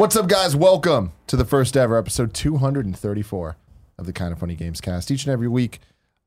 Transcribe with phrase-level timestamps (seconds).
[0.00, 0.56] What's up, guys?
[0.56, 3.56] Welcome to the first ever episode 234
[3.98, 5.10] of the Kind of Funny Games cast.
[5.10, 5.78] Each and every week,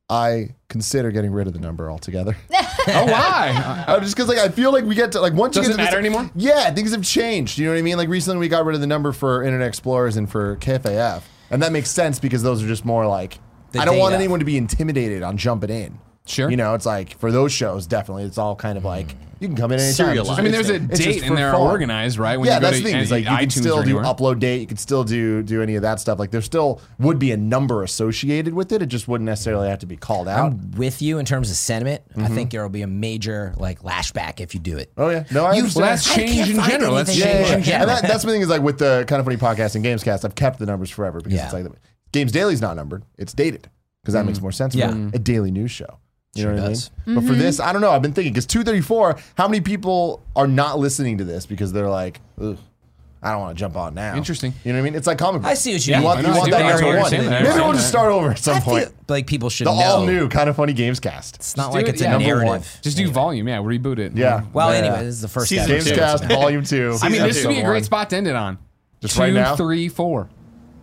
[0.08, 2.36] I consider getting rid of the number altogether.
[2.86, 3.84] Oh, why?
[3.88, 5.82] Uh, just because, like, I feel like we get to like once Doesn't you get
[5.82, 6.30] to matter this- anymore?
[6.36, 7.58] Yeah, things have changed.
[7.58, 7.96] You know what I mean?
[7.96, 11.60] Like recently, we got rid of the number for Internet Explorers and for KFAF, and
[11.62, 13.38] that makes sense because those are just more like
[13.72, 14.22] The I don't want data.
[14.22, 15.98] anyone to be intimidated on jumping in.
[16.26, 16.48] Sure.
[16.50, 19.56] You know, it's like for those shows, definitely, it's all kind of like you can
[19.56, 19.88] come in anytime.
[19.88, 20.28] It's Serialized.
[20.28, 21.60] just- I mean, there's a it's date for and they're fun.
[21.60, 22.36] organized, right?
[22.36, 23.00] When yeah, you go that's to the thing.
[23.00, 24.60] It's any like you can still do upload date.
[24.60, 26.18] You can still do do any of that stuff.
[26.18, 28.82] Like there still would be a number associated with it.
[28.82, 30.52] It just wouldn't necessarily have to be called out.
[30.52, 32.02] I'm with you in terms of sentiment.
[32.16, 32.34] I mm-hmm.
[32.34, 34.92] think there will be a major like lashback if you do it.
[34.96, 35.82] oh yeah, no, I You- understand.
[35.82, 36.94] Well, that's I change in general.
[36.94, 37.64] That's anything yeah, change yeah, in yeah.
[37.66, 37.90] general.
[37.90, 40.24] And that, that's the thing is like with the kind of funny podcast and Gamescast,
[40.24, 41.44] I've kept the numbers forever because Yeah.
[41.44, 41.66] it's like
[42.12, 43.68] Games Daily's not numbered; it's dated
[44.02, 44.42] because that makes mm.
[44.42, 44.90] more sense Yeah.
[44.90, 45.98] for a daily news show.
[46.34, 46.90] You Sure know what does.
[47.06, 47.14] I mean?
[47.16, 47.38] But for mm-hmm.
[47.40, 47.90] this, I don't know.
[47.90, 51.88] I've been thinking because 234, how many people are not listening to this because they're
[51.88, 52.58] like, Ugh,
[53.22, 54.14] I don't want to jump on now.
[54.16, 54.52] Interesting.
[54.64, 54.94] You know what I mean?
[54.96, 55.40] It's like comic.
[55.40, 55.50] book.
[55.50, 56.04] I see what you You mean.
[56.04, 57.10] want, I you want that I number one.
[57.10, 57.42] that.
[57.42, 57.88] Maybe we'll just that.
[57.88, 58.84] start over at some I point.
[58.88, 59.66] feel like people should.
[59.66, 59.80] The know.
[59.82, 61.36] all new kind of funny Gamescast.
[61.36, 62.10] It's not do like it, it's a yeah.
[62.18, 62.44] Number one.
[62.60, 62.78] narrative.
[62.82, 63.58] Just do volume, yeah.
[63.58, 64.12] Reboot it.
[64.14, 64.40] Yeah.
[64.40, 64.52] Mm-hmm.
[64.52, 64.78] Well, Yeah.
[64.78, 65.94] anyway, this is the first Season episode.
[65.94, 66.00] two.
[66.00, 66.96] Gamescast Volume Two.
[67.00, 68.58] I mean, this would be a great spot to end it on.
[69.00, 69.56] Just Two, right now?
[69.56, 70.28] three, four.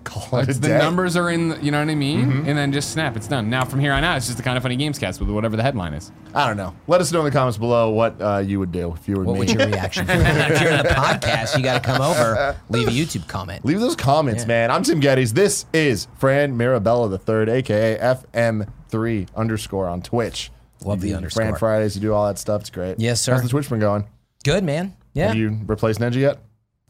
[0.04, 0.78] Call it a the day.
[0.78, 2.22] numbers are in, the, you know what I mean?
[2.26, 2.50] Mm-hmm.
[2.50, 3.50] And then just snap, it's done.
[3.50, 5.56] Now from here on out, it's just the kind of funny games cast with whatever
[5.56, 6.12] the headline is.
[6.34, 6.76] I don't know.
[6.88, 9.24] Let us know in the comments below what uh, you would do if you were
[9.24, 9.40] What me.
[9.40, 10.14] would your reaction be?
[10.16, 13.64] if you're in the podcast, you got to come over, leave a YouTube comment.
[13.64, 14.48] Leave those comments, Yeah.
[14.48, 14.72] man.
[14.72, 15.34] I'm Tim Gettys.
[15.34, 20.52] This is Fran Mirabella the third, aka FM3 underscore on Twitch.
[20.84, 21.44] Love the You do underscore.
[21.44, 21.96] Fran Fridays.
[21.96, 22.62] You do all that stuff.
[22.62, 23.00] It's great.
[23.00, 23.34] Yes, sir.
[23.34, 24.08] How's the Twitch been going?
[24.44, 24.96] Good man.
[25.14, 26.40] Yeah, Have you replaced Ninja yet?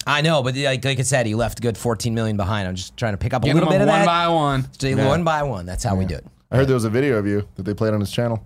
[0.08, 2.68] I know, but like, like I said, he left a good 14 million behind.
[2.68, 4.06] I'm just trying to pick up a Get little bit of one that.
[4.06, 4.72] by one.
[4.74, 5.66] Stay One by one.
[5.66, 6.26] That's how we do it.
[6.50, 8.46] I heard there was a video of you that they played on his channel.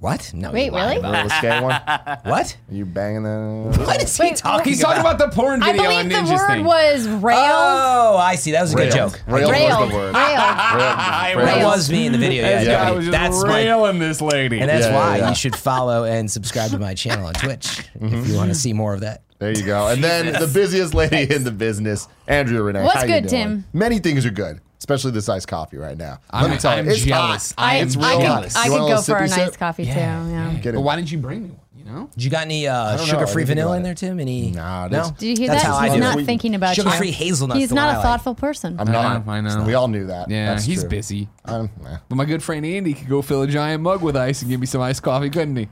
[0.00, 0.32] What?
[0.32, 0.52] No.
[0.52, 1.00] Wait, really?
[1.00, 1.80] The little skate one.
[2.24, 2.56] What?
[2.70, 3.78] Are you banging that?
[3.86, 6.32] What is he Wait, talking He's talking about the porn I video on believe the
[6.34, 6.64] word thing.
[6.64, 7.40] was railed.
[7.42, 8.52] Oh, I see.
[8.52, 9.20] That was a good joke.
[9.26, 9.80] Railed railed.
[9.80, 10.14] was the word.
[10.14, 10.14] Railed.
[10.14, 11.48] I Railed.
[11.48, 12.42] That was me in the video.
[12.44, 12.90] Yeah, yeah.
[12.90, 14.60] was just That's my railing this lady.
[14.60, 15.28] And that's Yeah, yeah, why yeah.
[15.30, 17.64] you should follow and subscribe to my channel on Twitch
[17.98, 18.14] Mm-hmm.
[18.14, 19.22] if you want to see more of that.
[19.38, 19.88] There you go.
[19.88, 22.82] And then the busiest lady in the business, Andrea Renee.
[22.84, 23.42] What's How you good, doing?
[23.42, 23.64] Tim?
[23.72, 26.18] Many things are good, especially this iced coffee right now.
[26.30, 27.52] I'm, Let me tell I'm you, it's jealous.
[27.52, 27.64] hot.
[27.64, 28.56] I I, am It's I real could, hot.
[28.56, 29.56] I could go for sippy a nice sip?
[29.58, 29.94] coffee Yeah.
[30.24, 30.30] too.
[30.30, 30.52] Yeah.
[30.54, 30.82] Get But it.
[30.82, 31.60] why didn't you bring me one?
[31.76, 32.10] You know?
[32.12, 33.04] Did you got any uh, know.
[33.04, 34.20] Sugar-free didn't think vanilla about in there, Tim?
[34.20, 34.50] Any?
[34.50, 35.00] Nah, no.
[35.00, 35.68] is- Did you hear That's that?
[35.70, 36.26] how I He's do not it.
[36.26, 37.12] thinking about Sugar-free you.
[37.14, 37.58] hazelnuts.
[37.60, 38.04] He's the one not I a like.
[38.04, 38.76] thoughtful person.
[38.78, 39.26] I'm not.
[39.28, 39.64] I know.
[39.64, 40.28] We all knew that.
[40.28, 40.88] Yeah, That's he's true.
[40.90, 41.28] busy.
[41.44, 41.98] I'm, nah.
[42.08, 44.60] But my good friend Andy could go fill a giant mug with ice and give
[44.60, 45.68] me some iced coffee, couldn't he?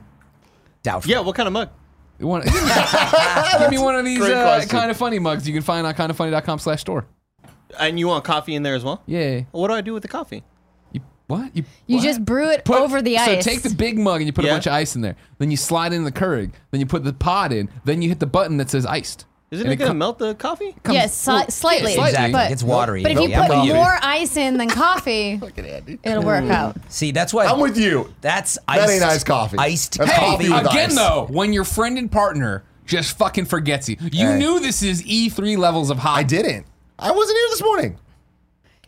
[0.81, 1.11] Doubtful.
[1.11, 1.69] Yeah, what kind of mug?
[2.19, 2.45] You want-
[3.59, 4.69] give me one of these Great uh, question.
[4.69, 7.05] kind of funny mugs you can find on kindoffunny.com slash store.
[7.79, 9.01] And you want coffee in there as well?
[9.05, 9.41] Yeah.
[9.51, 10.43] What do I do with the coffee?
[10.91, 11.55] You, what?
[11.55, 12.03] You, You what?
[12.03, 13.43] just brew it Put- over the ice.
[13.43, 15.15] So take the big mug and you put a bunch of ice in there.
[15.37, 16.51] Then you slide in the Keurig.
[16.71, 17.69] Then you put the pod in.
[17.83, 19.25] Then you hit the button that says iced.
[19.49, 20.75] Isn't And it going to com- melt the coffee?
[20.83, 21.93] comes- Yes, sli- well, slightly.
[21.93, 22.09] slightly.
[22.09, 22.31] Exactly.
[22.33, 23.03] But, it's watery.
[23.03, 23.73] but if you put probably.
[23.73, 25.99] more ice in than coffee, Look at Andy.
[26.03, 26.75] it'll work out.
[26.89, 28.13] See, that's why I'm with you.
[28.19, 29.57] That's That iced, ain't iced coffee.
[29.57, 30.95] Iced That's Hey, coffee with again ice.
[30.95, 34.37] though, when your friend and partner just fucking forgets you, you Hey.
[34.37, 36.17] knew this is E3 levels of hot.
[36.17, 36.65] I didn't.
[36.99, 37.99] I wasn't here this morning.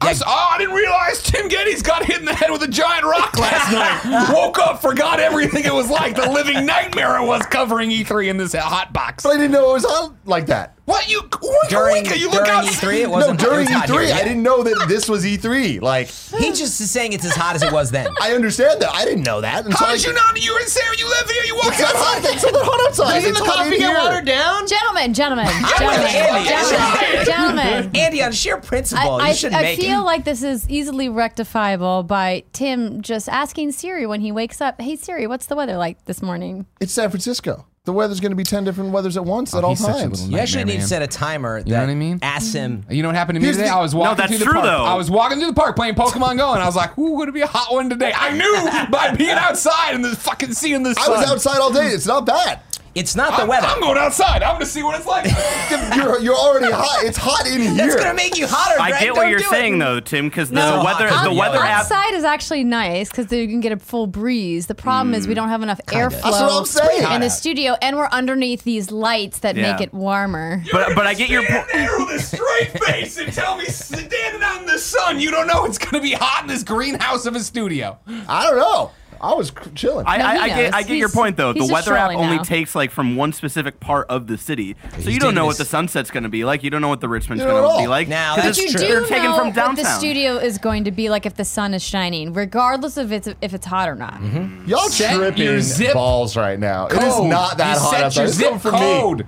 [0.01, 2.67] I'm so- oh, I didn't realize Tim Gettys got hit in the head with a
[2.69, 4.33] giant rock last night.
[4.33, 6.15] Woke up, forgot everything it was like.
[6.15, 9.23] The living nightmare it was covering E3 in this hot box.
[9.23, 10.75] But I didn't know it was hot like that.
[10.89, 11.21] What you?
[11.69, 12.87] during, Oinka, you look during outside.
[12.89, 12.93] E3.
[13.01, 13.39] It wasn't.
[13.39, 14.15] during it was hot E3, here.
[14.15, 15.81] I didn't know that this was E3.
[15.81, 18.07] Like, He just is saying it's as hot as it was then.
[18.19, 18.91] I understand that.
[18.91, 19.65] I didn't know that.
[19.65, 20.43] And so How I- did you not?
[20.43, 20.97] You were in Sarah.
[20.97, 21.43] You live here.
[21.45, 22.17] You walk It's not hot.
[22.17, 22.33] outside.
[22.33, 23.13] It's not hot outside.
[23.21, 24.67] Doesn't the coffee in get watered down?
[24.67, 25.69] Gentlemen, gentlemen, Andy.
[25.77, 27.91] gentlemen, gentlemen, gentlemen.
[27.95, 30.03] Andy, on sheer principle, I, you I, shouldn't I make feel it.
[30.05, 34.95] like this is easily rectifiable by Tim just asking Siri when he wakes up, "Hey
[34.95, 37.65] Siri, what's the weather like this morning?" It's San Francisco.
[37.85, 39.79] The weather's going to be 10 different weathers at once oh, at all Oh, he's
[39.79, 40.21] such a times.
[40.21, 40.87] little You actually nightmare, need to man.
[40.87, 41.63] set a timer.
[41.65, 42.19] know what I mean?
[42.21, 42.81] Asks him.
[42.83, 42.91] Mm-hmm.
[42.91, 43.69] You know what happened to me Here's today?
[43.69, 44.65] the- I was walking that's through the true, park.
[44.65, 44.83] though.
[44.83, 47.27] I was walking through the park playing Pokemon Go, and I was like, "Ooh, going
[47.27, 50.83] to be a hot one today." I knew by being outside and the fucking seeing
[50.83, 51.19] the I sun.
[51.19, 51.87] was outside all day.
[51.87, 52.59] It's not bad.
[52.95, 53.67] It's not the I'm, weather.
[53.67, 54.41] I'm going outside.
[54.43, 55.25] I'm going to see what it's like.
[55.95, 57.03] You're, you're already hot.
[57.03, 57.85] It's hot in here.
[57.85, 58.79] It's gonna make you hotter.
[58.81, 59.49] I get what Don't you're do it.
[59.49, 61.69] saying though, Tim, because the No, weather, I'm the weather yelling.
[61.69, 61.79] app.
[61.81, 64.67] Outside is actually nice because you can get a full breeze.
[64.67, 65.93] The problem is we mm, don't have enough That's
[66.23, 67.11] what I'm airflow saying.
[67.13, 69.71] in the studio, and we're underneath these lights that Yeah.
[69.73, 70.63] make it warmer.
[70.71, 71.73] But but I get your Stand point.
[71.73, 75.47] there with a straight face and tell me standing out in the sun, you don't
[75.47, 77.97] know it's going to be hot in this greenhouse of a studio.
[78.27, 78.91] I don't know.
[79.21, 80.05] I was chilling.
[80.07, 80.73] I, No, I, he I get.
[80.75, 81.53] I get your He's- point though.
[81.53, 82.43] he's The just weather app trolling only now.
[82.43, 85.47] takes like from one specific part of the city, so He's you don't know taking
[85.47, 86.63] what the this- sunset's going to be like.
[86.63, 87.89] You don't know what the Richmond's You don't going know to be all.
[87.89, 88.07] like.
[88.07, 88.87] Now, 'cause that's But it's, you true.
[88.87, 89.99] do They're taken know from what the downtown.
[89.99, 93.53] studio is going to be like if the sun is shining, regardless of it's if
[93.53, 94.13] it's hot or not.
[94.15, 94.67] Mm-hmm.
[94.69, 96.87] Y'all Set tripping your zip balls right now.
[96.87, 97.27] It is Code.
[97.29, 98.19] not that you hot set outside.
[98.21, 99.27] Your It's zip coming from code.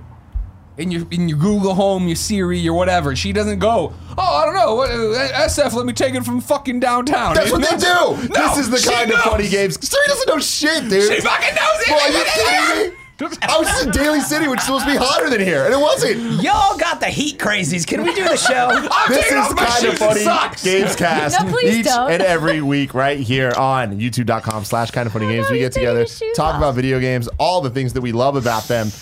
[0.77, 0.83] Me.
[0.83, 3.15] in your in your Google Home, your Siri, your whatever.
[3.15, 3.93] She doesn't go.
[4.17, 4.75] Oh, I don't know.
[4.75, 7.33] What, uh, SF, let me take it from fucking downtown.
[7.35, 7.83] That's what they do.
[7.85, 9.77] No, this is the she kind of funny games.
[9.87, 11.11] Siri doesn't know shit, dude.
[11.13, 11.87] She fucking knows it.
[11.89, 12.97] Boy, are you kidding me?
[13.43, 15.71] I was just in Daly City, which is supposed to be hotter than here, and
[15.75, 16.41] it wasn't.
[16.41, 17.85] Y'all got the heat crazies.
[17.85, 18.69] Can we do the show?
[18.91, 19.99] I'm This taking is off my kind of shoes.
[19.99, 20.65] funny It sucks.
[20.65, 22.09] Gamescast No, please each don't.
[22.11, 25.51] and every week right here on youtube.com slash kind of funny games.
[25.51, 26.61] We get together, taking your shoes talk off.
[26.61, 28.89] about video games, all the things that we love about them.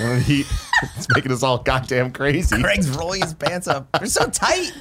[0.00, 0.44] And he,
[0.96, 2.60] it's making us all goddamn crazy.
[2.60, 3.88] Craig's rolling his pants up.
[3.92, 4.72] They're so tight.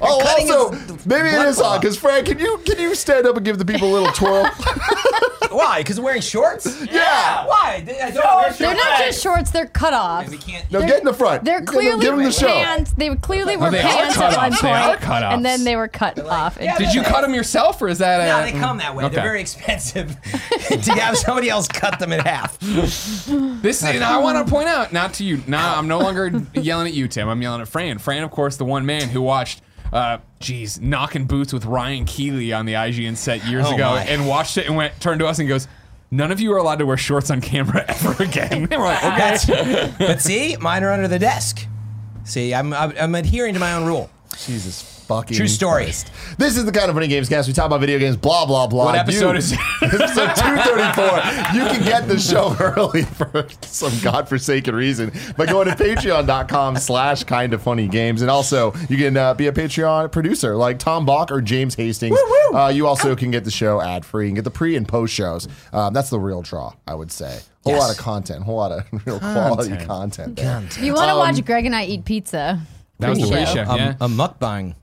[0.00, 0.70] Oh, also,
[1.04, 3.64] maybe it is on because Frank, can you can you stand up and give the
[3.64, 4.44] people a little twirl?
[5.56, 5.80] Why?
[5.80, 6.66] Because wearing shorts?
[6.90, 7.44] Yeah.
[7.46, 7.84] Why?
[8.02, 10.28] I don't wear They're not just shorts; they're cut off.
[10.28, 10.70] We can't.
[10.70, 11.44] No, get in the front.
[11.44, 12.46] They're Give them- clearly give them the show.
[12.46, 12.92] pants.
[12.92, 14.62] They clearly were they are pants cut at one offs.
[14.62, 15.34] They are point, cut offs.
[15.34, 16.58] and then they were cut off.
[16.60, 18.18] Yeah, Did you cut them yourself, or is that?
[18.26, 19.04] No, a, they come that way.
[19.04, 19.14] Okay.
[19.16, 20.16] They're very expensive
[20.68, 22.58] to have somebody else cut them in half.
[22.60, 25.42] This and I want to point out, not to you.
[25.46, 27.28] Now I'm no longer yelling at you, Tim.
[27.28, 27.98] I'm yelling at Fran.
[27.98, 32.52] Fran, of course, the one man who watched, uh, geez, knocking boots with Ryan Keeley
[32.52, 34.02] on the IGN set years Oh, ago, my.
[34.04, 35.66] and watched it and went turned to us and goes,
[36.10, 39.92] "None of you are allowed to wear shorts on camera ever again." We're like, okay.
[39.98, 41.66] But see, mine are under the desk.
[42.24, 44.10] See, I'm, I'm, I'm adhering to my own rule.
[44.44, 45.82] Jesus fucking True story.
[45.84, 46.10] Christ.
[46.38, 47.48] This is the kind of funny games cast.
[47.48, 48.84] We talk about video games, blah blah blah.
[48.86, 49.58] What episode You- is it?
[49.82, 51.54] episode 234.
[51.54, 57.24] You can get the show early for some godforsaken reason by going to patreon.com slash
[57.24, 58.22] kind of funny games.
[58.22, 62.16] And also, you can uh, be a Patreon producer like Tom Bock or James Hastings.
[62.54, 65.12] Uh, you also can get the show ad free and get the pre and post
[65.12, 65.48] shows.
[65.72, 67.38] Um, that's the real draw, I would say.
[67.66, 67.80] A whole Yes.
[67.80, 69.86] lot of content, a whole lot of real quality Content.
[69.88, 70.36] content.
[70.36, 70.62] there.
[70.64, 72.60] If you want to watch Greg and I eat pizza,
[73.00, 73.52] That was the pre-show.
[73.52, 73.70] pre-show.
[73.70, 73.94] Um, Yeah.
[74.00, 74.74] A mukbang.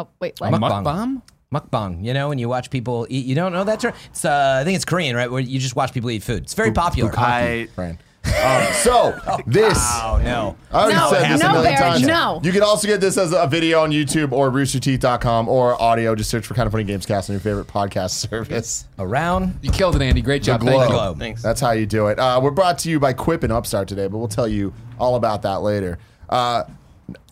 [0.00, 0.52] Oh wait, what?
[0.52, 0.84] Mukbang.
[0.84, 1.22] Mukbang?
[1.52, 2.04] Mukbang.
[2.04, 3.92] You know, when you watch people eat, you don't know that term?
[4.10, 5.30] It's, uh, I think it's Korean, right?
[5.30, 6.44] Where you just watch people eat food.
[6.44, 7.12] It's very popular.
[7.18, 7.98] I Fran.
[8.24, 9.76] Um, so, this.
[9.80, 10.56] Oh, no.
[10.70, 12.06] I already No, said this no, a million Barrett, times.
[12.06, 12.40] no.
[12.44, 16.14] You can also get this as a video on YouTube or roosterteeth.com or audio.
[16.14, 18.84] Just search for Kind of Funny Games Cast on your favorite podcast service.
[19.00, 20.22] Around You killed it, Andy.
[20.22, 20.60] Great job.
[20.60, 20.88] The Thank you.
[20.88, 21.14] glow.
[21.14, 21.36] globe.
[21.38, 22.18] That's how you do it.
[22.20, 25.16] Uh, we're brought to you by Quip and Upstart today, but we'll tell you all
[25.16, 25.98] about that later.
[26.28, 26.62] Uh,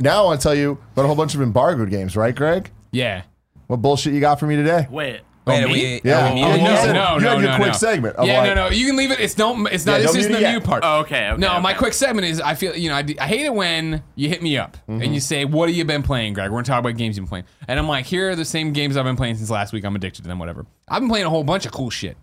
[0.01, 2.71] now I want to tell you about a whole bunch of embargoed games, right, Greg?
[2.91, 3.23] Yeah.
[3.67, 4.87] What bullshit you got for me today?
[4.91, 5.21] wait.
[5.47, 6.31] Wait, Oh, are we, Yeah.
[6.31, 6.61] are we Oh, muted?
[6.61, 7.73] you no, no, you no, had your no, quick no.
[7.73, 8.69] segment of yeah, like- no, no.
[8.69, 9.19] You can leave it.
[9.19, 9.67] It's no.
[9.67, 9.93] It's not.
[10.01, 10.83] Yeah, this isn't the new part.
[10.85, 12.39] Oh, okay, okay, No, my quick segment is.
[12.39, 12.77] I feel.
[12.77, 12.97] You know.
[12.97, 15.01] I, I hate it when you hit me up Mm-hmm.
[15.01, 17.25] and you say, "What have you been playing, Greg?" We're gonna talk about games you've
[17.25, 19.73] been playing, and I'm like, "Here are the same games I've been playing since last
[19.73, 19.85] week.
[19.85, 20.39] I'm addicted to them.
[20.39, 20.67] Whatever.
[20.87, 22.19] I've been playing a whole bunch of cool shit.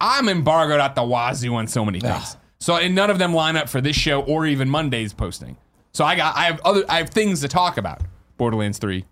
[0.00, 2.36] I'm embargoed at the wazoo on so many things.
[2.60, 5.56] So and none of them line up for this show or even Monday's posting.
[5.98, 6.36] So I got.
[6.36, 6.84] I have other.
[6.88, 8.00] I have things to talk about.
[8.36, 9.04] Borderlands Three,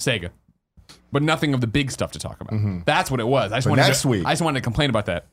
[0.00, 0.30] Sega.
[1.12, 2.54] But nothing of the big stuff to talk about.
[2.54, 2.80] Mm-hmm.
[2.84, 3.52] That's what it was.
[3.52, 5.26] I just But wanted next to, week- I just wanted to complain about that.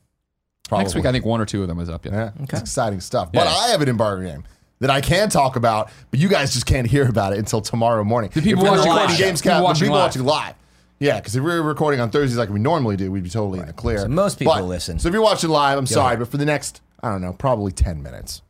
[0.68, 0.84] Probably.
[0.84, 2.06] Next week, I think one or two of them is up.
[2.06, 2.12] Yeah.
[2.12, 3.32] Yeah, it's exciting stuff.
[3.32, 3.52] But Yeah.
[3.52, 4.44] I have an embargo game
[4.78, 8.04] that I can talk about, but you guys just can't hear about it until tomorrow
[8.04, 8.30] morning.
[8.32, 9.18] The people if we're watching recording live.
[9.18, 10.06] Games People Cast, watching people live.
[10.06, 10.54] watching live.
[11.00, 13.58] Yeah, because if we were recording on Thursdays like we normally do, we'd be totally
[13.58, 13.98] in the clear.
[13.98, 15.00] So most people But- listen.
[15.00, 16.20] So if you're watching live, I'm sorry, ahead.
[16.20, 18.42] but for the next, I don't know, probably 10 minutes,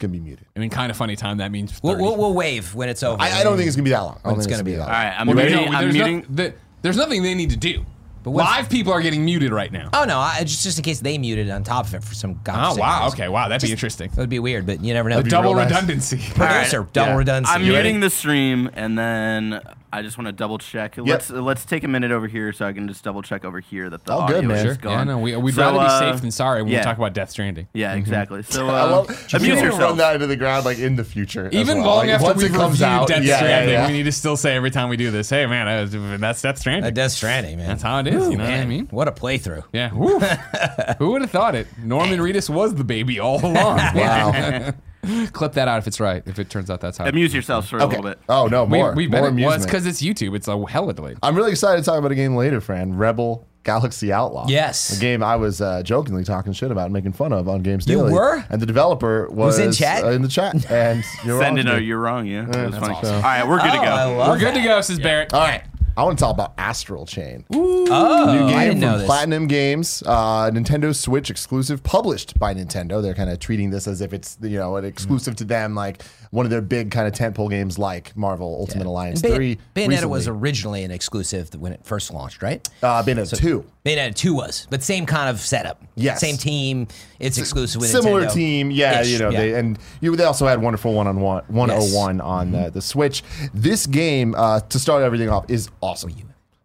[0.00, 0.46] it's going to be muted.
[0.54, 3.20] And in kind of funny time, that means We'll, we'll, we'll wave when it's over.
[3.20, 4.18] I, I don't think it's going to be that long.
[4.24, 4.92] I don't It's think gonna be that that long.
[4.92, 5.56] right, I'm Well, muting.
[5.56, 6.18] no, I'm there's, muting.
[6.20, 7.84] no- the- there's nothing they need to do.
[8.24, 9.90] what's- Live people are getting muted right now.
[9.92, 10.18] Oh no!
[10.18, 12.30] I, just just in case they muted on top of it for some.
[12.32, 13.04] Oh, godforsaken wow.
[13.04, 13.20] reason.
[13.20, 13.48] Okay, wow.
[13.48, 14.08] That'd be interesting.
[14.10, 15.18] That would be weird, but you never know.
[15.18, 15.70] A double real nice.
[15.70, 16.16] redundancy.
[16.16, 17.16] All right, Producer, double yeah.
[17.18, 17.54] redundancy.
[17.54, 17.88] I'm You ready?
[17.88, 19.60] muting the stream, and then
[19.92, 20.94] I just want to double check.
[20.98, 23.90] Let's let's take a minute over here so I can just double check over here
[23.90, 24.56] that the Oh, good, audio man.
[24.58, 24.74] is Sure.
[24.76, 24.92] gone.
[24.92, 26.78] Yeah, no, we, we'd So, rather be uh, safe than sorry when yeah.
[26.78, 27.66] we talk about Death Stranding.
[27.74, 28.42] Yeah, exactly.
[28.44, 29.82] So uh, I love you amuse can yourself.
[29.82, 31.48] run that into the ground like in the future.
[31.52, 31.86] Even well.
[31.86, 33.86] long Like, after once we've it comes reviewed out, Death yeah, yeah, Stranding, yeah.
[33.88, 36.58] we need to still say every time we do this, hey, man, uh, that's Death
[36.58, 36.84] Stranding.
[36.88, 37.66] A Death Stranding, man.
[37.68, 38.30] That's how it is.
[38.30, 38.86] you know what I mean?
[38.90, 39.64] What a playthrough.
[39.72, 39.88] Yeah.
[40.98, 41.66] Who would have thought it?
[41.82, 43.80] Norman Reedus was the baby all along.
[43.94, 44.72] Wow.
[45.32, 46.22] Clip that out if it's right.
[46.26, 47.06] If it turns out that's how.
[47.06, 47.96] Amuse yourselves for a Okay.
[47.96, 48.18] little bit.
[48.28, 48.92] Oh, no, we, more.
[48.94, 49.64] we more bet it was amusement.
[49.66, 50.34] because it's YouTube.
[50.36, 51.18] It's a hella delayed.
[51.22, 52.96] I'm really excited to talk about a game later, Fran.
[52.96, 54.46] Rebel Galaxy Outlaw.
[54.48, 54.96] Yes.
[54.96, 57.84] A game I was uh, jokingly talking shit about and making fun of on Games
[57.84, 58.08] Daily.
[58.10, 58.44] You were?
[58.50, 60.02] And the developer was, in chat?
[60.04, 60.70] uh, in the chat.
[60.70, 62.26] And you're Send wrong, in a you're wrong.
[62.26, 62.94] Yeah, that was funny.
[62.94, 63.14] awesome.
[63.16, 64.16] All right, we're good to Oh, I go.
[64.18, 64.58] love We're good that.
[64.62, 65.32] to go, says Barrett.
[65.34, 65.62] All right.
[66.00, 67.44] I want to talk about Astral Chain.
[67.50, 69.06] Oh, New game I didn't from know this.
[69.06, 73.02] Platinum Games, uh, Nintendo Switch exclusive, published by Nintendo.
[73.02, 76.02] They're kind of treating this as if it's you know an exclusive to them, like
[76.30, 79.58] one of their big kind of tentpole games, like Marvel Ultimate Alliance Bay- Three.
[79.74, 80.10] Bayonetta recently.
[80.10, 82.66] was originally an exclusive when it first launched, right?
[82.82, 83.66] uh, Bayonetta Two.
[83.84, 85.82] Bayonetta 2 was, but same kind of setup.
[85.94, 86.20] Yes.
[86.20, 86.86] Same team.
[87.18, 88.32] It's exclusive with similar Nintendo.
[88.34, 89.00] team, yeah.
[89.00, 89.40] Ish, You know, yeah.
[89.40, 92.64] they and you they also had wonderful one on one, one hundred one on Mm-hmm.
[92.64, 93.22] the, the Switch.
[93.54, 96.12] This game, uh, to start everything off, is awesome.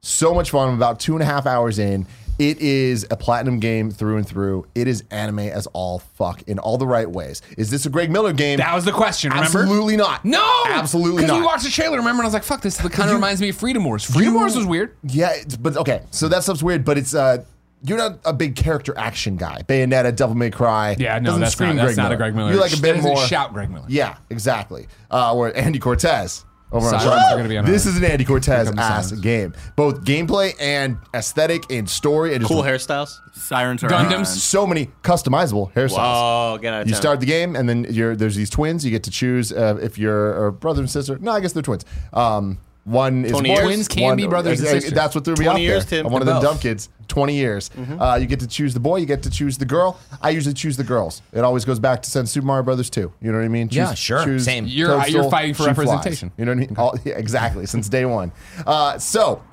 [0.02, 0.70] So much fun.
[0.70, 2.06] I'm about two and a half hours in,
[2.38, 4.66] It is a platinum game through and through.
[4.76, 7.42] It is anime as all fuck in all the right ways.
[7.58, 8.58] Is this a Greg Miller game?
[8.58, 9.30] That was the question.
[9.32, 9.60] Remember?
[9.60, 10.26] Absolutely not.
[10.26, 11.28] No, absolutely not.
[11.28, 11.40] Because not.
[11.40, 11.98] we watched the trailer.
[11.98, 14.34] Remember, and I was like, "Fuck, this kind of reminds me of Freedom Wars." Freedom
[14.34, 14.96] You- Wars was weird.
[15.04, 16.02] Yeah, it's, but okay.
[16.12, 17.44] So that stuff's weird, but it's uh,
[17.84, 19.62] you're not a big character action guy.
[19.68, 20.96] Bayonetta, Devil May Cry.
[21.00, 22.52] Yeah, no, doesn't that's scream not, that's not a Greg Miller.
[22.52, 23.26] You like a That bit doesn't more.
[23.28, 23.86] Shout Greg Miller.
[23.88, 24.88] Yeah, exactly.
[25.10, 26.44] Uh, or Andy Cortez.
[26.76, 28.76] Over on Sirens Shut are gonna be on This our- is an Andy Cortez Here
[28.80, 29.22] ass Sirens.
[29.22, 33.20] game, both gameplay and aesthetic and story and just Cool hairstyles.
[33.34, 34.18] Sirens are Gundams.
[34.20, 34.26] on.
[34.26, 35.98] so many customizable hairstyles.
[35.98, 37.02] Whoa, get out of You town.
[37.02, 38.84] start the game, and then you're, there's these twins.
[38.86, 41.18] You get to choose uh, if you're a brother and sister.
[41.20, 41.86] No, I guess they're twins.
[42.14, 43.64] Um, one is 20 boy, years?
[43.66, 44.94] Twins can one- be brothers and sisters.
[44.94, 46.00] That's what threw me 20 off years, there.
[46.00, 46.08] Tim.
[46.08, 46.52] I'm one of They're them both.
[46.54, 46.90] dumb kids.
[47.08, 47.70] 20 years.
[48.00, 48.98] Uh, you get to choose the boy.
[48.98, 50.00] You get to choose the girl.
[50.22, 51.22] I usually choose the girls.
[51.34, 53.12] It always goes back to since Super Mario Brothers 2.
[53.22, 53.68] You know what I mean?
[53.72, 54.40] Yeah, sure.
[54.40, 54.66] Same.
[54.66, 55.78] You're- uh, you're fighting for she flies.
[55.78, 56.32] representation.
[56.38, 56.76] You know what I mean?
[56.78, 57.66] All, yeah, exactly.
[57.68, 58.32] Since day one.
[58.66, 59.44] Uh, so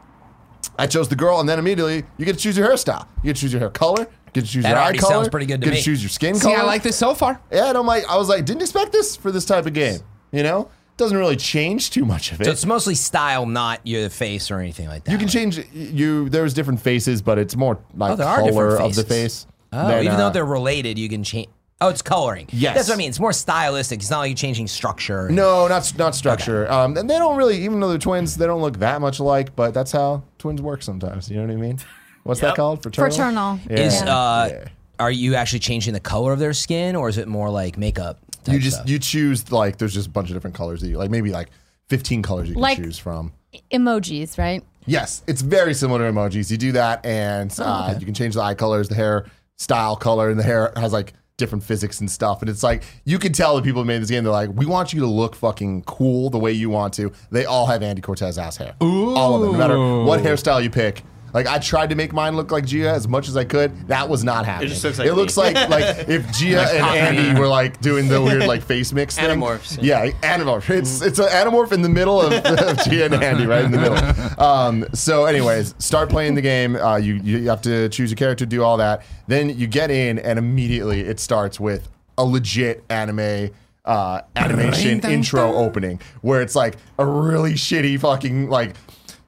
[0.78, 3.06] I chose the girl, and then immediately you get to choose your hairstyle.
[3.22, 4.00] You get to choose your hair color.
[4.02, 5.12] You get to choose That your eye already color.
[5.14, 5.80] sounds pretty good to you get me.
[5.80, 6.40] to choose your skin color.
[6.40, 6.62] See, color.
[6.64, 7.40] I like this so far.
[7.52, 10.00] Yeah, and I'm like, I was like, didn't expect this for this type of game.
[10.32, 12.44] You know, doesn't really change too much of it.
[12.44, 15.12] So it's mostly style, not your face or anything like that.
[15.12, 16.28] you can change you.
[16.28, 19.46] There's different faces, but it's more like Oh, color of the face.
[19.72, 21.48] Oh, than, even uh, though they're related, you can change.
[21.80, 22.46] Oh, it's coloring.
[22.52, 22.76] Yes.
[22.76, 23.08] that's what I mean.
[23.08, 24.00] It's more stylistic.
[24.00, 25.28] It's not like you're changing structure.
[25.30, 26.70] no, not not structure.
[26.70, 29.56] Um, and they don't really, even though they're twins, they don't look that much alike.
[29.56, 31.28] But that's how twins work sometimes.
[31.30, 31.78] You know what I mean?
[32.22, 32.82] What's that called?
[32.84, 33.10] Fraternal.
[33.10, 33.60] Fraternal.
[33.68, 33.80] Yeah.
[33.80, 34.68] Is uh, Yeah.
[35.00, 38.20] are you actually changing the color of their skin, or is it more like makeup?
[38.46, 38.88] You just stuff?
[38.88, 41.10] you choose like there's just a bunch of different colors that you like.
[41.10, 41.48] Maybe like
[41.88, 43.32] 15 colors you can Like- choose from.
[43.72, 44.62] Emojis, right?
[44.86, 46.50] Yes, it's very similar to emojis.
[46.50, 49.94] You do that, and Oh, uh, you can change the eye colors, the hair style
[49.94, 52.40] color, and the hair has like different physics and stuff.
[52.40, 54.24] And it's like you can tell the people who made this game.
[54.24, 57.12] They're like, we want you to look fucking cool the way you want to.
[57.30, 58.74] They all have Andy Cortez ass hair.
[58.80, 61.02] All of them, no matter what hairstyle you pick.
[61.32, 63.88] Like I tried to make mine look like Gia as much as I could.
[63.88, 64.68] That was not happening.
[64.68, 68.20] just looks like it looks like like if Gia and Andy were like doing the
[68.20, 69.24] weird like face mix thing.
[69.24, 69.78] Animorphs.
[69.80, 70.68] Yeah, animorph.
[70.70, 73.78] It's it's an animorph in the middle of, of Gia and Andy, right in the
[73.78, 74.42] middle.
[74.42, 76.76] Um, so, anyways, start playing the game.
[76.76, 79.02] Uh, you you have to choose a character, do all that.
[79.26, 83.50] Then you get in, and immediately it starts with a legit anime.
[83.84, 88.76] Uh, animation intro opening where it's like a really shitty fucking like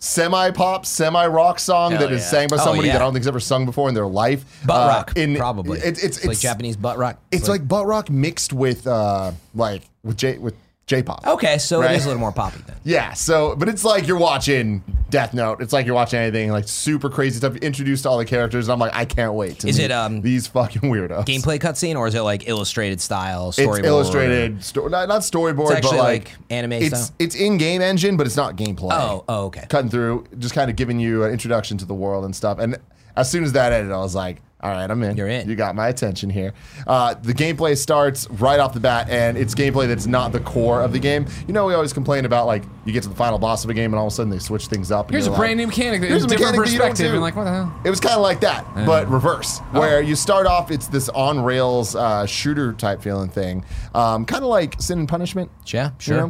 [0.04, 2.28] semi pop, semi rock song Hell that is yeah.
[2.28, 2.94] sang by Oh, somebody yeah.
[2.94, 4.44] that I don't think's ever sung before in their life.
[4.66, 5.78] butt Uh, rock, in- probably.
[5.78, 7.18] It, it's, it's like Japanese butt rock.
[7.32, 10.54] It's like butt rock mixed with uh like with J with
[10.86, 11.26] J pop.
[11.26, 11.92] okay, so Right.
[11.92, 12.76] it is a little more poppy then.
[12.86, 15.62] Yeah, so but it's like you're watching Death Note.
[15.62, 17.56] It's like you're watching anything like super crazy stuff.
[17.56, 18.66] Introduced to all the characters.
[18.68, 19.60] And I'm like, I can't wait.
[19.60, 21.24] To Is it, um, these fucking weirdos?
[21.24, 23.84] Gameplay cutscene, or is it like illustrated style It's storyboard?
[23.84, 27.16] illustrated, sto- not, not storyboard, It's actually but like, like anime It's style?
[27.18, 28.92] it's in game engine, but it's not gameplay.
[28.92, 29.64] Oh, oh, okay.
[29.70, 32.58] cutting through, just kind of giving you an introduction to the world and stuff.
[32.58, 32.76] And
[33.16, 35.14] as soon as that ended, I was like, all right, I'm in.
[35.16, 35.46] You're in.
[35.46, 36.54] You got my attention here.
[36.86, 40.80] Uh, the gameplay starts right off the bat, and it's gameplay that's not the core
[40.80, 41.26] of the game.
[41.46, 43.74] You know, we always complain about like you get to the final boss of a
[43.74, 45.08] game, and all of a sudden they switch things up.
[45.08, 46.88] and Here's a you're brand new mechanic, that- Here's a different mechanic that you don't
[46.92, 47.80] perspective, and like, what the hell?
[47.84, 51.40] It was kind of like that, but reverse, where you start off, it's this on
[51.44, 55.50] rails uh, shooter type feeling thing, um, kind of like Sin and Punishment.
[55.66, 56.14] Yeah, sure.
[56.16, 56.20] You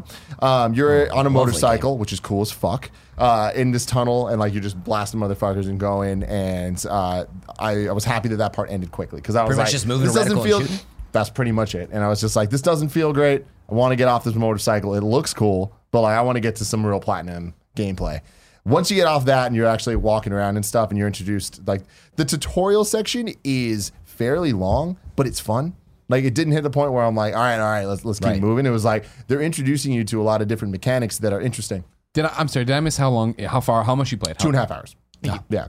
[0.40, 0.46] know?
[0.46, 4.38] um, you're on a motorcycle, which is cool as fuck, uh, in this tunnel, and
[4.40, 6.22] like you're just blasting motherfuckers and going.
[6.24, 7.24] And uh,
[7.58, 9.72] I, I was happy that that part ended quickly because I was Pretty much like,
[9.72, 10.58] just moving this doesn't feel.
[10.60, 10.86] and shooting?
[11.12, 11.90] That's pretty much it.
[11.92, 13.44] And I was just like, this doesn't feel great.
[13.70, 14.94] I want to get off this motorcycle.
[14.94, 18.20] It looks cool, but like I want to get to some real platinum gameplay.
[18.66, 21.66] Once you get off that and you're actually walking around and stuff and you're introduced,
[21.68, 21.82] like
[22.16, 25.74] the tutorial section is fairly long, but it's fun.
[26.08, 28.18] Like it didn't hit the point where I'm like, all right, all right, let's let's
[28.18, 28.40] keep Right.
[28.40, 28.66] moving.
[28.66, 31.84] It was like they're introducing you to a lot of different mechanics that are interesting.
[32.14, 34.38] Did I, I'm sorry, did I miss how long, how far, how much you played?
[34.38, 34.96] Two and a half hours.
[35.22, 35.38] Yeah.
[35.50, 35.68] Yeah.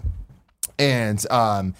[0.79, 1.73] And um,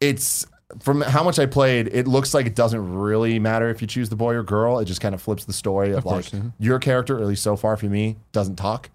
[0.00, 0.46] it's
[0.80, 4.08] from how much I played, it looks like it doesn't really matter if you choose
[4.08, 4.78] the boy or girl.
[4.78, 6.50] It just kind of flips the story of, course, like yeah.
[6.58, 8.90] your character, or at least so far for me, doesn't talk.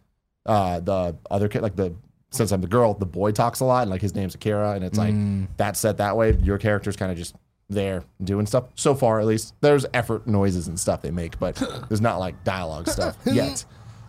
[0.46, 1.94] Uh, the other kid, like the
[2.30, 4.84] since I'm the girl, the boy talks a lot, and like his name's Akira, and
[4.84, 5.48] it's like Mm.
[5.58, 6.34] that's set that way.
[6.42, 7.36] Your character's kind of just
[7.70, 8.66] there doing stuff.
[8.76, 11.56] So far, at least, there's effort noises and stuff they make, but
[11.90, 13.64] there's not like dialogue stuff yet.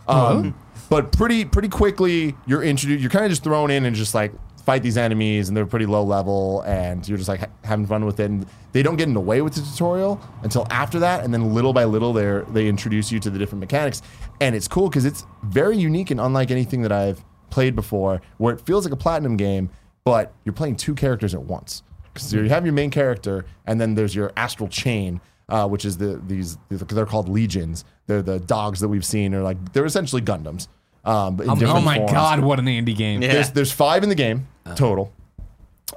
[0.07, 0.55] Um,
[0.89, 3.01] but pretty pretty quickly, you're introduced.
[3.01, 4.33] You're kind of just thrown in and just like
[4.65, 8.05] fight these enemies, and they're pretty low level, and you're just like ha- having fun
[8.05, 8.25] with it.
[8.25, 11.53] And they don't get in the way with the tutorial until after that, and then
[11.53, 14.01] little by little, they they introduce you to the different mechanics,
[14.41, 18.53] and it's cool because it's very unique and unlike anything that I've played before, where
[18.53, 19.69] it feels like a platinum game,
[20.03, 21.83] but you're playing two characters at once.
[22.13, 25.97] Because you have your main character, and then there's your astral chain, uh, which is
[25.97, 27.85] the these they're called legions.
[28.07, 30.67] They're the dogs that we've seen, or like they're essentially Gundams.
[31.09, 32.11] Um, but in Oh different my forms.
[32.11, 33.21] God, what an indie game.
[33.21, 33.33] Yeah.
[33.33, 35.11] There's there's five in the game total.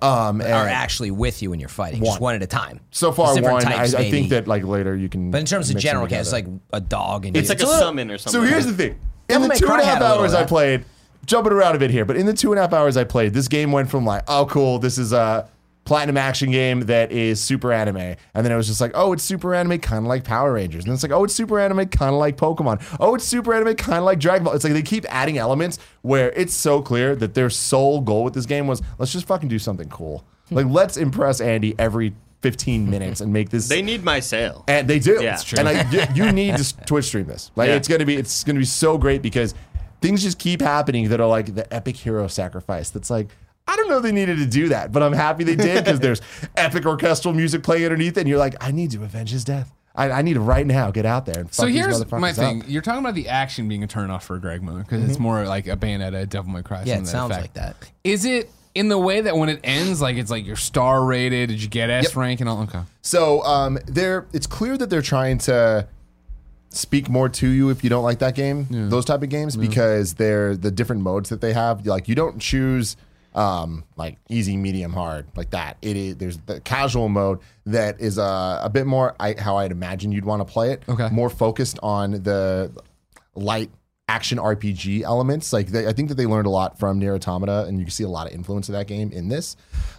[0.00, 2.21] Um, are actually with you when you're fighting, just One.
[2.21, 2.81] one at a time.
[2.90, 3.73] so far There's different one.
[3.73, 4.11] I, types, I maybe.
[4.11, 5.31] think that like later you can.
[5.31, 6.50] But in terms of mix them general cast, it's together.
[6.50, 8.40] like a dog and It's you- like a little- summon or something.
[8.40, 8.92] So here's the thing.
[8.92, 10.40] In Devil the May two and a Cry half had a little hours of I
[10.42, 10.49] that.
[10.49, 10.85] played,
[11.26, 13.35] jumping around a bit here, but in the two and a half hours I played,
[13.35, 15.47] this game went from like, oh, cool, this is a
[15.84, 17.96] platinum action game that is super anime.
[17.96, 20.84] And then it was just like, oh, it's super anime, kind of like Power Rangers.
[20.84, 22.82] And then it's like, oh, it's super anime, kind of like Pokemon.
[23.00, 24.54] Oh, it's super anime, kind of like Dragon Ball.
[24.54, 28.34] It's like they keep adding elements where it's so clear that their sole goal with
[28.34, 30.24] this game was, let's just fucking do something cool.
[30.48, 30.54] Hmm.
[30.56, 33.68] Like, let's impress Andy every 15 minutes and make this.
[33.68, 34.64] They need my sale.
[34.68, 35.18] And they do.
[35.22, 35.34] Yeah.
[35.34, 35.58] It's true.
[35.58, 37.50] And I, you, you need to Twitch stream this.
[37.54, 37.76] Like Yeah.
[37.76, 39.54] it's gonna be it's gonna be so great because
[40.00, 42.90] things just keep happening that are like the epic hero sacrifice.
[42.90, 43.28] That's like
[43.66, 46.21] I don't know they needed to do that, but I'm happy they did because there's
[46.57, 49.73] epic orchestral music playing underneath it, and you're like, I need to avenge his death.
[49.95, 52.31] I, I need to right now get out there and fuck So here's motherfuckers my
[52.31, 52.37] up.
[52.37, 52.64] thing.
[52.66, 55.45] You're talking about the action being a turnoff for a Greg mode because it's more
[55.47, 56.83] like a Bayonetta, Devil May Cry.
[56.87, 57.42] Yeah, it to sounds effect.
[57.45, 57.76] like that.
[58.02, 61.50] Is it in the way that when it ends, like it's like you're star rated?
[61.50, 62.16] Did you get S Yep.
[62.16, 62.62] rank and all?
[62.62, 62.81] Okay.
[63.02, 65.87] So um, they're it's clear that they're trying to
[66.71, 70.14] speak more to you if you don't like that game, those type of games, because
[70.14, 71.87] they're the different modes that they have.
[71.87, 72.97] Like you don't choose
[73.34, 75.76] um, like easy, medium, hard like that.
[75.82, 79.72] It is there's the casual mode that is uh, a bit more I, how I'd
[79.72, 80.82] imagine you'd want to play it.
[80.88, 81.08] Okay.
[81.10, 82.72] more focused on the
[83.34, 83.70] light
[84.08, 85.52] action RPG elements.
[85.52, 87.92] Like they, I think that they learned a lot from Nier Automata, and you can
[87.92, 89.56] see a lot of influence of that game in this.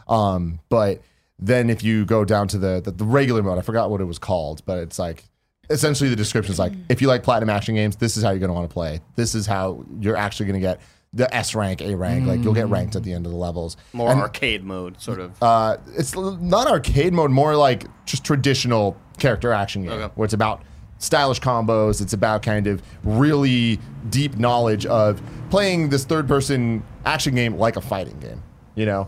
[0.08, 1.02] Um, but
[1.40, 4.06] then if you go down to the, the the regular mode, I forgot what it
[4.06, 5.24] was called, but it's like
[5.70, 8.40] essentially the description is like if you like platinum action games, this is how you're
[8.40, 9.02] going to want to play.
[9.16, 10.80] This is how you're actually going to get
[11.14, 12.26] the S rank, A rank.
[12.28, 13.78] Like you'll get ranked at the end of the levels.
[13.94, 15.32] More And- arcade mode, sort of.
[15.42, 20.12] uh, it's not arcade mode, more like just traditional character action game, Okay.
[20.16, 20.62] where it's about
[20.98, 22.02] stylish combos.
[22.02, 23.80] It's about kind of really
[24.10, 28.42] deep knowledge of playing this third person action game like a fighting game,
[28.76, 29.08] you know.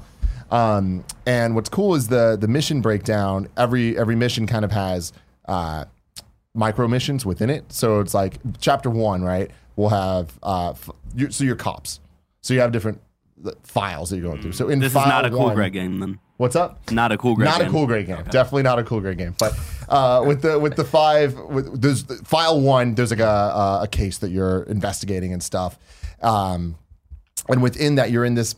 [0.52, 3.48] Um, and what's cool is the the mission breakdown.
[3.58, 5.12] Every every mission kind of has
[5.48, 5.86] uh,
[6.54, 7.74] micro missions within it.
[7.74, 9.50] So it's like chapter one, right?
[9.75, 10.90] We'll have uh, f-
[11.32, 12.00] so your cops.
[12.46, 13.01] So you have different
[13.44, 14.51] uh, files that you're going through.
[14.51, 16.20] So in This is not a cool one- Greg game then.
[16.38, 16.92] What's up?
[16.92, 17.70] Not a cool Greg not game.
[17.70, 18.24] a cool great game.
[18.29, 19.34] Definitely not a cool great game.
[19.40, 19.58] But
[19.90, 22.94] uh, with the with the five, with there's file one.
[22.94, 25.79] There's like a a, a case that you're investigating and stuff.
[26.22, 26.75] Um,
[27.50, 28.53] and within that, you're in this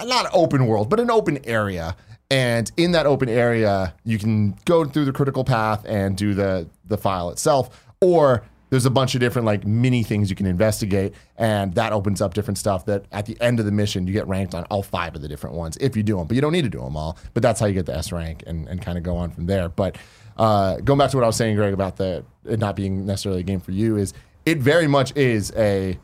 [0.00, 1.94] uh, not open world, but an open area.
[2.30, 6.66] And in that open area, you can go through the critical path and do the
[6.86, 11.12] the file itself, or there's a bunch of different like mini things you can investigate,
[11.36, 12.86] and that opens up different stuff.
[12.86, 15.28] That at the end of the mission, you get ranked on all five of the
[15.28, 17.18] different ones if you do them, but you don't need to do them all.
[17.34, 19.44] But that's how you get the S rank and and kind of go on from
[19.44, 19.68] there.
[19.68, 19.98] But
[20.38, 23.42] uh, going back to what I was saying, Greg, about the it not being necessarily
[23.42, 24.14] a game for you, is
[24.46, 25.98] it very much is a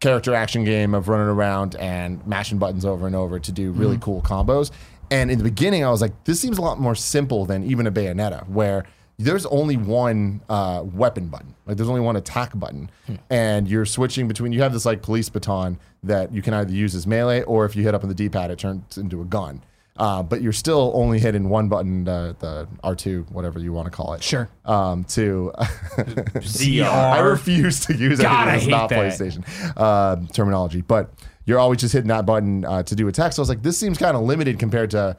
[0.00, 3.96] character action game of running around and mashing buttons over and over to do really
[3.96, 4.70] cool combos.
[5.10, 7.86] And in the beginning, I was like, this seems a lot more simple than even
[7.86, 8.84] a Bayonetta, where
[9.18, 11.54] there's only one uh, weapon button.
[11.66, 12.90] Like there's only one attack button,
[13.30, 14.52] and you're switching between.
[14.52, 17.76] You have this like police baton that you can either use as melee, or if
[17.76, 19.62] you hit up on the D-pad, it turns into a gun.
[19.96, 23.90] Uh, but you're still only hitting one button, uh, the R2, whatever you want to
[23.90, 24.22] call it.
[24.22, 24.48] Sure.
[24.64, 26.84] Um, to ZR.
[26.88, 29.12] I refuse to use God, anything that's not that.
[29.12, 29.44] PlayStation
[29.76, 31.10] uh, terminology, but
[31.44, 33.36] you're always just hitting that button uh, to do attacks.
[33.36, 35.16] So I was like, this seems kind of limited compared to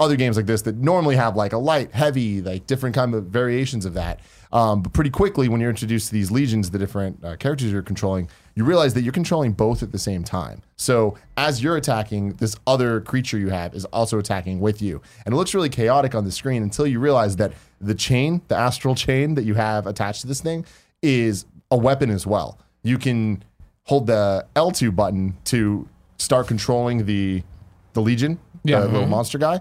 [0.00, 3.26] other games like this that normally have like a light, heavy, like different kind of
[3.26, 4.20] variations of that.
[4.52, 7.82] Um, but pretty quickly, when you're introduced to these legions, the different uh, characters you're
[7.82, 10.62] controlling, you realize that you're controlling both at the same time.
[10.76, 15.32] So as you're attacking, this other creature you have is also attacking with you, and
[15.34, 18.94] it looks really chaotic on the screen until you realize that the chain, the astral
[18.96, 20.64] chain that you have attached to this thing,
[21.02, 22.58] is a weapon as well.
[22.82, 23.44] You can
[23.84, 27.42] hold the L2 button to start controlling the
[27.92, 28.80] the legion, Yeah.
[28.80, 29.60] the little monster guy,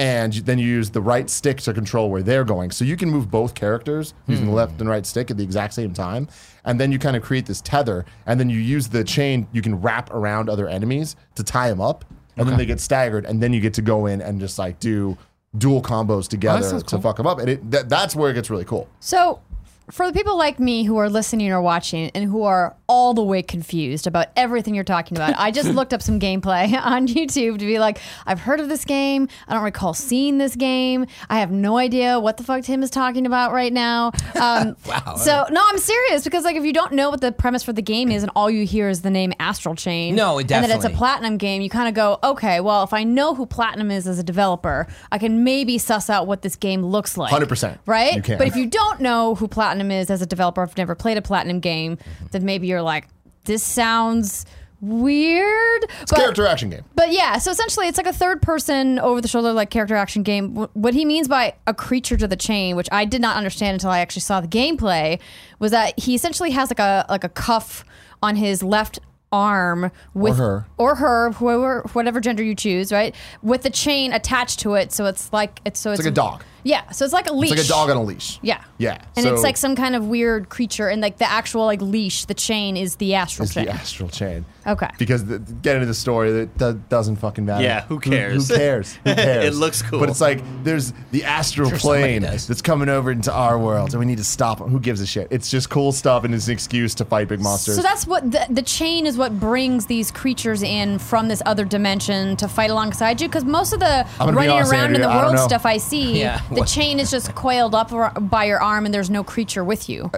[0.00, 2.70] and then you use the right stick to control where they're going.
[2.70, 4.56] So you can move both characters using the hmm.
[4.56, 6.26] left and right stick at the exact same time,
[6.64, 9.46] and then you kind of create this tether, and then you use the chain.
[9.52, 12.06] You can wrap around other enemies to tie them up,
[12.38, 14.80] and then they get staggered, and then you get to go in and just like
[14.80, 15.18] do
[15.58, 17.02] dual combos oh, together sounds to cool.
[17.02, 18.88] fuck them up, and it, that, that's where it gets really cool.
[19.00, 19.42] So,
[19.90, 23.22] for the people like me who are listening or watching and who are all the
[23.22, 27.58] way confused about everything you're talking about, I just looked up some gameplay on YouTube
[27.58, 29.28] to be like, I've heard of this game.
[29.48, 31.06] I don't recall seeing this game.
[31.28, 34.12] I have no idea what the fuck Tim is talking about right now.
[34.40, 35.16] Um, wow.
[35.16, 37.82] So, no, I'm serious because, like, if you don't know what the premise for the
[37.82, 40.84] game is and all you hear is the name Astral Chain, No, and that it's
[40.84, 44.08] a platinum game, you kind of go, okay, well, if I know who Platinum is
[44.08, 47.32] as a developer, I can maybe suss out what this game looks like.
[47.34, 47.80] 100%.
[47.84, 48.26] Right?
[48.26, 51.16] But if you don't know who Platinum is as a developer, if you've never played
[51.16, 51.96] a Platinum game,
[52.32, 53.06] then maybe you're like,
[53.44, 54.46] this sounds
[54.80, 55.84] weird.
[56.00, 56.84] It's a character action game.
[56.94, 60.22] But yeah, so essentially it's like a third person over the shoulder like character action
[60.22, 60.56] game.
[60.72, 63.90] What he means by a creature to the chain, which I did not understand until
[63.90, 65.20] I actually saw the gameplay,
[65.58, 67.84] was that he essentially has like a like a cuff
[68.22, 68.98] on his left
[69.32, 70.66] arm with her.
[70.76, 75.06] or her whoever whatever gender you choose right with the chain attached to it so
[75.06, 76.42] it's like it's so it's, like a dog.
[76.64, 78.38] Yeah so it's like a leash It's like a dog on a leash.
[78.42, 78.98] yeah Yeah.
[79.16, 82.24] and so it's like some kind of weird creature and like the actual like leash
[82.26, 84.44] the chain is the astral it's chain the astral chain.
[84.66, 84.88] Okay.
[84.98, 87.64] Because the, get into the story that do- doesn't fucking matter.
[87.64, 88.46] Yeah, who cares?
[88.48, 88.92] Who, cares?
[89.04, 89.16] cares?
[89.16, 89.44] Who cares?
[89.56, 89.98] It looks cool.
[90.00, 93.98] But it's like there's the astral somebody plane that's coming over into our world, and
[94.00, 94.68] we need to stop 'em.
[94.68, 95.28] Who gives a shit?
[95.30, 97.76] It's just cool stuff, and it's an excuse to fight big monsters.
[97.76, 101.64] So that's what the, the chain is what brings these creatures in from this other
[101.64, 103.28] dimension to fight alongside you.
[103.28, 105.46] Because most of the running honest, around in the world know.
[105.46, 107.90] stuff I see, Yeah, the chain is just coiled up
[108.30, 110.10] by your arm and there's no creature with you.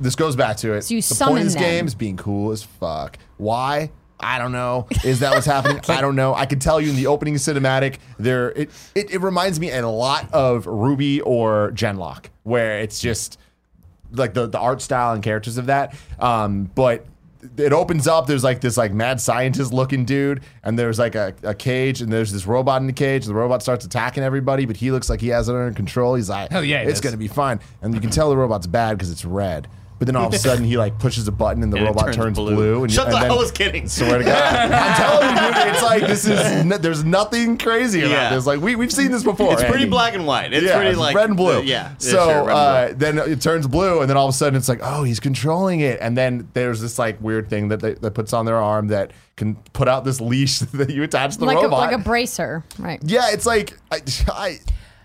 [0.00, 0.82] this goes back to it.
[0.82, 1.62] So you the summon point of this them.
[1.62, 3.18] game is being cool as fuck.
[3.36, 3.90] Why?
[4.22, 4.86] I don't know.
[5.02, 5.80] Is that what's happening?
[5.88, 6.34] I don't know.
[6.34, 9.88] I can tell you in the opening cinematic, there it, it it reminds me a
[9.88, 13.38] lot of RWBY or Genlock, where it's just
[14.12, 15.94] like the, the art style and characters of that.
[16.18, 17.06] Um, but
[17.56, 18.26] it opens up.
[18.26, 22.12] There's like this like mad scientist looking dude, and there's like a, a cage, and
[22.12, 23.24] there's this robot in the cage.
[23.26, 26.14] And The robot starts attacking everybody, but he looks like he has it under control.
[26.14, 27.00] He's like, Hell yeah, it's does.
[27.00, 27.60] gonna be fine.
[27.82, 29.68] And you can tell the robot's bad because it's red.
[30.00, 31.88] But then all of a sudden he like pushes a button and the And it
[31.90, 32.54] robot turns turns, blue.
[32.54, 32.82] blue.
[32.84, 33.86] and, Shut and the- then- I was kidding.
[33.86, 34.32] Swear to God,
[34.72, 38.34] I'm telling you, dude, it's like this is n- there's nothing crazy about Yeah.
[38.34, 38.46] this.
[38.46, 39.52] Like we we've seen this before.
[39.52, 39.90] It's pretty Andy.
[39.90, 40.54] black and white.
[40.54, 41.58] It's yeah, pretty it's like red and blue.
[41.58, 41.92] uh, yeah.
[41.98, 42.94] So yeah, sure, red and uh, blue.
[43.26, 45.80] then it turns blue, and then all of a sudden it's like, oh, he's controlling
[45.80, 45.98] it.
[46.00, 49.10] And then there's this like weird thing that they, that puts on their arm that
[49.36, 51.78] can put out this leash that you attach to the like a, robot.
[51.78, 53.00] like a bracer, right?
[53.04, 54.00] yeah, it's like I,
[54.32, 54.58] I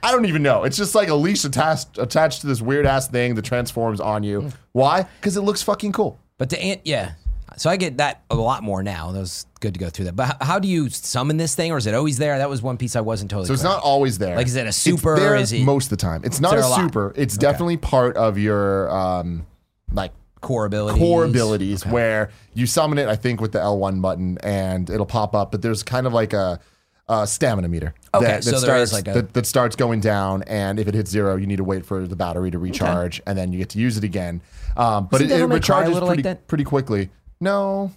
[0.06, 0.64] I don't even know.
[0.64, 4.24] It's just like a leash attached attached to this weird ass thing that transforms on
[4.24, 4.52] you.
[4.72, 5.08] Why?
[5.20, 6.20] Because it looks fucking cool.
[6.38, 7.14] But to an- yeah,
[7.58, 9.12] so I get that a lot more now.
[9.12, 10.16] That was good to go through that.
[10.16, 12.38] But how, how do you summon this thing, or is it always there?
[12.38, 13.48] That was one piece I wasn't totally.
[13.48, 14.36] So it's clear not always there.
[14.36, 16.22] Like, is it a It's super, is it- most of the time?
[16.24, 16.80] It's not there a a lot?
[16.82, 17.14] super.
[17.16, 19.46] It's definitely part of your um
[19.92, 21.00] like core abilities.
[21.02, 23.08] core abilities where you summon it.
[23.08, 25.52] I think with the L1 button and it'll pop up.
[25.52, 26.60] But there's kind of like a.
[27.08, 30.42] a stamina meter Okay, that, that so starts like a- that, that starts going down,
[30.44, 33.38] and if it hits zero, you need to wait for the battery to recharge, and
[33.38, 34.42] then you get to use it again.
[34.78, 36.48] Um, but Isn't it, it Devil a recharges little like pretty that?
[36.48, 37.10] pretty quickly.
[37.40, 37.92] No,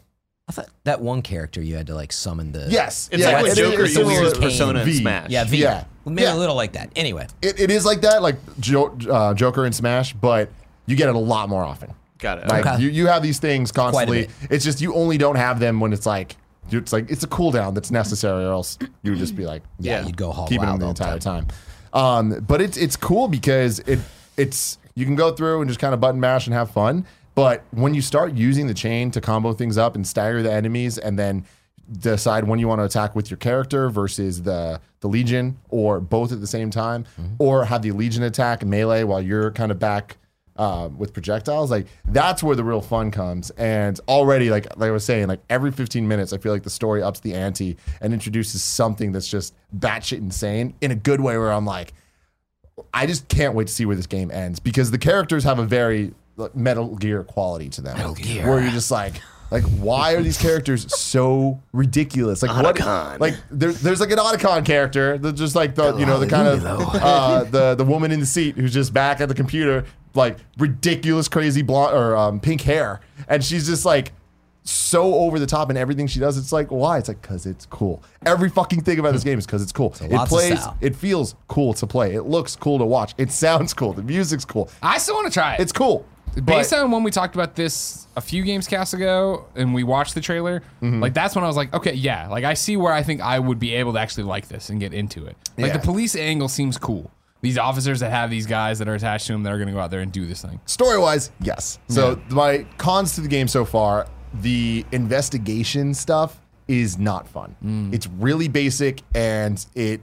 [0.49, 2.66] I thought that one character you had to like summon the.
[2.68, 4.99] yes, It's yeah, like when it- Joker it's uses similar- Persona and V.
[4.99, 5.31] Smash.
[5.31, 5.57] Yeah, V.
[5.59, 5.85] Yeah.
[6.05, 6.35] Well, maybe Yeah.
[6.35, 6.90] a little like that.
[6.97, 10.51] Anyway, It, it is like that, like jo- uh, Joker and Smash, but
[10.87, 11.92] you get it a lot more often.
[12.18, 12.49] Got it.
[12.49, 12.83] Like Okay.
[12.83, 14.29] you, you have these things constantly.
[14.51, 16.37] It's just you only don't have them when it's like
[16.70, 20.04] it's like it's a cooldown that's necessary, or else you would just be like, Yeah,
[20.07, 21.46] you'd go keeping them wild the entire time.
[21.92, 23.98] Um, but it's it's cool because it
[24.37, 27.07] it's you can go through and just kind of button mash and have fun.
[27.35, 30.98] But when you start using the chain to combo things up and stagger the enemies,
[30.98, 31.44] and then
[32.00, 36.33] decide when you want to attack with your character versus the the legion, or both
[36.33, 37.04] at the same time,
[37.38, 40.16] or have the legion attack melee while you're kind of back
[40.59, 43.51] uh, with projectiles, like that's where the real fun comes.
[43.51, 46.71] And already, like like I was saying, like every 15 minutes, I feel like the
[46.71, 51.38] story ups the ante and introduces something that's just batshit insane in a good way.
[51.38, 51.94] Where I'm like,
[52.92, 55.64] I just can't wait to see where this game ends because the characters have a
[55.64, 57.97] very like, Metal Gear quality to them.
[57.97, 58.49] Metal Gear.
[58.49, 59.23] where you're just like.
[59.50, 62.42] Like, why are these characters so ridiculous?
[62.42, 63.12] Like, Otacon.
[63.12, 63.20] what?
[63.20, 66.48] Like, there's there's like an Otacon character that's just like the you know the kind
[66.48, 69.84] of uh, the the woman in the seat who's just back at the computer,
[70.14, 74.12] like ridiculous, crazy blonde or um, pink hair, and she's just like
[74.64, 76.37] so over the top in everything she does.
[76.37, 76.98] It's like why?
[76.98, 78.02] It's like because it's cool.
[78.26, 79.94] Every fucking thing about this game is because it's cool.
[80.00, 80.61] it lots of plays.
[80.61, 80.76] style.
[80.82, 82.14] It feels cool to play.
[82.14, 83.14] It looks cool to watch.
[83.16, 83.94] It sounds cool.
[83.94, 84.70] The music's cool.
[84.82, 85.61] I still want to try it.
[85.61, 86.04] It's cool.
[86.44, 90.14] Based on when we talked about this a few games cast ago and we watched
[90.14, 91.01] the trailer, Mm-hmm.
[91.01, 93.38] like that's when I was like, okay, yeah, like I see where I think I
[93.38, 95.37] would be able to actually like this and get into it.
[95.57, 95.77] Like Yeah.
[95.79, 97.11] the police angle seems cool.
[97.40, 99.72] These officers that have these guys that are attached to them that are going to
[99.74, 100.59] go out there and do this thing.
[100.66, 101.79] Story wise, yes.
[101.88, 104.09] So my cons to the game so far,
[104.42, 107.57] the investigation stuff is not fun.
[107.64, 107.94] Mm.
[107.94, 110.01] It's really basic and it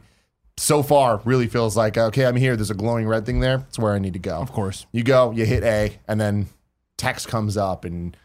[0.57, 2.55] so far really feels like okay, I'm here.
[2.55, 3.65] There's a glowing red thing there.
[3.67, 4.35] It's where I need to go.
[4.37, 4.85] Of course.
[4.91, 6.47] You go, you hit A, and then
[6.97, 8.15] text comes up and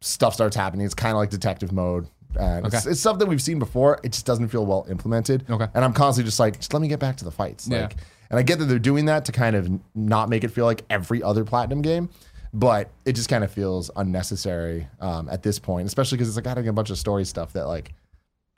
[0.00, 0.84] stuff starts happening.
[0.86, 2.06] It's kind of like detective mode.
[2.38, 2.90] And it's, Okay.
[2.90, 3.98] it's stuff that we've seen before.
[4.04, 5.44] It just doesn't feel well implemented.
[5.50, 5.66] Okay.
[5.74, 7.66] And I'm constantly just like, just let me get back to the fights.
[7.66, 7.82] Yeah.
[7.82, 7.96] Like,
[8.30, 10.84] and I get that they're doing that to kind of not make it feel like
[10.88, 12.08] every other platinum game,
[12.54, 16.46] but it just kind of feels unnecessary um, at this point, especially because it's like
[16.46, 17.92] adding a bunch of story stuff that like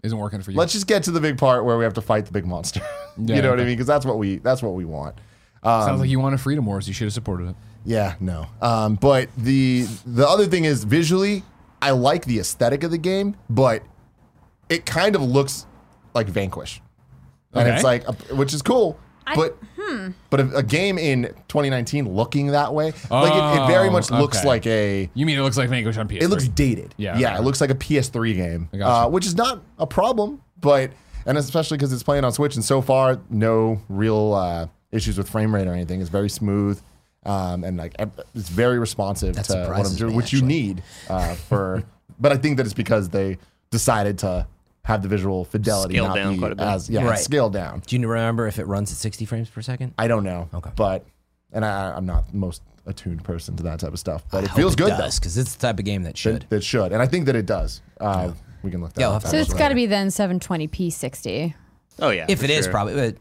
[0.02, 0.58] Isn't working for you.
[0.58, 2.80] let's just get to the big part where we have to fight the big monster.
[3.18, 3.74] Yeah, you know what I mean?
[3.74, 5.16] Because that's what we that's what we want.
[5.62, 6.88] Um, Sounds like you wanted Freedom Wars.
[6.88, 7.56] You should have supported it.
[7.84, 8.46] Yeah, no.
[8.62, 11.42] Um, but the the other thing is visually,
[11.82, 13.82] I like the aesthetic of the game, but
[14.70, 15.66] it kind of looks
[16.14, 16.80] like Vanquish,
[17.52, 17.74] and Okay.
[17.74, 18.98] it's like, which is cool,
[19.34, 20.08] but hmm.
[20.30, 24.18] but a, a game in 2019 looking that way, like it, it very much Oh,
[24.18, 24.46] looks okay.
[24.48, 25.10] like a.
[25.14, 26.22] You mean it looks like Vanquish on PS3?
[26.22, 26.94] It looks dated.
[26.96, 27.38] Yeah, yeah, okay.
[27.38, 29.06] it looks like a PS3 game, gotcha.
[29.06, 30.90] uh, which is not a problem, but
[31.26, 35.28] and especially because it's playing on Switch, and so far no real uh, issues with
[35.28, 36.00] frame rate or anything.
[36.00, 36.80] It's very smooth,
[37.24, 37.94] um, and like
[38.34, 41.84] it's very responsive That to what I'm doing, me, which you need uh, for.
[42.18, 43.38] but I think that it's because they
[43.70, 44.46] decided to
[44.84, 46.66] have the visual fidelity Scaled not down be quite a bit.
[46.66, 47.18] as yeah Right.
[47.18, 47.82] scaled down.
[47.86, 49.94] Do you remember if it runs at 60 frames per second?
[49.98, 50.70] I don't know, Okay.
[50.76, 51.04] but
[51.52, 54.44] and I, I'm not the most attuned person to that type of stuff, but I
[54.44, 56.42] it hope feels good does because it's the type of game that should.
[56.42, 57.80] That, that should, and I think that it does.
[58.00, 59.22] Uh, We can look that Yeah, I'll up.
[59.22, 61.54] have So it's got to be then 720p 60.
[62.00, 62.26] Oh yeah.
[62.28, 62.72] if for it is, sure.
[62.72, 62.94] probably.
[62.94, 63.16] But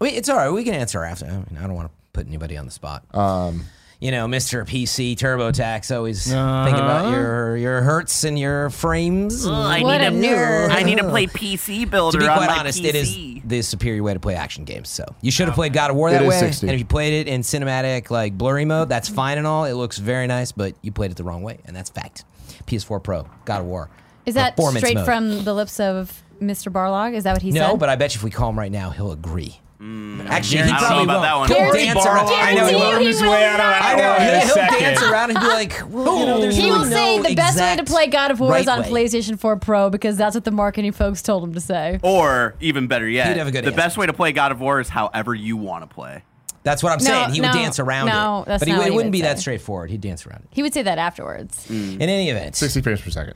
[0.00, 0.48] wait, it's all right.
[0.50, 1.26] We can answer after.
[1.26, 3.04] I, mean, I don't want to put anybody on the spot.
[3.14, 3.64] Um,
[4.00, 4.66] you know, Mr.
[4.66, 7.10] PC TurboTax always thinking about Uh-huh.
[7.16, 9.44] your your hertz and your frames.
[9.44, 10.70] and- I What need a nerd.
[10.70, 12.88] I need to play PC Builder to be quite my honest, PC.
[12.88, 14.88] it is the superior way to play action games.
[14.88, 16.38] So you should have played God of War that It is way.
[16.40, 16.66] 60.
[16.66, 19.64] And if you played it in cinematic, like blurry mode, that's fine and all.
[19.64, 22.24] It looks very nice, but you played it the wrong way, and that's fact.
[22.66, 23.90] PS4 Pro, God of War.
[24.26, 25.04] Is that straight mode.
[25.04, 26.70] from the lips of Mr.
[26.72, 27.14] Barlog?
[27.14, 27.78] Is that what he No, said?
[27.80, 29.60] but I bet you if we call him right now, he'll agree.
[29.80, 30.26] Mm.
[30.28, 31.48] Actually, I he don't probably about won't.
[31.48, 31.72] that one.
[31.72, 32.28] He'll dance around.
[32.28, 33.00] I know he guarantee won't.
[33.02, 33.70] you his way out of not.
[33.70, 34.12] that I know.
[34.12, 36.70] one in a He'll, he'll dance around and be like, well, you know, there's He
[36.70, 38.88] will really say no the best way to play God of War is on way.
[38.90, 41.98] PlayStation 4 Pro because that's what the marketing folks told him to say.
[42.02, 43.76] Or even better yet, He'd have a good the answer.
[43.76, 46.24] best way to play God of War is however you want to play.
[46.62, 47.30] That's what I'm No, saying.
[47.32, 48.46] He would dance around no, it.
[48.48, 49.88] that's but he, not would- it he wouldn't would be that straightforward.
[49.88, 50.48] He'd dance around it.
[50.50, 51.70] He would say that afterwards.
[51.70, 53.32] In any event, 60 frames per second.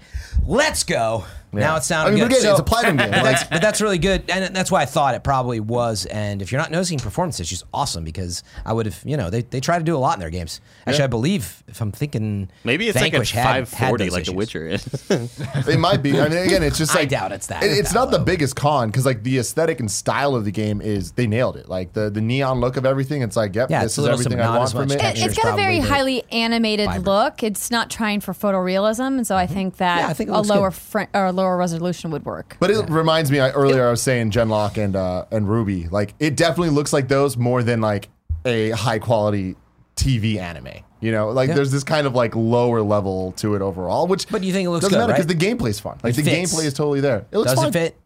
[0.46, 1.24] let's go.
[1.60, 2.36] Now it sounded I mean, good.
[2.36, 3.10] forget So- it's a platinum game.
[3.14, 6.06] But Like, that's, but that's really good, and that's why I thought it probably was.
[6.06, 9.42] And if you're not noticing performance issues, awesome because I would have, you know, they,
[9.42, 10.60] they try to do a lot in their games.
[10.86, 11.04] Actually, Yeah.
[11.04, 14.24] I believe if I'm thinking, Maybe it's Vanquish like had- a had 540 those like
[14.24, 14.36] The issues.
[14.36, 15.10] Witcher is.
[15.68, 16.18] it might be.
[16.20, 18.18] I mean, again, it's just I like doubt it's that- it- it's that not the
[18.18, 18.24] low.
[18.24, 21.68] biggest con because like the aesthetic and style of the game is they nailed it.
[21.68, 23.22] Like the the neon look of everything.
[23.22, 25.00] It's like, yep, Yeah, this a is little everything I want as from much it.
[25.00, 25.24] texture.
[25.24, 25.88] it it's got a probably very great.
[25.90, 27.06] highly animated Vibrant.
[27.06, 27.42] look.
[27.42, 29.54] It's not trying for photorealism, and so I mm-hmm.
[29.54, 30.76] think that Yeah, I think it a looks lower good.
[30.76, 32.56] fr- or lower resolution would work.
[32.60, 33.40] But it reminds me.
[33.40, 35.90] I, earlier, I was saying Genlock and uh, and RWBY.
[35.92, 38.08] Like it definitely looks like those more than like
[38.44, 39.56] a high quality
[39.96, 40.68] TV anime.
[41.00, 41.54] You know, like Yeah.
[41.56, 44.06] there's this kind of like lower level to it overall.
[44.06, 45.38] Which But you think it looks doesn't good, matter because right?
[45.58, 45.98] the gameplay's fun.
[46.02, 46.54] Like It the fits.
[46.54, 47.26] gameplay is totally there.
[47.30, 47.68] It looks does fine.
[47.68, 47.96] it fit?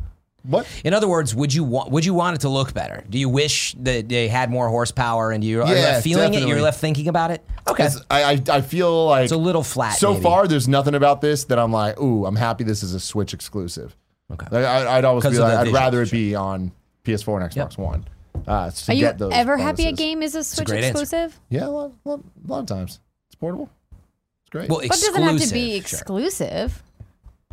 [0.48, 0.66] What?
[0.82, 3.04] In other words, would you want would you want it to look better?
[3.08, 6.36] Do you wish that they had more horsepower and you are you left feeling it?
[6.36, 6.48] definitely.
[6.54, 7.44] You're left thinking about it?
[7.66, 7.88] Okay.
[8.10, 10.22] I, I I feel like It's a little flat, So maybe.
[10.22, 13.34] far, there's nothing about this that I'm like, ooh, I'm happy this is a Switch
[13.34, 13.94] exclusive.
[14.32, 14.46] Okay.
[14.50, 16.72] Like, I, I'd always 'Cause be like, I'd rather it be on
[17.04, 18.06] PS4 and Xbox One.
[18.46, 21.02] Uh, to Are you get those ever happy a game is a Switch great answer.
[21.02, 21.38] exclusive?
[21.50, 23.68] Yeah, a lot, a lot, a lot of times it's portable.
[24.42, 24.70] It's great.
[24.70, 26.18] well, But it doesn't have to be exclusive, sure.
[26.20, 26.82] exclusive,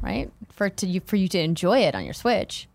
[0.02, 0.32] right?
[0.52, 2.68] For to you for you to enjoy it on your Switch.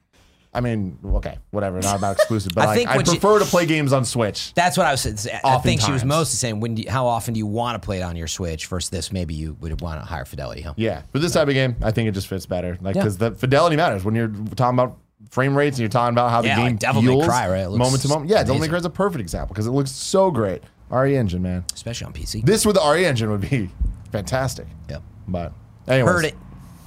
[0.53, 1.81] I mean, okay, whatever.
[1.81, 4.05] Not about exclusive, but I like, think I what you- prefer to play games on
[4.05, 4.53] Switch.
[4.55, 5.41] That's what I was saying.
[5.45, 7.99] I think she was mostly saying, when you, how often do you want to play
[7.99, 9.13] it on your Switch versus this?
[9.13, 10.75] Maybe you would want a higher fidelity, huh?
[10.77, 12.77] Yeah, for this type of game, I think it just fits better.
[12.81, 13.03] Like Yeah.
[13.03, 14.99] because the fidelity matters when you're talking about
[15.31, 17.71] frame rates and you're talking about how the Yeah, game like Devil May Cry, right?
[17.71, 18.29] Moment to moment.
[18.31, 18.67] Yeah, Devil May.
[18.69, 20.63] Cry is a perfect example because it looks so great.
[20.91, 21.65] RE Engine, man.
[21.73, 22.45] Especially on PC.
[22.45, 23.71] This with the RE Engine would be
[24.11, 24.67] fantastic.
[24.89, 25.03] Yep.
[25.29, 25.53] But
[25.87, 26.35] anyways, Heard it.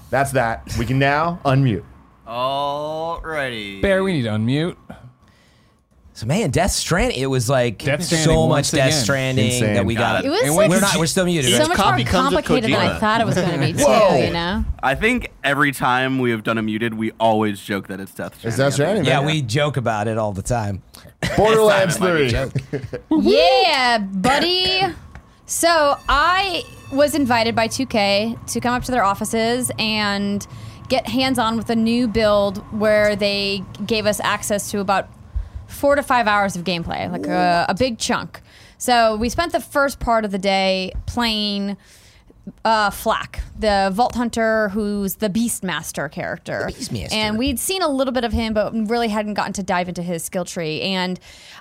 [0.09, 0.63] That's that.
[0.77, 1.85] We can now unmute.
[2.27, 3.81] Alrighty.
[3.81, 4.77] Bear, we need to unmute.
[6.15, 7.19] So man, Death Stranding.
[7.19, 9.03] It was like Death Stranding so much once Death again.
[9.03, 9.73] Stranding Insane.
[9.73, 10.23] that we got.
[10.23, 10.97] It was And like we're not.
[10.97, 11.51] We're still muted.
[11.51, 11.67] so right?
[11.69, 12.99] much copy more comes with complicated than I Kojima.
[12.99, 13.83] thought it was going to be too.
[13.83, 14.17] Whoa.
[14.17, 14.63] You know.
[14.83, 18.35] I think every time we have done a muted, we always joke that it's Death
[18.37, 18.49] Stranding.
[18.49, 19.05] Is that Stranding?
[19.05, 19.25] Yeah, man?
[19.25, 20.83] we joke about it all the time.
[21.35, 22.59] Borderlands This time it
[23.09, 23.19] Three.
[23.19, 24.81] be Yeah, buddy.
[25.47, 30.45] So I was invited by 2K to come up to their offices and
[30.89, 35.09] get hands on with a new build where they gave us access to about
[35.67, 38.41] four to five hours of gameplay, like a, a big chunk.
[38.77, 41.77] So we spent the first part of the day playing
[42.65, 46.67] uh, FL4K, the Vault Hunter, who's the Beastmaster character.
[46.67, 47.13] The Beastmaster.
[47.13, 50.03] And we'd seen a little bit of him, but really hadn't gotten to dive into
[50.03, 50.81] his skill tree.
[50.81, 51.19] And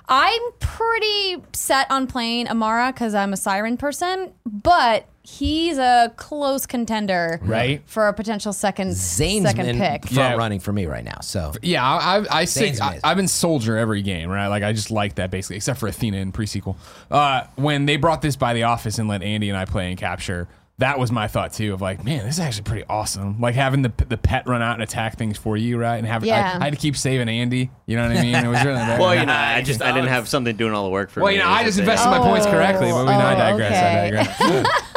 [0.09, 6.65] I'm pretty set on playing Amara because I'm a Siren person, but he's a close
[6.65, 7.81] contender, Right.
[7.85, 10.05] for a potential second Zane's second been pick.
[10.07, 10.35] front Yeah.
[10.35, 11.19] running for me right now.
[11.21, 13.01] So Yeah, I, I, I say Zane's I, amazing.
[13.05, 14.47] I've been soldier every game, right?
[14.47, 16.77] Like I just like that basically, except for Athena in pre-sequel.
[17.09, 19.97] Uh, when they brought this by the office and let Andy and I play and
[19.97, 20.47] capture,
[20.79, 21.71] that was my thought too.
[21.73, 23.39] Of like, man, this is actually pretty awesome.
[23.39, 25.97] Like having the the pet run out and attack things for you, right?
[25.97, 26.57] And have Yeah.
[26.57, 27.69] I, I had to keep saving Andy.
[27.85, 28.35] You know what I mean?
[28.35, 30.89] It was really well, you know, I just I didn't have something doing all the
[30.89, 31.37] work for Well, me.
[31.37, 31.91] you know, I just the thing.
[31.91, 33.71] invested my points correctly, but we know I Oh, digress.
[33.71, 34.51] I okay.
[34.51, 34.81] digress.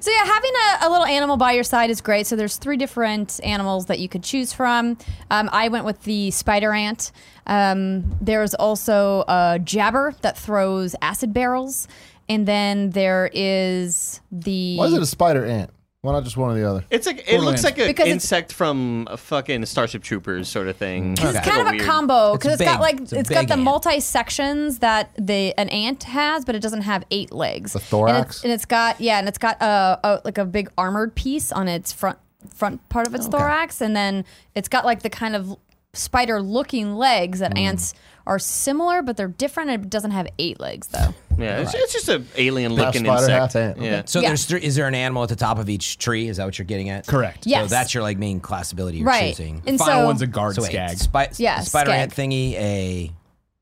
[0.00, 0.50] So yeah, having
[0.82, 2.26] a, a little animal by your side is great.
[2.26, 4.98] So there's three different animals that you could choose from.
[5.30, 7.12] Um, I went with the spider ant.
[7.46, 11.88] Um, there's also a jabber that throws acid barrels,
[12.28, 14.76] and then there is the.
[14.76, 15.70] Why is it a spider ant?
[16.06, 16.84] Why not just one or the other?
[16.88, 20.68] It's like it looks like an Because it's- insect from a fucking Starship Troopers sort
[20.68, 21.14] of thing.
[21.14, 22.80] It's kind of a weird- combo It's because it's got big.
[22.80, 23.62] like It's it's a got big the ant.
[23.62, 27.72] multi sections that the an ant has, but it doesn't have eight legs.
[27.72, 28.14] The thorax?
[28.14, 31.16] and it's, and it's got yeah, and it's got a, a like a big armored
[31.16, 32.18] piece on its front
[32.54, 35.56] front part of its thorax, and then it's got like the kind of
[35.92, 37.60] spider looking legs that mm.
[37.60, 37.94] ants
[38.26, 39.70] are similar, but they're different.
[39.70, 41.14] It doesn't have eight legs though.
[41.38, 43.40] Yeah, it's, it's just an alien Half looking spider, insect.
[43.52, 43.78] half ant.
[43.80, 44.02] Yeah.
[44.06, 44.28] So Yeah.
[44.28, 46.28] there's three, is there an animal at the top of each tree?
[46.28, 47.06] Is that what you're getting at?
[47.06, 47.44] Correct.
[47.44, 47.68] So Yes.
[47.70, 49.28] that's your like main class ability you're right.
[49.36, 49.62] choosing.
[49.66, 50.96] And Final so one's a guard So wait, skag.
[50.98, 52.00] spi- Yeah, spider skag.
[52.00, 53.12] ant thingy, a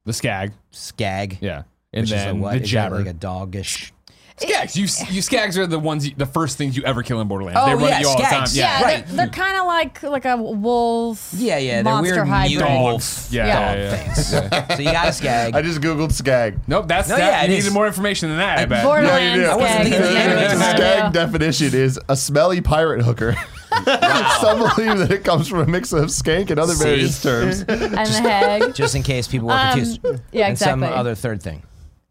[0.05, 0.53] the skag.
[0.71, 1.39] skag.
[1.41, 1.63] Yeah.
[1.93, 2.51] And Which is a then what?
[2.51, 2.97] the Is that jabber.
[2.99, 3.93] like a doggish.
[4.37, 4.75] Skags.
[4.75, 4.83] You,
[5.15, 7.61] you skags are the ones, you, the first things you ever kill in Borderlands.
[7.63, 8.43] Oh, they run yeah, at you all the time.
[8.43, 8.57] skags.
[8.57, 8.81] Yeah.
[8.81, 9.07] yeah, right.
[9.07, 11.33] they're, they're kind of like like a wolf.
[11.37, 12.51] Yeah, yeah, they're monster weird hybrid.
[12.51, 12.83] mutant Dogs.
[12.83, 13.47] wolf Yeah.
[13.47, 13.75] Yeah.
[13.75, 13.97] yeah, yeah.
[14.13, 14.27] things.
[14.77, 15.55] so you got a skag.
[15.55, 16.59] I just googled skag.
[16.67, 17.29] Nope, that's No, that.
[17.31, 18.83] yeah, it you needed more information than that, I bet.
[18.85, 19.45] Borderlands.
[19.45, 19.49] do.
[19.51, 20.77] I wasn't skag thinking is of the the animal animal design.
[20.77, 20.99] title.
[20.99, 23.37] Skag definition is a smelly pirate hooker.
[24.41, 26.85] Some believe that it comes from a mix of skank and other See?
[26.85, 27.61] various terms.
[27.61, 28.75] and the hag.
[28.75, 30.01] just in case people were Um, confused.
[30.33, 31.63] yeah, And some other third thing.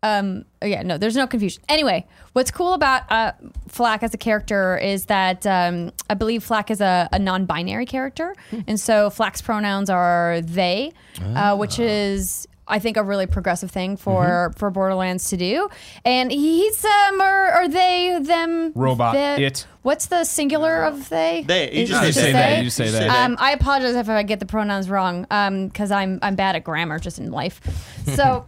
[0.04, 1.64] Um, oh, yeah, no, there's no confusion.
[1.70, 3.32] Anyway, what's cool about uh,
[3.70, 8.36] FL4K as a character is that um, I believe FL4K is a, a non-binary character,
[8.68, 12.48] and so FL4K's pronouns are they, uh, which is.
[12.66, 15.68] I think a really progressive thing for for Borderlands to do,
[16.06, 19.68] and he's um or, or they them Robot, the- it.
[19.82, 21.44] What's the singular of they?
[21.46, 21.74] They.
[21.76, 22.32] You Is just it say say they.
[22.32, 22.58] that.
[22.60, 23.10] You just say that.
[23.26, 27.00] um, I apologize if I get the pronouns wrong, because I'm I'm bad at grammar
[27.00, 27.60] just in life.
[28.16, 28.46] So,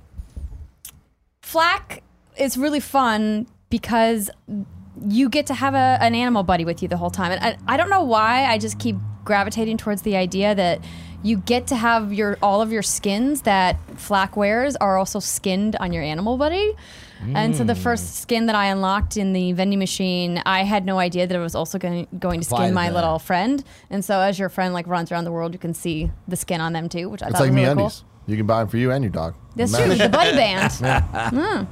[1.46, 2.00] FL4K
[2.38, 4.30] is really fun because
[5.08, 7.74] you get to have a, an animal buddy with you the whole time, and I,
[7.74, 10.80] I don't know why I just keep gravitating towards the idea that
[11.24, 15.76] you get to have your all of your skins that FL4K wears are also skinned
[15.78, 16.74] on your animal buddy.
[17.34, 21.00] And so the first skin that I unlocked in the vending machine, I had no
[21.00, 23.64] idea that it was also going going to skin my little friend.
[23.90, 26.62] And so as your friend like runs around the world, you can see the skin
[26.62, 27.92] on them too, which I It's thought like was really cool.
[28.28, 29.36] You can buy them for you and your dog.
[29.56, 29.86] That's Match.
[29.86, 29.96] true.
[29.96, 30.32] The buddy
[31.32, 31.68] band.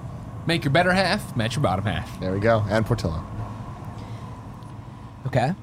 [0.46, 2.20] Make your better half match your bottom half.
[2.20, 2.64] There we go.
[2.70, 3.24] And Portillo.
[5.28, 5.54] Okay.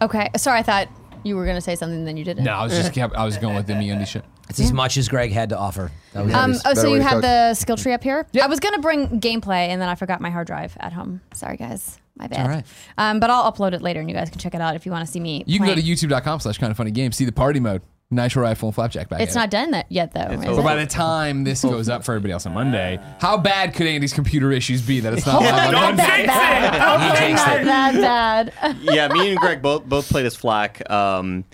[0.00, 0.30] Okay.
[0.36, 0.88] Sorry, I thought
[1.24, 2.44] you were going to say something, then you didn't.
[2.44, 4.24] No, I was just kept, I was going with the MeUndies shit.
[4.48, 5.90] It's as much as Greg had to offer.
[6.12, 7.22] That was Um, oh, so you to have cook.
[7.22, 8.26] the skill tree up here?
[8.40, 11.20] I was going to bring gameplay, and then I forgot my hard drive at home.
[11.32, 11.98] Sorry, guys.
[12.16, 12.40] My bad.
[12.40, 12.64] all right.
[12.98, 14.92] Um, but I'll upload it later, and you guys can check it out if you
[14.92, 15.44] want to see me.
[15.46, 17.80] You can go to youtube.com slash kind of funny games, see the party mode,
[18.12, 19.22] nitro rifle and flapjack bag.
[19.22, 20.20] It's not done that yet, though.
[20.20, 20.44] is.
[20.44, 20.62] But it?
[20.62, 24.12] by the time this goes up for everybody else on Monday, how bad could Andy's
[24.12, 26.26] computer issues be that it's not live on Not Monday?
[26.26, 26.80] that bad.
[26.80, 27.64] Hopefully jinxed not it.
[27.64, 28.76] that bad.
[28.82, 31.44] yeah, me and Greg both both played as FL4K, um,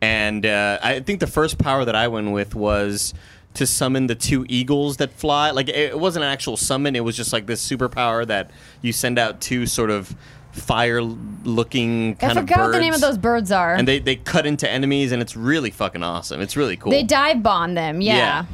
[0.00, 3.14] and uh, I think the first power that I went with was
[3.54, 5.50] to summon the two eagles that fly.
[5.50, 8.50] Like it, it wasn't an actual summon; it was just like this superpower that
[8.82, 10.14] you send out two sort of
[10.58, 12.66] fire-looking I kind of forgot birds.
[12.68, 13.74] what the name of those birds are.
[13.74, 16.40] And they they cut into enemies, and it's really fucking awesome.
[16.40, 16.90] It's really cool.
[16.92, 18.44] They dive bomb them, yeah.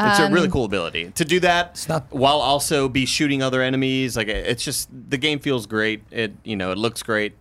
[0.00, 3.62] It's a Um, really cool ability to do that not- while also be shooting other
[3.62, 4.16] enemies.
[4.16, 6.02] Like it's just the game feels great.
[6.12, 7.34] It you know it looks great.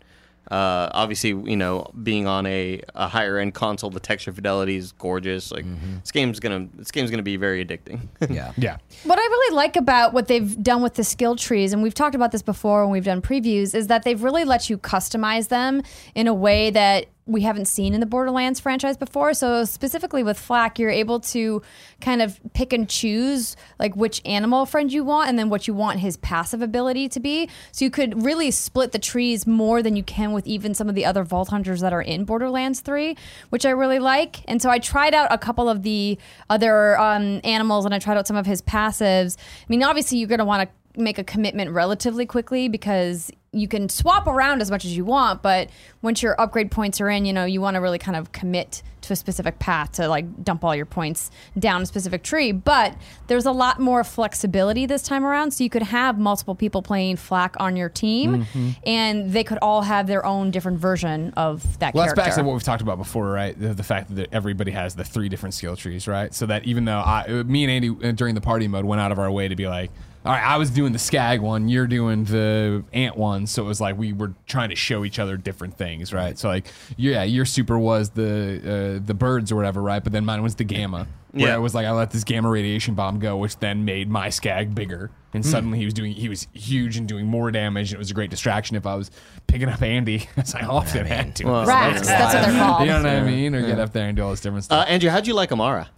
[0.50, 4.92] Uh, obviously, you know, being on a, a higher end console, the texture fidelity is
[4.94, 5.52] gorgeous.
[5.52, 5.66] Like
[6.02, 8.08] this game's gonna this game's gonna be very addicting.
[8.30, 8.52] Yeah.
[8.58, 8.78] Yeah.
[9.04, 12.16] What I really like about what they've done with the skill trees, and we've talked
[12.16, 15.82] about this before when we've done previews, is that they've really let you customize them
[16.14, 19.34] in a way that we haven't seen in the Borderlands franchise before.
[19.34, 21.62] So specifically with FL4K, you're able to
[22.02, 25.74] kind of pick and choose like which animal friend you want and then what you
[25.74, 27.50] want his passive ability to be.
[27.72, 30.96] So you could really split the trees more than you can with even some of
[30.96, 33.16] the other Vault Hunters that are in Borderlands 3,
[33.50, 34.42] which I really like.
[34.48, 36.18] And so I tried out a couple of the
[36.50, 39.38] other um, animals and I tried out some of his passives.
[39.38, 43.68] I mean, obviously you're going to want to make a commitment relatively quickly because you
[43.68, 45.70] can swap around as much as you want, but
[46.02, 48.84] once your upgrade points are in, you know, you want to really kind of commit
[49.02, 52.52] to a specific path to like dump all your points down a specific tree.
[52.52, 52.96] But
[53.28, 57.16] there's a lot more flexibility this time around, so you could have multiple people playing
[57.16, 58.46] FL4K on your team,
[58.86, 62.44] and they could all have their own different version of that Well, that's back to
[62.44, 63.58] what we've talked about before, right?
[63.58, 66.34] The, the fact that everybody has the three different skill trees, right?
[66.34, 69.12] So that even though I, me and Andy uh, during the party mode went out
[69.12, 69.90] of our way to be like,
[70.28, 73.68] all right, I was doing the skag one, you're doing the ant one, so it
[73.68, 76.38] was like we were trying to show each other different things, right?
[76.38, 76.68] So like,
[76.98, 80.04] yeah, your super was the uh, the birds or whatever, right?
[80.04, 81.56] But then mine was the gamma, Where Yeah.
[81.56, 84.76] it was like I let this gamma radiation bomb go, which then made my skag
[84.76, 85.50] bigger, and Hmm.
[85.52, 87.92] suddenly he was doing he was huge and doing more damage.
[87.92, 89.12] And it was a great distraction if I was
[89.48, 91.46] picking up Andy, as I often had to.
[91.46, 92.82] Well, Rakks, that's what they're called.
[92.82, 93.56] you know what I mean?
[93.56, 94.88] Or get up there and do all this different Uh, stuff.
[94.90, 95.90] Andrea, how'd you like Amara?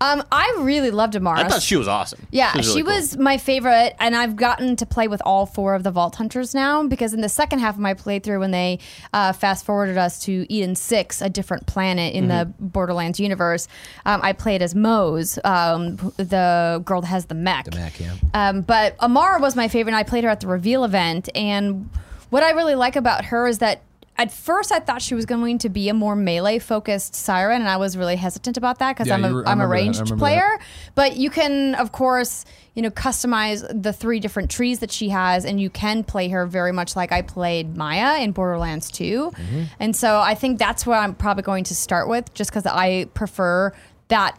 [0.00, 1.40] Um, I really loved Amara.
[1.40, 2.26] I thought she was awesome.
[2.30, 2.94] Yeah, was she really cool.
[2.94, 6.54] was my favorite, and I've gotten to play with all four of the Vault Hunters
[6.54, 8.78] now because in the second half of my playthrough, when they
[9.12, 13.68] uh, fast forwarded us to Eden Six, a different planet in the Borderlands universe,
[14.04, 17.66] um, I played as Moze, um, the girl that has the mech.
[17.66, 18.14] The mech, yeah.
[18.34, 21.28] Um, but Amara was my favorite, and I played her at the reveal event.
[21.34, 21.88] And
[22.30, 23.82] what I really like about her is that
[24.18, 27.68] at first I thought she was going to be a more melee focused siren, and
[27.68, 29.68] I was really hesitant about that because Yeah, I'm a I'm a that.
[29.68, 30.58] Ranged player.
[30.94, 32.44] But you can, of course,
[32.74, 36.46] you know, customize the three different trees that she has, and you can play her
[36.46, 39.32] very much like I played Maya in Borderlands 2.
[39.80, 43.06] And so I think that's what I'm probably going to start with, just because I
[43.14, 43.72] prefer
[44.08, 44.38] that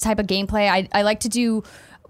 [0.00, 0.68] type of gameplay.
[0.68, 1.62] I, I like to do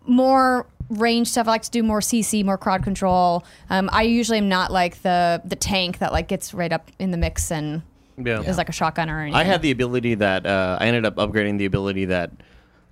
[0.05, 1.47] more range stuff.
[1.49, 3.45] I like to do more CC, more crowd control.
[3.71, 7.11] Um, I usually am not like the the tank that like gets right up in
[7.11, 7.83] the mix and
[8.17, 8.41] Yeah.
[8.43, 9.35] is like a shotgun or anything.
[9.39, 12.31] I had the ability that uh, I ended up upgrading the ability that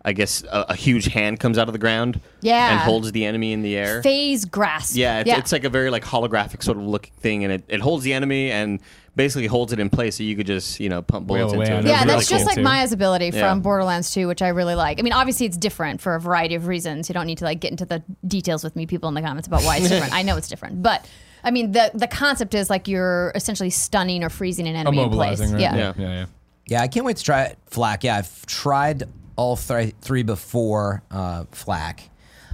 [0.02, 2.70] I guess a, a huge hand comes out of the ground Yeah.
[2.72, 4.02] and holds the enemy in the air.
[4.02, 4.96] phase grasp.
[4.96, 7.80] Yeah, it's, it's like a very like holographic sort of looking thing, and it, it
[7.80, 8.80] holds the enemy and
[9.22, 11.76] basically holds it in place, so you could just you know pump bullets away into
[11.76, 11.84] on it.
[11.84, 11.88] it.
[11.88, 12.62] yeah, It's that's really just cool, like too.
[12.62, 13.40] Maya's ability Yeah.
[13.50, 14.98] from Borderlands 2, which I really like.
[14.98, 17.08] I mean, obviously it's different for a variety of reasons.
[17.08, 19.46] You don't need to like get into the details with me, people in the comments
[19.46, 20.14] about why it's different.
[20.14, 21.06] I know it's different, but
[21.44, 25.10] I mean the the concept is like you're essentially stunning or freezing an enemy in
[25.10, 25.40] place.
[25.40, 25.60] Immobilizing, right?
[25.60, 25.76] Yeah.
[25.76, 25.92] Yeah.
[25.98, 26.26] yeah, yeah.
[26.66, 27.58] Yeah, I can't wait to try it.
[27.70, 28.04] FL4K.
[28.04, 29.02] Yeah, I've tried
[29.36, 32.00] all th- three before uh, FL4K,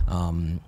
[0.08, 0.60] um,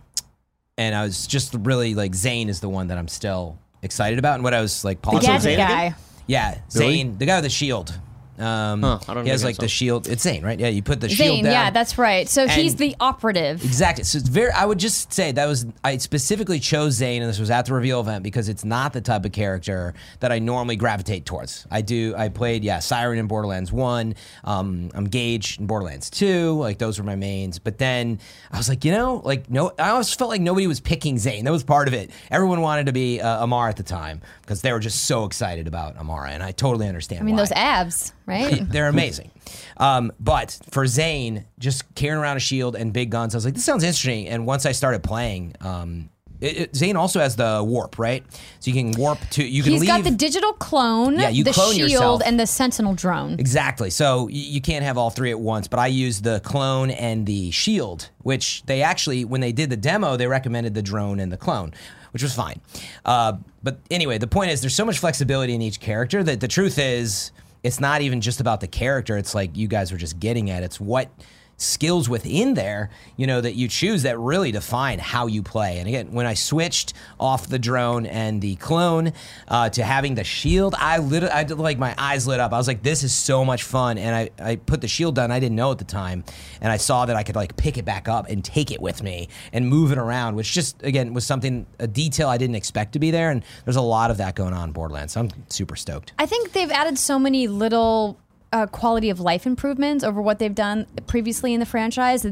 [0.77, 4.35] and I was just really like Zane is the one that I'm still excited about,
[4.37, 5.83] and what I was like The gadget guy.
[5.85, 5.95] again?
[6.27, 7.99] Yeah, Zane, the guy with the shield.
[8.39, 9.63] Um, Huh, I don't he has like saw.
[9.63, 10.09] the shield.
[10.09, 10.59] It's Zane, right?
[10.59, 11.53] Yeah, you put the shield Zane, down.
[11.53, 12.29] yeah, that's right.
[12.29, 13.65] So he's And- the operative.
[13.65, 14.05] Exactly.
[14.05, 14.51] So it's very.
[14.53, 15.67] I would just say that was.
[15.85, 19.01] I specifically chose Zane, and this was at the reveal event because it's not the
[19.01, 21.67] type of character that I normally gravitate towards.
[21.71, 22.15] I do.
[22.17, 24.15] I played yeah, Siren in Borderlands One.
[24.45, 26.53] Um, I'm Gaige in Borderlands Two.
[26.59, 27.59] Like those were my mains.
[27.59, 28.21] But then
[28.53, 29.73] I was like, you know, like no.
[29.79, 31.45] I always felt like nobody was picking Zane.
[31.45, 32.11] That was part of it.
[32.31, 35.67] Everyone wanted to be uh, Amara at the time because they were just so excited
[35.67, 37.21] about Amara, and I totally understand.
[37.21, 37.43] I mean, why.
[37.43, 38.61] those abs, right?
[38.71, 39.31] They're amazing.
[39.79, 43.55] Um, but for Zane, just carrying around a shield and big guns, I was like,
[43.55, 44.29] this sounds interesting.
[44.29, 46.11] And once I started playing, um,
[46.41, 48.25] it, it- Zane also has the warp, right?
[48.61, 49.89] So you can warp to, you can He's leave.
[49.89, 52.23] got the digital clone, Yeah, you the clone shield, yourself.
[52.27, 53.35] and the sentinel drone.
[53.41, 53.91] Exactly.
[53.91, 57.25] So y- you can't have all three at once, but I use the clone and
[57.27, 61.33] the shield, which they actually, when they did the demo, they recommended the drone and
[61.33, 61.73] the clone,
[62.13, 62.61] which was fine.
[63.05, 66.49] Uh, but anyway, the point is there's so much flexibility in each character that the
[66.49, 69.17] truth is it's not even just about the character.
[69.17, 70.63] It's like you guys were just getting at.
[70.63, 71.11] It's what
[71.59, 75.79] skills within there, you know, that you choose that really define how you play.
[75.79, 79.13] And again, when I switched off the drone and the clone
[79.49, 82.53] uh, to having the shield, I lit, I did, like my eyes lit up.
[82.53, 83.99] I was like, this is so much fun.
[83.99, 85.33] And I, I put the shield down.
[85.33, 86.25] I didn't know at the time,
[86.61, 89.03] and I saw that I could like pick it back up and take it with
[89.03, 92.93] me and move it around, which just again was something a detail I didn't expect
[92.93, 93.31] to be there.
[93.31, 95.15] And there's a lot of that going on in Borderlands.
[95.15, 96.13] So I'm super stoked.
[96.19, 98.19] I think they've added so many little
[98.53, 102.27] uh, quality of life improvements over what they've done previously in the franchise.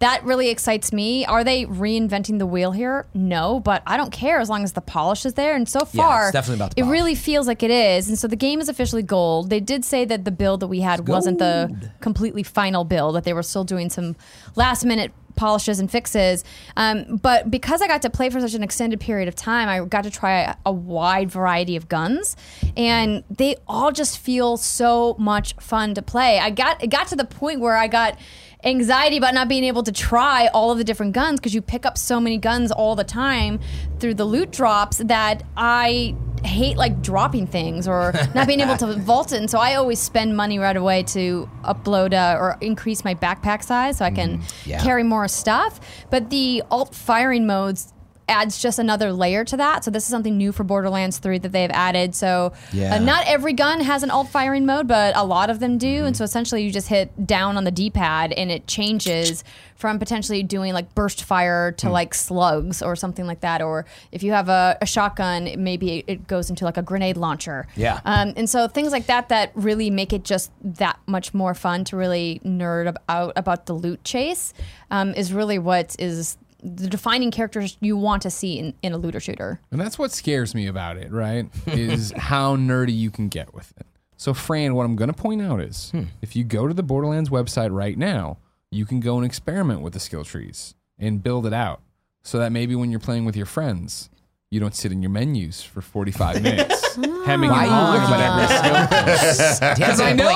[0.00, 1.24] That really excites me.
[1.26, 3.06] Are they reinventing the wheel here?
[3.14, 5.54] No, but I don't care as long as the polish is there.
[5.54, 6.90] And so Yeah, far, it's definitely about it polish.
[6.92, 8.08] really feels like it is.
[8.08, 9.48] And so the game is officially gold.
[9.50, 13.22] They did say that the build that we had wasn't the completely final build; that
[13.24, 14.16] they were still doing some
[14.56, 16.44] last minute polishes and fixes.
[16.76, 19.82] Um, but because I got to play for such an extended period of time, I
[19.86, 22.36] got to try a, a wide variety of guns,
[22.76, 26.38] and they all just feel so much fun to play.
[26.38, 28.18] I got it got to the point where I got
[28.64, 31.86] anxiety about not being able to try all of the different guns because you pick
[31.86, 33.58] up so many guns all the time
[33.98, 36.14] through the loot drops that I
[36.44, 39.38] hate like dropping things or not being able to vault it.
[39.38, 43.62] And so I always spend money right away to upload uh, or increase my backpack
[43.62, 44.82] size so I can yeah.
[44.82, 45.80] carry more stuff.
[46.10, 47.92] But the alt firing modes
[48.30, 49.84] adds just another layer to that.
[49.84, 52.14] So this is something new for Borderlands 3 that they've added.
[52.14, 52.94] So Yeah.
[52.94, 56.04] uh, not every gun has an alt firing mode, but a lot of them do.
[56.06, 60.42] And so essentially you just hit down on the D-pad and it changes from potentially
[60.42, 63.62] doing like burst fire to like slugs or something like that.
[63.62, 67.66] Or if you have a, a shotgun, maybe it goes into like a grenade launcher.
[67.76, 68.00] Yeah.
[68.04, 71.84] Um, and so things like that that really make it just that much more fun
[71.84, 74.52] to really nerd out about the loot chase
[74.90, 78.98] um, is really what is the defining characters you want to see in, in a
[78.98, 79.60] looter shooter.
[79.70, 81.48] And that's what scares me about it, right?
[81.66, 83.86] Is how nerdy you can get with it.
[84.16, 86.04] So, Fran, what I'm going to point out is Hmm.
[86.20, 88.36] if you go to the Borderlands website right now,
[88.70, 91.80] you can go and experiment with the skill trees and build it out
[92.22, 94.10] so that maybe when you're playing with your friends,
[94.52, 97.22] you don't sit in your menus for 45 minutes ah.
[97.24, 99.74] hemming Why and are you hawing about every skill.
[99.76, 100.26] Because I know.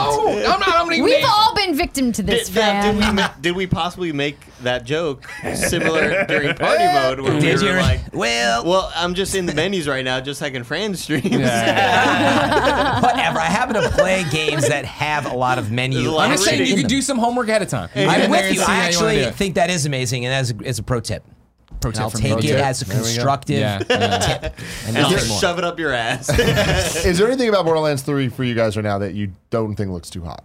[0.47, 0.69] I'm not.
[0.69, 1.03] I'm not.
[1.03, 3.15] We've all been victim to this, Did, now, did, we, fan.
[3.17, 7.73] ma- did we possibly make that joke similar during party mode where Did we you?
[7.73, 11.03] were like, well, well, I'm just in the menus right now, just like in Fran's
[11.03, 11.25] streams.
[11.31, 11.43] whatever.
[13.41, 16.03] I happen to play games that have a lot of menu.
[16.03, 17.89] There's lot I'm just saying you in could do some homework ahead of time.
[17.93, 18.62] Get I'm with you.
[18.62, 21.25] I actually do think that is amazing, and as a, as a pro tip.
[21.81, 22.49] Pro tip I'll from take me.
[22.49, 22.61] it tip.
[22.64, 23.07] as a There we go.
[23.09, 24.18] constructive Yeah, yeah.
[24.18, 24.59] tip.
[24.87, 26.29] And And nothing just shove it up your ass.
[27.05, 29.91] Is there anything about Borderlands 3 for you guys right now that you don't think
[29.91, 30.45] looks too hot?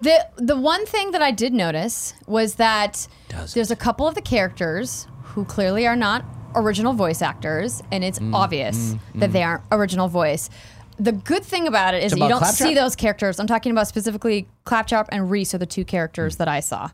[0.00, 4.14] The the one thing that I did notice was that Does there's a couple of
[4.14, 9.42] the characters who clearly are not original voice actors, and it's Mm, obvious that they
[9.42, 10.48] aren't original voice.
[10.98, 12.68] The good thing about it is that you don't Claptrap?
[12.68, 13.38] see those characters.
[13.40, 16.88] I'm talking about specifically Claptrap and Rhys are the two characters that I saw,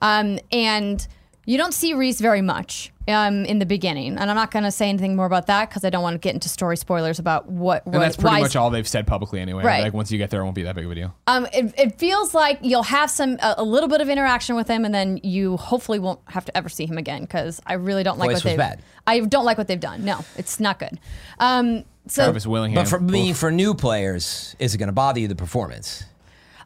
[0.00, 1.06] um, and
[1.44, 4.16] you don't see Rhys very much um, in the beginning.
[4.16, 6.18] And I'm not going to say anything more about that because I don't want to
[6.18, 7.84] get into story spoilers about what.
[7.84, 9.64] And that's pretty why much all they've said publicly anyway.
[9.64, 9.82] Right.
[9.82, 11.14] Like once you get there, it won't be that big of a deal.
[11.26, 14.68] Um, it, it feels like you'll have some a, a little bit of interaction with
[14.68, 18.04] him, and then you hopefully won't have to ever see him again because I really
[18.04, 18.58] don't like Voice what was they've.
[18.58, 18.82] bad.
[19.06, 20.04] I don't like what they've done.
[20.04, 21.00] No, it's not good.
[21.40, 22.76] Um, so Travis Willingham.
[22.76, 23.36] But for me, Oof.
[23.36, 26.04] for new players, is it going to bother you the performance?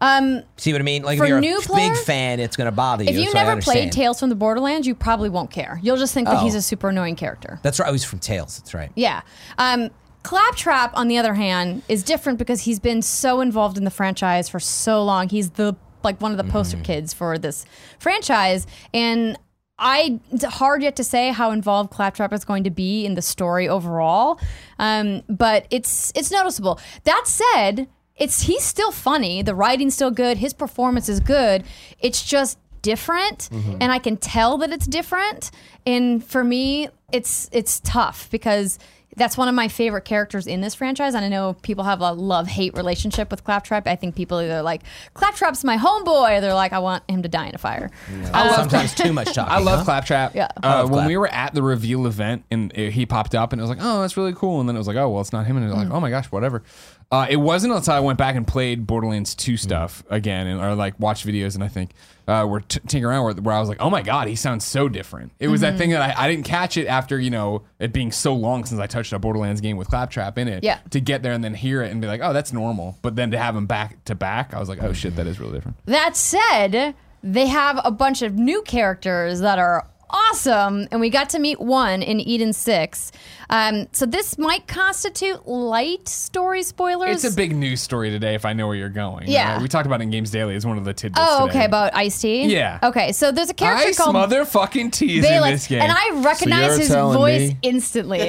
[0.00, 1.02] Um, See what I mean?
[1.02, 3.10] Like if you're new a player, big fan, it's going to bother you.
[3.10, 3.92] if you never played.
[3.92, 5.78] Tales from the Borderlands, you probably won't care.
[5.82, 6.44] You'll just think that Oh.
[6.44, 7.58] he's a super annoying character.
[7.62, 7.88] that's right.
[7.88, 8.58] I was from Tales.
[8.58, 8.90] That's right.
[8.94, 9.22] Yeah.
[9.58, 9.90] Um,
[10.22, 14.48] Claptrap, on the other hand, is different because he's been so involved in the franchise
[14.48, 15.28] for so long.
[15.28, 17.64] He's the like one of the poster kids for this
[18.00, 19.38] franchise, and
[19.78, 23.22] I it's hard yet to say how involved Claptrap is going to be in the
[23.22, 24.40] story overall.
[24.78, 26.80] Um, but it's it's noticeable.
[27.04, 27.86] That said,
[28.16, 29.42] it's he's still funny.
[29.42, 30.38] The writing's still good.
[30.38, 31.64] His performance is good.
[32.00, 33.48] It's just different
[33.80, 35.50] and I can tell that it's different
[35.84, 38.78] and for me it's it's tough because
[39.16, 42.12] that's one of my favorite characters in this franchise and I know people have a
[42.12, 43.88] love-hate relationship with Claptrap.
[43.88, 44.82] I think people either like
[45.14, 47.90] Claptrap's my homeboy or they're like I want him to die in a fire.
[48.32, 49.52] I love Sometimes too much talking.
[49.52, 49.84] I love huh?
[49.86, 50.34] Claptrap.
[50.36, 50.48] Yeah.
[50.62, 51.08] Uh, love when Clap.
[51.08, 54.02] we were at the reveal event and he popped up and it was like, oh,
[54.02, 54.60] that's really cool.
[54.60, 55.56] And then it was like, oh, well, it's not him.
[55.56, 56.62] And it was like, oh my gosh, whatever.
[57.10, 60.74] Uh, it wasn't until I went back and played Borderlands 2 stuff again and or
[60.74, 61.92] like watched videos and I think
[62.26, 64.64] uh, we're t- tinkering around where, where I was like, oh my God, he sounds
[64.64, 65.30] so different.
[65.38, 68.10] It was that thing that I, I didn't catch it after, you know, it being
[68.10, 70.64] so long since I touched a Borderlands game with Claptrap in it.
[70.64, 70.80] Yeah.
[70.90, 72.98] To get there and then hear it and be like, oh, that's normal.
[73.02, 75.38] But then to have him back to back, I was like, oh shit, that is
[75.38, 75.76] really different.
[75.86, 81.30] That said, they have a bunch of new characters that are awesome, and we got
[81.30, 83.12] to meet one in Eden Six.
[83.48, 87.24] Um, so this might constitute light story spoilers.
[87.24, 89.28] It's a big news story today if I know where you're going.
[89.28, 89.56] Yeah.
[89.56, 91.24] Uh, we talked about it in Games Daily as one of the tidbits.
[91.24, 91.58] Oh, today.
[91.58, 92.44] okay, about Ice T.
[92.46, 92.78] Yeah.
[92.82, 95.80] Okay, so there's a character Ice called motherfucking teas in this game.
[95.82, 98.20] and I recognize you're his telling voice me- instantly.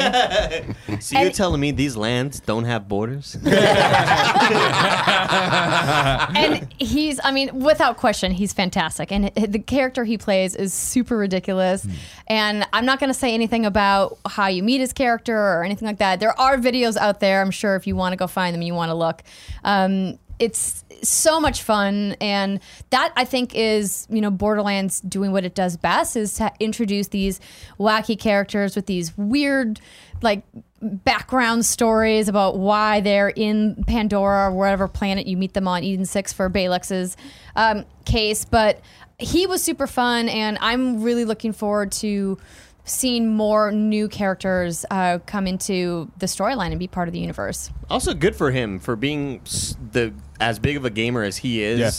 [0.99, 3.35] So you're And- telling me these lands don't have borders?
[5.37, 10.73] and he's i mean without question he's fantastic and h- the character he plays is
[10.73, 11.85] super ridiculous
[12.27, 15.87] and i'm not going to say anything about how you meet his character or anything
[15.87, 18.53] like that there are videos out there i'm sure if you want to go find
[18.53, 19.23] them you want to look
[19.63, 25.45] um, it's so much fun and that i think is you know borderlands doing what
[25.45, 27.39] it does best is to introduce these
[27.79, 29.79] wacky characters with these weird
[30.21, 30.43] like
[30.81, 36.05] background stories about why they're in Pandora or whatever planet you meet them on Eden
[36.05, 37.17] 6 for Balex's
[37.55, 38.45] um, case.
[38.45, 38.81] But
[39.17, 42.37] he was super fun, and I'm really looking forward to
[42.87, 47.69] seeing more new characters uh, come into the storyline and be part of the universe.
[47.89, 49.41] also, good for him for being
[49.91, 51.79] the as big of a gamer as he is.
[51.79, 51.91] Yeah.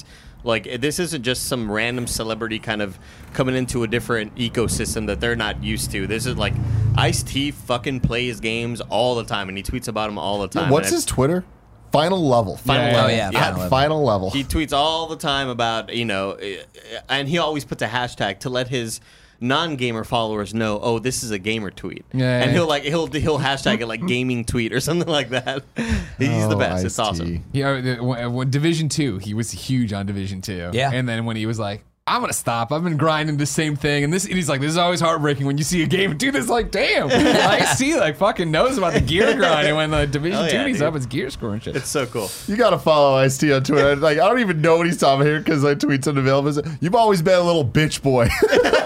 [0.45, 2.97] Like this isn't just some random celebrity kind of
[3.35, 6.07] coming into a different ecosystem that they're not used to.
[6.07, 6.55] This is like
[6.97, 10.49] Ice T fucking plays games all the time, and he tweets about them all the
[10.49, 10.71] time.
[10.71, 11.45] What's his Twitter?
[11.91, 12.57] Final level.
[12.57, 13.11] Final Yeah, level.
[13.11, 13.41] Yeah, yeah.
[13.41, 13.71] Final level.
[13.71, 14.31] Final level.
[14.31, 16.63] He tweets all the time about you know, eh,
[17.09, 19.01] and he always puts a hashtag to let his
[19.41, 22.43] non-gamer followers know, oh, this is a gamer tweet, Yeah.
[22.43, 25.63] and he'll like he'll he'll hashtag it like gaming tweet or something like that.
[26.19, 26.85] He's the Oh, best.
[26.85, 27.45] It's awesome.
[27.53, 30.71] Yeah, uh, the- when- uh, when Division Two, he was huge on Division Two.
[30.73, 30.91] Yeah.
[30.93, 32.73] and then when he was like, "I'm gonna stop.
[32.73, 35.47] I've been grinding the same thing," and this, and he's like, "This is always heartbreaking
[35.47, 38.95] when you see a game do this." Like, damn, I see, like, fucking knows about
[38.95, 40.87] the gear grind, and when the Division Oh, Two, yeah, he's dude.
[40.89, 41.77] up his gear scoring shit.
[41.77, 42.31] It's so cool.
[42.49, 43.95] You gotta follow Ice T on Twitter.
[43.97, 46.61] like I don't even know what he's talking here because I tweet something available.
[46.81, 48.29] You've always been a little bitch boy.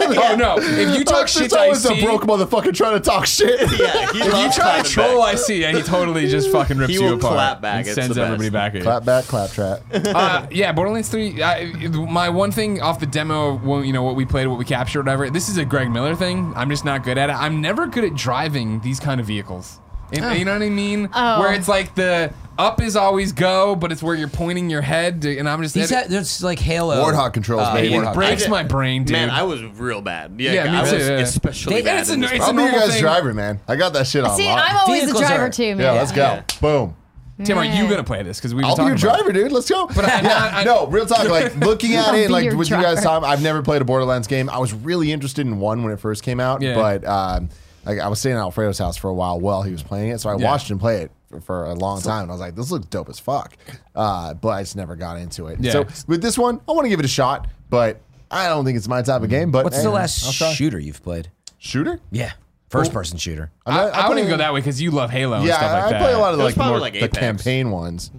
[0.32, 0.56] Oh no!
[0.58, 3.26] If you talk Alex shit is to always IC, a broke motherfucker trying to talk
[3.26, 3.60] shit.
[3.60, 3.70] Yeah, he
[4.20, 5.34] if you loves try clapping to troll back.
[5.38, 7.34] IC, yeah, he totally just fucking rips He you will apart.
[7.34, 7.78] clap back.
[7.80, 8.52] and It's sends the everybody best.
[8.52, 8.82] back at you.
[8.82, 9.80] clap back, clap trap.
[9.92, 11.42] uh, yeah, Borderlands 3.
[11.42, 11.64] I,
[12.10, 15.00] my one thing off the demo, well, you know, what we played, what we captured,
[15.04, 15.30] whatever.
[15.30, 16.52] This is a Greg Miller thing.
[16.56, 17.34] I'm just not good at it.
[17.34, 19.78] I'm never good at driving these kind of vehicles.
[20.12, 21.08] And- You know what I mean?
[21.14, 21.40] Oh.
[21.40, 25.22] Where it's like the up is always go, but it's where you're pointing your head,
[25.22, 25.74] to, and I'm just.
[25.74, 27.02] These it, ha- there's like Halo.
[27.02, 27.94] Warthog controls, uh, baby.
[27.94, 29.12] it breaks my brain, dude.
[29.14, 30.34] Man, I was real bad.
[30.38, 31.14] Yeah, Yeah, me I too, was yeah.
[31.18, 32.00] especially They- bad.
[32.00, 32.44] it's a- in this it's.
[32.44, 33.00] I'll be your guys' thing.
[33.02, 33.58] driver, man.
[33.66, 34.64] I got that shit on See, lock.
[34.70, 35.78] I'm always the driver are- too, man.
[35.80, 36.22] yeah, let's go.
[36.22, 36.42] Yeah.
[36.60, 36.96] Boom.
[37.42, 38.38] Tim, are you gonna play this?
[38.38, 39.00] Because we were I'll be your about it.
[39.00, 39.50] driver, dude.
[39.50, 39.86] Let's go.
[39.88, 41.26] But I'm not- I- no, real talk.
[41.28, 43.00] Like looking at it, like your with you guys driver.
[43.02, 44.48] talking, I've never played a Borderlands game.
[44.50, 46.74] I was really interested in one when it first came out, Yeah.
[46.76, 47.48] but um,
[47.84, 50.20] like I was staying at Alfredo's house for a while while he was playing it,
[50.20, 50.44] so I Yeah.
[50.50, 52.86] watched him play it for, for a long time, and I was like, "This looks
[52.86, 53.56] dope as fuck,"
[53.94, 55.58] uh, but I just never got into it.
[55.60, 55.72] Yeah.
[55.72, 58.76] So with this one, I want to give it a shot, but I don't think
[58.76, 59.50] it's my type of game.
[59.50, 60.52] But What's hey, the I'll last try.
[60.52, 61.28] shooter you've played?
[61.58, 62.00] shooter?
[62.10, 62.32] Yeah,
[62.70, 63.50] first person shooter.
[63.66, 65.46] I'm I, not- I wouldn't play- even go that way because you love Halo and
[65.46, 66.00] Yeah, stuff like I that.
[66.02, 67.18] play a lot of It was like the, probably more, like the Apex.
[67.18, 68.10] campaign ones.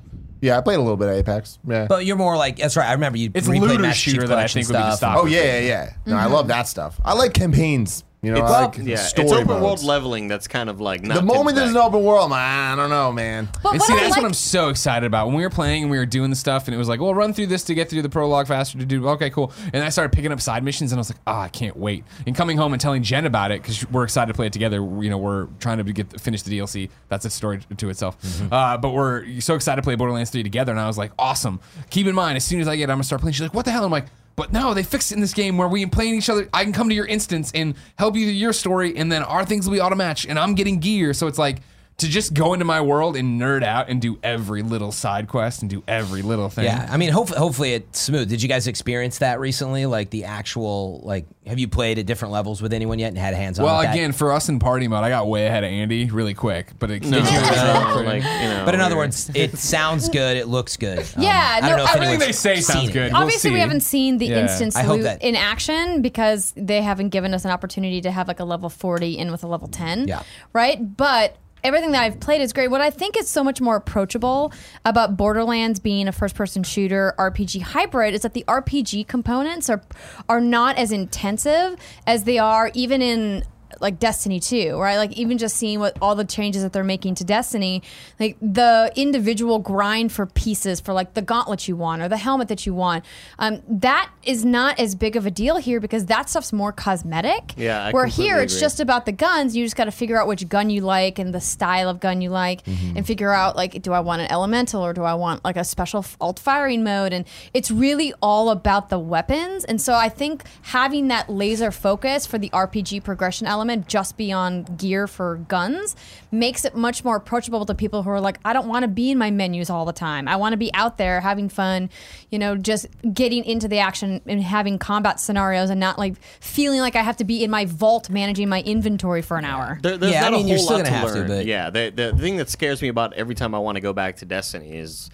[0.41, 1.57] Yeah, I played a little bit of Apex.
[1.65, 1.85] Yeah.
[1.87, 2.87] But you're more like that's right.
[2.89, 3.31] I remember you.
[3.33, 5.11] It's replayed looter Master Chief shooter that I Collection think would be the stuff.
[5.13, 5.23] stop.
[5.23, 5.93] Oh yeah, yeah, yeah.
[6.05, 6.99] No, I love that stuff.
[7.05, 8.03] I like campaigns.
[8.23, 9.61] You know, It's, I like yeah, story it's open modes.
[9.63, 10.29] world leveling.
[10.29, 12.89] That's kind of like not The moment there's an open world, man, ah, I don't
[12.89, 13.49] know, man.
[13.61, 15.27] But And see, I that's like, what I'm so excited about.
[15.27, 17.13] When we were playing and we were doing the stuff, and it was like, well,
[17.13, 19.09] run through this to get through the prologue faster to do.
[19.09, 19.51] Okay, cool.
[19.73, 22.05] And I started picking up side missions, and I was like, oh, I can't wait.
[22.25, 24.77] And coming home and telling Jen about it because we're excited to play it together.
[24.77, 26.89] You know, we're trying to get finish the DLC.
[27.09, 28.21] That's a story to itself.
[28.21, 28.53] Mm-hmm.
[28.53, 31.59] Uh, but we're so excited to play Borderlands 3 together, and I was like, awesome.
[31.89, 33.33] Keep in mind, as soon as I get, I'm gonna start playing.
[33.33, 33.83] She's like, what the hell?
[33.83, 34.05] I'm like.
[34.35, 36.49] But no, they fixed it in this game where we can play each other.
[36.53, 39.45] I can come to your instance and help you through your story, and then our
[39.45, 41.13] things will be auto match, and I'm getting gear.
[41.13, 41.59] So it's like
[41.97, 45.61] to just go into my world and nerd out and do every little side quest
[45.61, 46.65] and do every little thing.
[46.65, 48.29] Yeah, I mean, hopefully, hopefully it's smooth.
[48.29, 49.85] Did you guys experience that recently?
[49.85, 53.33] Like the actual, like, have you played at different levels with anyone yet and had
[53.35, 53.65] hands on?
[53.65, 53.93] Well, with that?
[53.95, 56.89] again, for us in party mode, I got way ahead of Andy really quick, but
[56.89, 58.63] it No, gets you in the zone no, like you know.
[58.65, 60.35] but in other words, it sounds good.
[60.35, 60.99] It looks good.
[60.99, 63.11] Um, Yeah, I don't know if everything they say sounds good.
[63.13, 64.41] We'll Obviously, we haven't seen the Yeah.
[64.41, 68.39] instance loot that- in action because they haven't given us an opportunity to have like
[68.39, 70.07] a level 40 in with a level 10.
[70.07, 70.23] Yeah.
[70.53, 70.97] Right?
[70.97, 72.69] But everything that I've played is great.
[72.69, 74.51] What I think is so much more approachable
[74.85, 79.81] about Borderlands being a first person shooter RPG hybrid is that the RPG components are
[80.29, 83.43] are not as intensive as they are even in
[83.81, 84.97] like Destiny 2, right?
[84.97, 87.83] Like even just seeing what all the changes that they're making to Destiny,
[88.19, 92.47] like the individual grind for pieces for like the gauntlet you want or the helmet
[92.47, 93.03] that you want,
[93.39, 97.53] um, that is not as big of a deal here because that stuff's more cosmetic.
[97.57, 99.55] Yeah, I Where here it's just about the guns.
[99.55, 102.21] You just got to figure out which gun you like and the style of gun
[102.21, 102.97] you like, Mm-hmm.
[102.97, 105.63] and figure out like, do I want an elemental or do I want like a
[105.63, 107.11] special alt firing mode?
[107.13, 109.65] And it's really all about the weapons.
[109.65, 114.77] And so I think having that laser focus for the RPG progression element just beyond
[114.77, 115.95] gear for guns
[116.31, 119.11] makes it much more approachable to people who are like, I don't want to be
[119.11, 120.27] in my menus all the time.
[120.27, 121.89] I want to be out there having fun,
[122.31, 126.79] you know, just getting into the action and having combat scenarios and not like feeling
[126.79, 129.79] like I have to be in my vault managing my inventory for an hour.
[129.81, 131.19] There, there's Yeah, I not mean, a you're whole still lot gonna to have to,
[131.19, 131.27] learn.
[131.27, 133.93] but- yeah, the, the thing that scares me about every time I want to go
[133.93, 135.09] back to Destiny is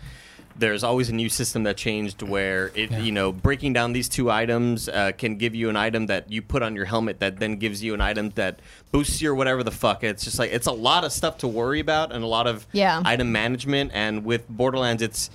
[0.59, 4.29] there's always a new system that changed where it, you know, breaking down these two
[4.29, 7.55] items uh, can give you an item that you put on your helmet that then
[7.55, 8.59] gives you an item that
[8.91, 10.03] boosts you or whatever the fuck.
[10.03, 12.67] It's just like it's a lot of stuff to worry about and a lot of
[12.73, 13.01] Yeah.
[13.05, 13.91] item management.
[13.93, 15.29] And with Borderlands, it's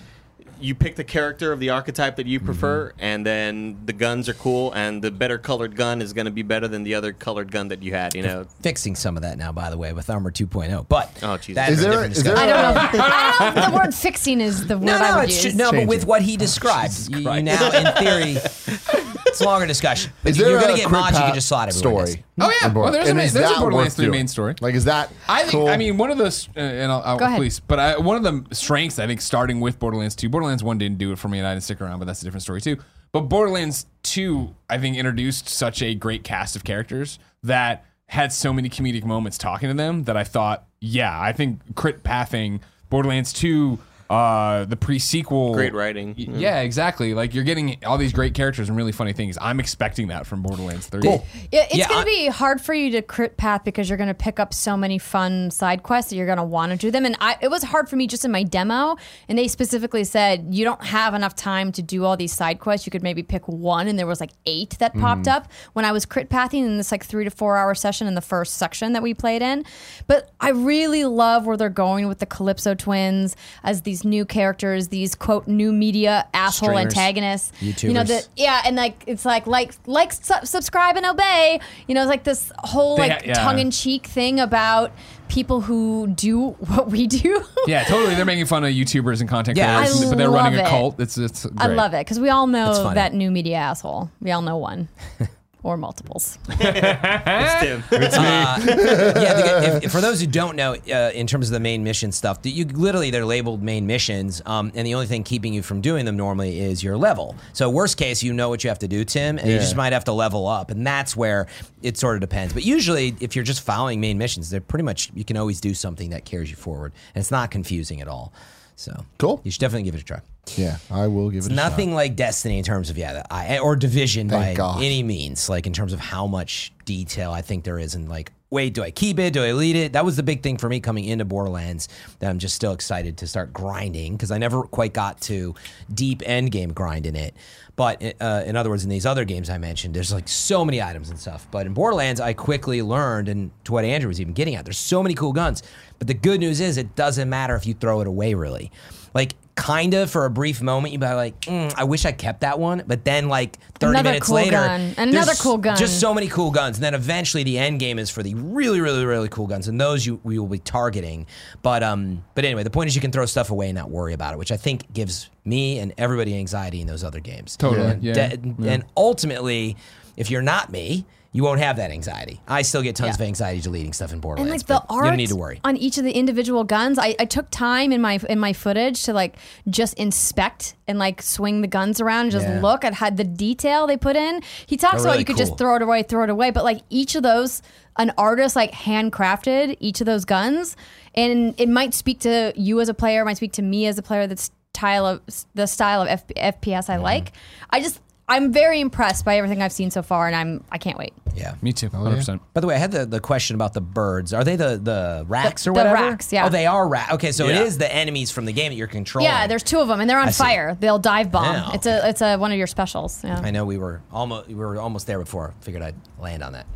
[0.61, 2.46] you pick the character of the archetype that you mm-hmm.
[2.46, 6.30] prefer, and then the guns are cool, and the better colored gun is going to
[6.30, 8.14] be better than the other colored gun that you had.
[8.14, 10.88] You know, Fixing some of that now, by the way, with Armor 2.0.
[10.88, 11.55] But Oh, Jesus.
[11.57, 12.55] that's Is a there- different is there discussion.
[12.57, 13.05] I don't know.
[13.05, 15.52] I don't know if the word fixing is the word No, I would it's use.
[15.52, 15.88] ju- no, but Changing.
[15.88, 18.36] with what he described, you, you now in theory,
[19.35, 20.12] it's a longer discussion.
[20.22, 22.07] But Is you're going to get mods, you can just slot everyone.
[22.07, 22.24] story.
[22.41, 22.68] Oh, yeah.
[22.68, 24.12] in Well, there's a And ma- is there's a Borderlands 3 doing?
[24.18, 24.55] main story.
[24.61, 25.11] Like, is that?
[25.28, 25.53] I think.
[25.53, 25.68] cool?
[25.68, 26.26] I mean, one of the
[26.57, 27.39] uh, and I'll, I'll Go ahead.
[27.39, 30.78] please, but I, one of the strengths I think starting with Borderlands 2, Borderlands 1
[30.78, 32.61] didn't do it for me, and I didn't stick around, but that's a different story
[32.61, 32.76] too.
[33.12, 38.53] But Borderlands 2, I think, introduced such a great cast of characters that had so
[38.53, 42.61] many comedic moments talking to them that I thought, yeah, I think crit pathing
[42.91, 43.78] Borderlands 2.
[44.15, 46.15] Uh, the pre-sequel, Great writing.
[46.17, 47.15] Y- Yeah, exactly.
[47.15, 49.37] Like you're getting all these great characters and really funny things.
[49.41, 51.01] I'm expecting that from Borderlands 3.
[51.09, 51.19] Yeah,
[51.53, 54.09] it's Yeah, going I- to be hard for you to crit path because you're going
[54.09, 56.91] to pick up so many fun side quests that you're going to want to do
[56.91, 57.05] them.
[57.05, 58.97] And I, it was hard for me just in my demo.
[59.29, 62.87] And they specifically said you don't have enough time to do all these side quests.
[62.87, 65.93] You could maybe pick one, and there was like eight that popped up when I
[65.93, 68.93] was crit pathing in this like three to four hour session in the first section
[68.93, 69.65] that we played in.
[70.07, 74.24] But I really love where they're going with the Calypso twins as these these new
[74.24, 77.82] characters, these quote new media asshole Streamers, antagonists.
[77.82, 81.61] You know the yeah, and like it's like like like su- subscribe and obey.
[81.88, 83.34] You know, it's like this whole They like yeah.
[83.34, 84.92] tongue in cheek thing about
[85.28, 87.42] people who do what we do.
[87.66, 88.14] Yeah, totally.
[88.14, 91.00] They're making fun of YouTubers and content Yeah, creators, I but they're running a cult.
[91.00, 91.46] It's it's.
[91.46, 91.61] Great.
[91.61, 94.11] I love it because we all know that new media asshole.
[94.20, 94.88] We all know one.
[95.65, 96.39] Or multiples.
[96.51, 97.83] It's Tim.
[97.91, 102.12] yeah, the, if, for those who don't know, uh, in terms of the main mission
[102.12, 105.62] stuff, that you literally they're labeled main missions, um, and the only thing keeping you
[105.62, 107.35] from doing them normally is your level.
[107.55, 109.95] So worst case, you know what you have to do, Tim, and you just might
[109.95, 111.47] have to level up, and that's where
[111.83, 112.53] it sort of depends.
[112.53, 115.73] But usually, if you're just following main missions, they're pretty much you can always do
[115.73, 118.35] something that carries you forward, and it's not confusing at all.
[118.77, 119.41] So Cool.
[119.45, 120.20] You should definitely give it a try.
[120.57, 121.95] Yeah, I will give it a Nothing shot.
[121.97, 124.83] like Destiny in terms of yeah, the- I, or Division Thank by God.
[124.83, 125.49] any means.
[125.49, 128.82] Like in terms of how much detail I think there is, and like, wait, do
[128.82, 129.32] I keep it?
[129.32, 129.92] Do I lead it?
[129.92, 131.88] That was the big thing for me coming into Borderlands.
[132.20, 135.55] That I'm just still excited to start grinding because I never quite got to
[135.92, 137.34] deep end game grind in it.
[137.76, 140.80] But uh, in other words, in these other games I mentioned, there's like so many
[140.80, 141.46] items and stuff.
[141.50, 144.78] But in Borderlands, I quickly learned, and to what Andrea was even getting at, there's
[144.78, 145.64] so many cool guns.
[145.98, 148.70] But the good news is, it doesn't matter if you throw it away, really.
[149.12, 152.40] Like, kind of for a brief moment, you'd be like, mm, I wish I kept
[152.40, 152.82] that one.
[152.86, 154.80] But then, like, 30 Another minutes cool later, gun.
[154.96, 155.76] And there's another cool gun.
[155.76, 156.76] Just so many cool guns.
[156.76, 159.68] And then eventually the end game is for the really, really, really cool guns.
[159.68, 161.26] And those you we will be targeting.
[161.62, 164.12] But um, but anyway, the point is you can throw stuff away and not worry
[164.12, 167.57] about it, which I think gives me and everybody anxiety in those other games.
[167.57, 168.12] Totally, And, yeah.
[168.12, 169.76] de- and ultimately,
[170.16, 171.05] if you're not me,
[171.37, 172.41] you won't have that anxiety.
[172.49, 173.14] I still get tons Yeah.
[173.14, 174.53] of anxiety deleting stuff in and Borderlands.
[174.53, 175.61] like the art you don't need to worry.
[175.64, 179.03] on each of the individual guns I, I took time in my in my footage
[179.03, 179.35] to like
[179.68, 182.61] just inspect and like swing the guns around and just Yeah.
[182.61, 185.45] look at how the detail they put in he talks They're about you could cool.
[185.47, 187.62] just throw it away throw it away but like each of those
[187.99, 190.76] an artist like handcrafted each of those guns
[191.16, 193.99] and it might speak to you as a player it might speak to me as
[193.99, 195.20] a player That's style of
[195.55, 196.26] the style of F,
[196.61, 197.32] fps i like
[197.70, 200.99] i just i'm very impressed by everything i've seen so far and i'm i can't
[200.99, 201.57] wait Yeah.
[201.62, 201.89] Me too.
[201.91, 202.39] 100%.
[202.55, 204.33] By the way, I had the, the question about the birds.
[204.33, 205.97] Are they the, the rakks or the whatever?
[205.97, 206.47] rakks, yeah.
[206.47, 207.11] Oh, they are rakks.
[207.14, 207.62] Okay, so it Yeah.
[207.62, 209.29] is the enemies from the game that you're controlling.
[209.31, 210.45] yeah there's two of them and they're on I see.
[210.45, 213.51] fire they'll dive bomb Yeah, it's a it's a one of your specials yeah I
[213.51, 215.55] know we were almost we were almost there before.
[215.61, 216.66] Figured I'd land on that.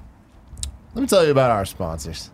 [0.94, 2.30] Let me tell you about our sponsors.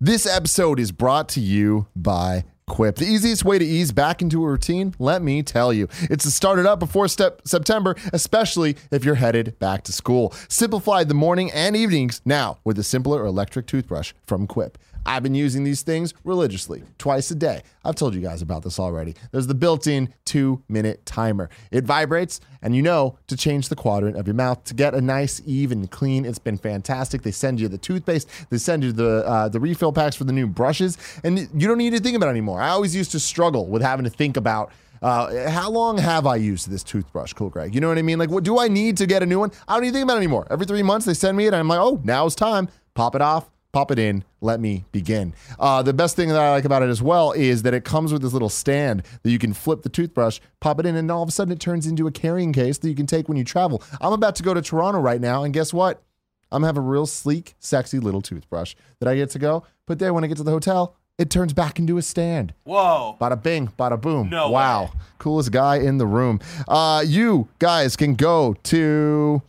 [0.00, 2.96] This episode is brought to you by Quip.
[2.96, 6.30] The easiest way to ease back into a routine, let me tell you, it's to
[6.30, 10.32] start it up before step September, especially if you're headed back to school.
[10.48, 14.78] Simplify the morning and evenings now with a simpler electric toothbrush from Quip.
[15.04, 17.62] I've been using these things religiously, twice a day.
[17.84, 19.14] I've told you guys about this already.
[19.32, 21.50] There's the built in two minute timer.
[21.70, 25.00] It vibrates, and you know to change the quadrant of your mouth to get a
[25.00, 26.24] nice, even, clean.
[26.24, 27.22] It's been fantastic.
[27.22, 30.32] They send you the toothpaste, they send you the, uh, the refill packs for the
[30.32, 32.60] new brushes, and you don't need to think about it anymore.
[32.60, 34.72] I always used to struggle with having to think about.
[35.00, 37.74] Uh, how long have I used this toothbrush, Cool Greg?
[37.74, 38.20] You know what I mean?
[38.20, 39.50] Like, what do I need to get a new one?
[39.66, 40.46] I don't even think about it anymore.
[40.48, 42.68] Every three months, they send me it, and I'm like, oh, now's time.
[42.94, 45.34] Pop it off, pop it in, let me begin.
[45.58, 48.12] Uh, the best thing that I like about it as well is that it comes
[48.12, 51.22] with this little stand that you can flip the toothbrush, pop it in, and all
[51.22, 53.44] of a sudden it turns into a carrying case that you can take when you
[53.44, 53.82] travel.
[54.00, 56.02] I'm about to go to Toronto right now, and guess what?
[56.50, 59.64] I'm gonna have a real sleek, sexy little toothbrush that I get to go.
[59.86, 62.52] But then when I get to the hotel, it turns back into a stand.
[62.64, 63.16] Whoa.
[63.20, 64.28] Bada bing, bada boom.
[64.28, 64.84] No wow.
[64.84, 64.90] way.
[65.18, 66.40] Coolest guy in the room.
[66.68, 69.40] Uh, you guys can go to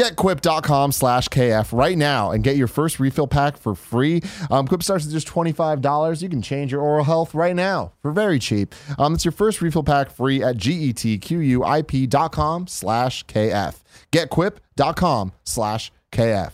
[0.00, 4.22] getquip.com slash kf right now and get your first refill pack for free.
[4.50, 8.12] Um, quip starts at just $25 you can change your oral health right now for
[8.12, 8.74] very cheap.
[8.98, 13.76] Um, it's your first refill pack free at getquip.com slash kf
[14.12, 16.52] getquip.com slash kf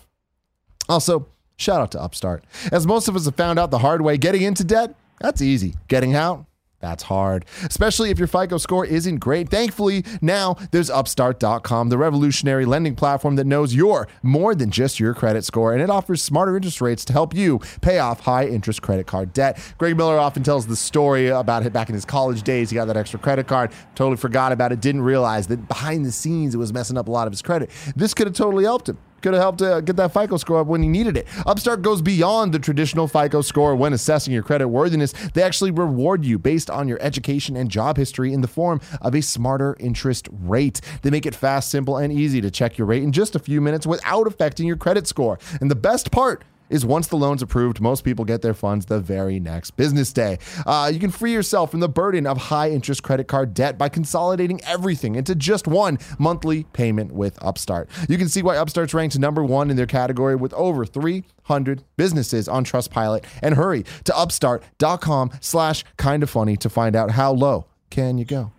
[0.88, 1.26] also,
[1.56, 2.44] shout out to Upstart.
[2.72, 5.74] As most of us have found out the hard way, getting into debt, that's easy.
[5.88, 6.44] Getting out,
[6.86, 7.44] that's hard.
[7.64, 9.48] Especially if your FICO score isn't great.
[9.48, 15.12] Thankfully, now there's Upstart.com, the revolutionary lending platform that knows you're more than just your
[15.12, 18.82] credit score, and it offers smarter interest rates to help you pay off high interest
[18.82, 19.58] credit card debt.
[19.78, 22.70] Greg Miller often tells the story about it back in his college days.
[22.70, 26.12] He got that extra credit card, totally forgot about it, didn't realize that behind the
[26.12, 27.70] scenes it was messing up a lot of his credit.
[27.96, 30.68] This could have totally helped him could have helped uh, get that FICO score up
[30.68, 31.26] when he needed it.
[31.46, 35.12] Upstart goes beyond the traditional FICO score when assessing your credit worthiness.
[35.34, 39.16] They actually reward you based on your education and job history in the form of
[39.16, 40.80] a smarter interest rate.
[41.02, 43.60] They make it fast, simple, and easy to check your rate in just a few
[43.60, 45.40] minutes without affecting your credit score.
[45.60, 49.00] And the best part, is once the loan's approved, most people get their funds the
[49.00, 50.38] very next business day.
[50.64, 53.88] Uh, you can free yourself from the burden of high interest credit card debt by
[53.88, 57.88] consolidating everything into just one monthly payment with Upstart.
[58.08, 62.48] You can see why Upstart's ranked number one in their category with over 300 businesses
[62.48, 63.24] on Trustpilot.
[63.42, 68.24] And hurry to upstart.com slash kind of funny to find out how low can you
[68.24, 68.52] go.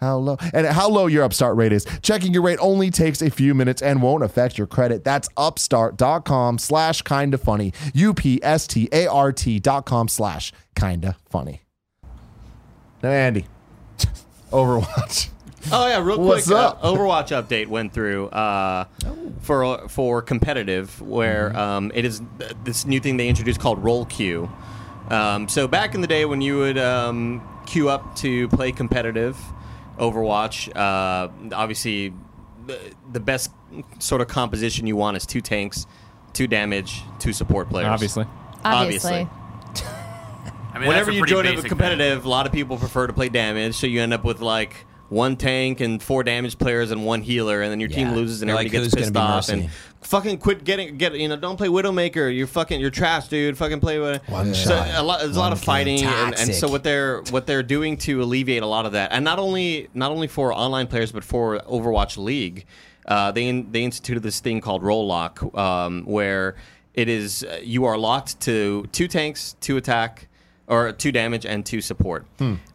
[0.00, 1.86] How low and how low your upstart rate is.
[2.00, 5.04] Checking your rate only takes a few minutes and won't affect your credit.
[5.04, 7.74] That's upstart.com slash kinda funny.
[7.92, 11.62] U-P-S-T-A-R-T dot com slash kinda funny.
[13.02, 13.44] Now Andy.
[14.50, 15.28] Overwatch.
[15.70, 16.28] Oh yeah, real quick.
[16.28, 16.78] What's up?
[16.82, 18.86] Uh, Overwatch update went through uh,
[19.42, 22.22] for for competitive, where um, it is
[22.64, 24.50] this new thing they introduced called role queue.
[25.10, 29.36] Um, so back in the day when you would um, queue up to play competitive
[29.98, 32.12] Overwatch, uh, obviously
[32.66, 32.78] the,
[33.12, 33.50] the best
[33.98, 35.86] sort of composition you want is two tanks,
[36.32, 37.88] two damage, two support players.
[37.88, 38.26] Obviously.
[38.64, 39.28] Obviously.
[40.72, 43.12] I mean, Whenever you pretty join a basic competitive, a lot of people prefer to
[43.12, 47.04] play damage, so you end up with like one tank and four damage players and
[47.04, 48.14] one healer, and then your team Yeah.
[48.14, 49.68] loses and You're everybody like, gets pissed off and
[50.02, 52.34] fucking quit getting get you know don't play Widowmaker.
[52.34, 53.58] You're fucking you're trash, dude.
[53.58, 54.88] Fucking play with One so shot.
[54.94, 57.96] a lot, there's a lot of fighting, and, and so what they're what they're doing
[57.98, 61.24] to alleviate a lot of that, and not only not only for online players but
[61.24, 62.64] for Overwatch League,
[63.06, 66.54] uh, they in, they instituted this thing called role lock, um, where
[66.94, 70.28] it is uh, you are locked to two tanks, two attack
[70.70, 72.24] or two damage and two support.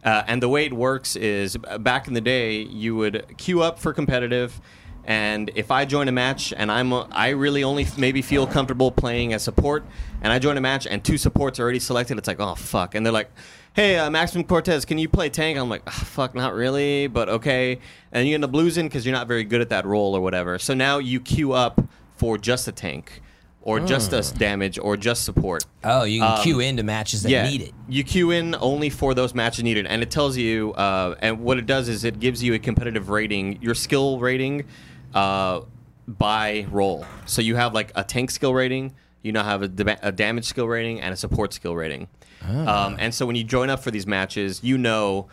[0.04, 3.80] Uh, and the way it works is back in the day, you would queue up
[3.80, 4.60] for competitive.
[5.04, 9.32] And if I join a match and I'm I really only maybe feel comfortable playing
[9.32, 9.84] as support,
[10.20, 12.94] and I join a match and two supports are already selected, it's like oh fuck,
[12.96, 13.30] and they're like,
[13.74, 15.58] hey uh, Maximum Cortez, can you play tank?
[15.58, 17.78] I'm like "Ah, fuck, not really, but okay.
[18.10, 20.58] And you end up losing because you're not very good at that role or whatever.
[20.58, 21.80] So now you queue up
[22.16, 23.22] for just a tank,
[23.66, 25.64] or just a s- damage, or just support.
[25.82, 27.72] Oh, you can Um, queue into matches that need it.
[27.88, 30.72] You queue in only for those matches needed, and it tells you.
[30.74, 34.64] Uh, and what it does is it gives you a competitive rating, your skill rating,
[35.14, 35.60] uh,
[36.06, 37.04] by role.
[37.26, 38.94] So you have like a tank skill rating.
[39.22, 42.06] You now have a, a damage skill rating and a support skill rating.
[42.44, 42.86] Ah.
[42.86, 45.26] Um, and so when you join up for these matches, you know.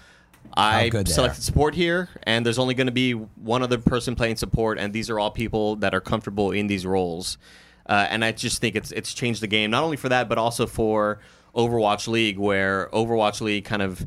[0.58, 4.78] I selected support here, and there's only going to be one other person playing support,
[4.78, 7.38] and these are all people that are comfortable in these roles.
[7.86, 10.38] Uh, and I just think it's it's changed the game not only for that, but
[10.38, 11.20] also for
[11.56, 14.06] Overwatch League, where Overwatch League kind of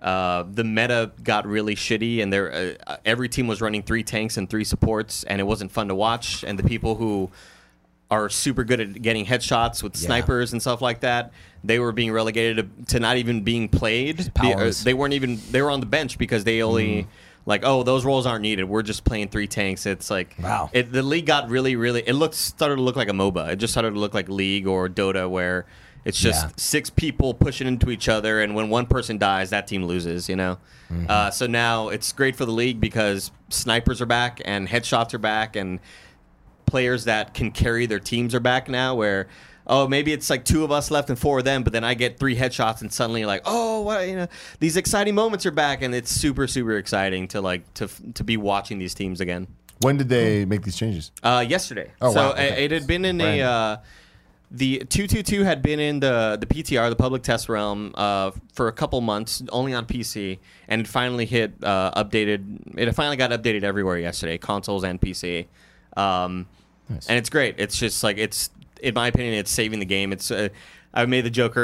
[0.00, 4.36] uh, the meta got really shitty, and there uh, every team was running three tanks
[4.36, 6.42] and three supports, and it wasn't fun to watch.
[6.42, 7.30] And the people who
[8.10, 10.06] are super good at getting headshots with Yeah.
[10.06, 11.32] snipers and stuff like that.
[11.64, 14.30] They were being relegated to, to not even being played.
[14.38, 17.06] Be- uh, they weren't even they were on the bench because they only
[17.46, 18.64] like oh those roles aren't needed.
[18.64, 19.86] We're just playing three tanks.
[19.86, 20.70] It's like Wow.
[20.72, 23.52] It, the league got really really it looked started to look like a MOBA.
[23.52, 25.66] It just started to look like League or Dota where
[26.04, 26.52] it's just Yeah.
[26.56, 30.28] six people pushing into each other, and when one person dies, that team loses.
[30.28, 30.58] You know,
[30.92, 31.06] Mm-hmm.
[31.08, 35.18] uh, so now it's great for the league because snipers are back and headshots are
[35.18, 35.78] back, and
[36.66, 38.94] players that can carry their teams are back now.
[38.94, 39.28] Where
[39.66, 41.94] oh maybe it's like two of us left and four of them, but then I
[41.94, 44.28] get three headshots, and suddenly like oh what you know
[44.60, 48.36] these exciting moments are back, and it's super super exciting to like to to be
[48.36, 49.46] watching these teams again.
[49.80, 51.10] When did they make these changes?
[51.24, 51.90] Uh, yesterday.
[52.00, 52.64] Oh, so wow, okay.
[52.64, 53.76] it had been in Brand a uh,
[54.52, 58.30] the two two two had been in the the PTR, the public test realm, uh,
[58.52, 60.38] for a couple months, only on PC,
[60.68, 62.78] and it finally hit uh, updated.
[62.78, 65.46] It finally got updated everywhere yesterday, consoles and PC.
[65.96, 66.46] Um,
[67.08, 67.54] And it's great.
[67.58, 68.50] It's just like it's
[68.82, 70.12] in my opinion, it's saving the game.
[70.12, 70.48] It's uh,
[70.92, 71.56] I made the joke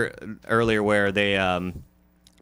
[0.47, 1.37] earlier where they.
[1.37, 1.85] Um,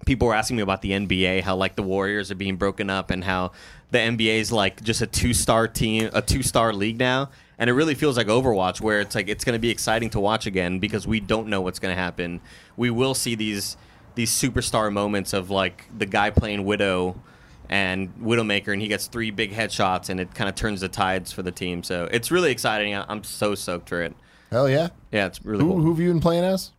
[0.05, 3.11] people were asking me about the NBA, how like the Warriors are being broken up,
[3.11, 3.53] and how
[3.91, 7.95] the NBA is like just a two-star team, a two-star league now, and it really
[7.95, 11.07] feels like Overwatch, where it's like it's going to be exciting to watch again because
[11.07, 12.41] we don't know what's going to happen.
[12.77, 13.77] We will see these
[14.15, 17.21] these superstar moments of like the guy playing Widow
[17.69, 21.33] and Widowmaker, and he gets three big headshots, and it kind of turns the tides
[21.33, 21.83] for the team.
[21.83, 22.95] So it's really exciting.
[22.95, 24.15] I'm so soaked for it.
[24.51, 24.89] Hell yeah.
[25.13, 25.81] Yeah, it's really Who, cool.
[25.81, 26.73] who have you been playing as?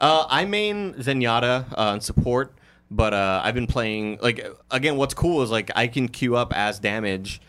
[0.00, 2.52] Uh, I main Zenyatta uh, in support,
[2.90, 4.96] but uh, I've been playing like again.
[4.96, 7.40] What's cool is like I can queue up as damage,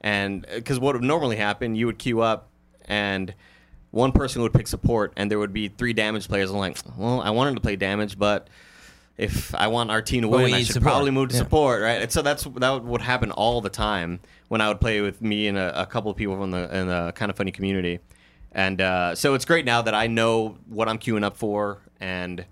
[0.00, 2.48] and because what would normally happen, you would queue up
[2.86, 3.34] and
[3.92, 6.50] one person would pick support, and there would be three damage players.
[6.50, 8.48] I'm like, well, I wanted to play damage, but
[9.18, 10.84] if I want our team to But we win, I should support.
[10.92, 11.40] probably move to Yeah.
[11.42, 12.00] support, right?
[12.02, 15.46] And so that's that would happen all the time when I would play with me
[15.48, 18.00] and a, a couple of people from the in the kind of funny community.
[18.52, 22.44] And uh, so it's great now that I know what I'm queuing up for, and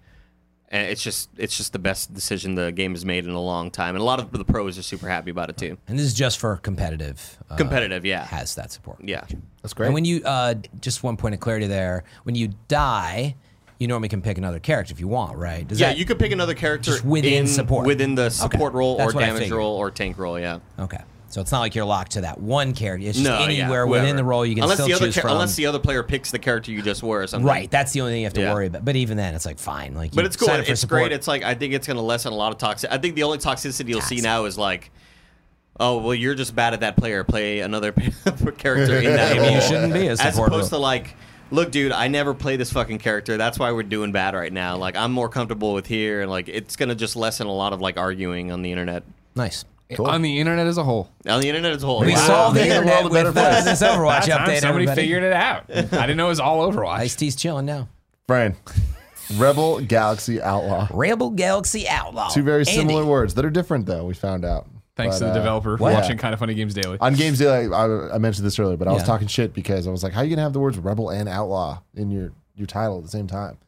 [0.70, 3.70] and it's just it's just the best decision the game has made in a long
[3.70, 5.76] time, and a lot of the pros are super happy about it too.
[5.88, 7.38] And this is just for competitive.
[7.50, 8.98] Uh, Competitive, yeah, has that support.
[9.02, 9.24] yeah.
[9.62, 9.86] That's great.
[9.86, 13.34] And when you uh, just one point of clarity there, when you die,
[13.80, 15.66] you normally can pick another character if you want, right?
[15.66, 17.86] Does Yeah, that- you could pick another character Just within in- support.
[17.86, 20.38] within the support role That's or damage role or tank role.
[20.38, 20.60] Yeah.
[20.78, 23.06] Okay, so it's not like you're locked to that one character.
[23.06, 25.18] It's just No, yeah, anywhere within the role you can unless still the other choose
[25.18, 25.30] from.
[25.32, 27.46] unless the other player picks the character you just were or something.
[27.46, 28.54] right, that's the only thing you have to Yeah.
[28.54, 28.84] worry about.
[28.84, 29.94] But even then, it's like fine.
[29.94, 30.48] Like, But it's cool.
[30.48, 31.02] sign up for It's support.
[31.02, 31.12] great.
[31.12, 32.90] It's like I think it's going to lessen a lot of toxic.
[32.90, 34.90] I think the only toxicity you'll see now is like,
[35.80, 37.24] oh well, you're just bad at that player.
[37.24, 37.92] Play another
[38.58, 39.36] character in that.
[39.40, 41.14] Maybe you shouldn't be as opposed to like.
[41.50, 43.38] Look, dude, I never play this fucking character.
[43.38, 44.76] That's why we're doing bad right now.
[44.76, 47.80] Like, I'm more comfortable with here, and like, it's gonna just lessen a lot of
[47.80, 49.02] like arguing on the internet,
[49.34, 49.64] nice.
[49.98, 51.08] On the internet as a whole.
[51.28, 52.00] on the internet as a whole.
[52.00, 52.26] We Wow.
[52.26, 53.64] solved the Making the internet world a better with place.
[53.64, 54.60] this Overwatch That time update.
[54.60, 55.00] somebody everybody.
[55.02, 55.64] figured it out.
[55.70, 56.98] I didn't know it was all Overwatch.
[56.98, 57.88] Ice T's chilling now.
[58.26, 58.54] Brian,
[59.36, 60.88] Rebel Galaxy Outlaw.
[60.92, 62.28] Rebel Galaxy Outlaw.
[62.30, 62.72] Two very Andy.
[62.72, 64.04] similar words that are different, though.
[64.04, 64.66] We found out.
[64.96, 65.92] Thanks But, to the uh, developer for what?
[65.94, 66.98] watching Kind of Funny Games Daily.
[67.00, 69.90] On Games Daily, I, I mentioned this earlier, but I was talking shit because I
[69.90, 72.66] was like, "How are you gonna have the words Rebel and Outlaw in your your
[72.66, 73.58] title at the same time?"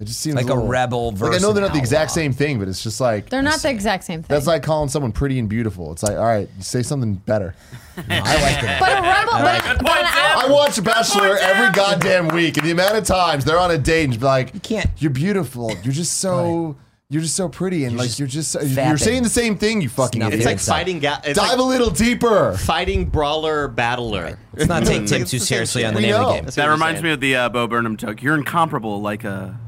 [0.00, 2.10] It just seems Like a little- rebel Like I know they're not the an exact
[2.12, 4.34] same thing, but it's just like They're not the exact same thing.
[4.34, 5.92] that's like calling someone pretty and beautiful.
[5.92, 7.54] It's like, all right, say something better.
[8.08, 8.80] I like it.
[8.80, 12.70] but a rebel, but, but an I out, watch Bachelor every goddamn week, and the
[12.70, 15.70] amount of times they're on a date and be like, "You can't- You're beautiful.
[15.82, 16.76] You're just so.
[17.12, 18.54] You're just so pretty, and like you're just.
[18.54, 19.80] You're saying the same thing.
[19.82, 20.20] You fucking.
[20.20, 20.38] nothing.
[20.38, 20.72] It's like inside.
[20.72, 20.98] fighting.
[21.00, 22.56] Ga- it's Dive like a little deeper.
[22.56, 24.38] fighting brawler battler.
[24.54, 26.44] Let's not take Tim too seriously on the We name of the game.
[26.54, 28.22] That reminds me of the uh, Bo Burnham joke.
[28.22, 29.58] You're incomparable, like a.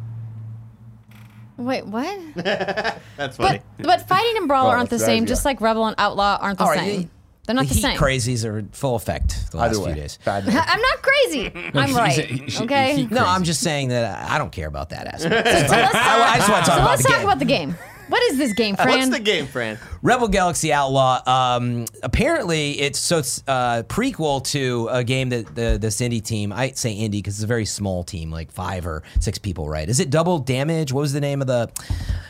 [1.64, 2.18] wait, what?
[2.36, 3.60] That's funny.
[3.78, 5.24] But but fighting and brawler Well, aren't the same.
[5.24, 5.28] yeah.
[5.28, 7.00] Just like rebel and outlaw aren't the All right, same.
[7.02, 7.10] you-
[7.46, 7.98] They're not the the, heat same.
[7.98, 10.18] crazies are full effect the last Either way, few days.
[10.24, 10.56] bad name.
[10.58, 11.52] I'm not crazy.
[11.74, 12.12] I'm She right.
[12.14, 13.08] she- she- Okay.
[13.10, 15.46] No, I'm just saying that I don't care about that aspect.
[15.48, 17.26] So let's I, I just want to talk so about let's the talk game.
[17.26, 17.76] about the game.
[18.12, 18.88] What is this game, Fran?
[18.88, 19.78] What's the game, Fran?
[20.02, 21.22] Rebel Galaxy Outlaw.
[21.26, 26.52] Um, apparently, it's so it's uh, prequel to a game that the this indie team.
[26.52, 29.66] I say indie because it's a very small team, like five or six people.
[29.66, 29.88] Right?
[29.88, 30.92] Is it Double Damage?
[30.92, 31.70] What was the name of the?
[31.80, 31.84] I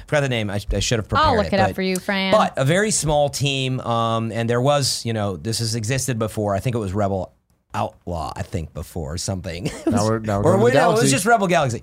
[0.07, 0.51] forgot the name.
[0.51, 1.27] I, I should have prepared.
[1.27, 2.31] I'll look it up but- for you, Fran.
[2.31, 6.55] But a very small team, um, and there was, you know, this has existed before.
[6.55, 7.35] I think it was Rebel
[7.75, 8.33] Outlaw.
[8.37, 9.69] I think before or something.
[9.87, 11.83] Now we're- now we're or going to the wait, no, it was just Rebel Galaxy.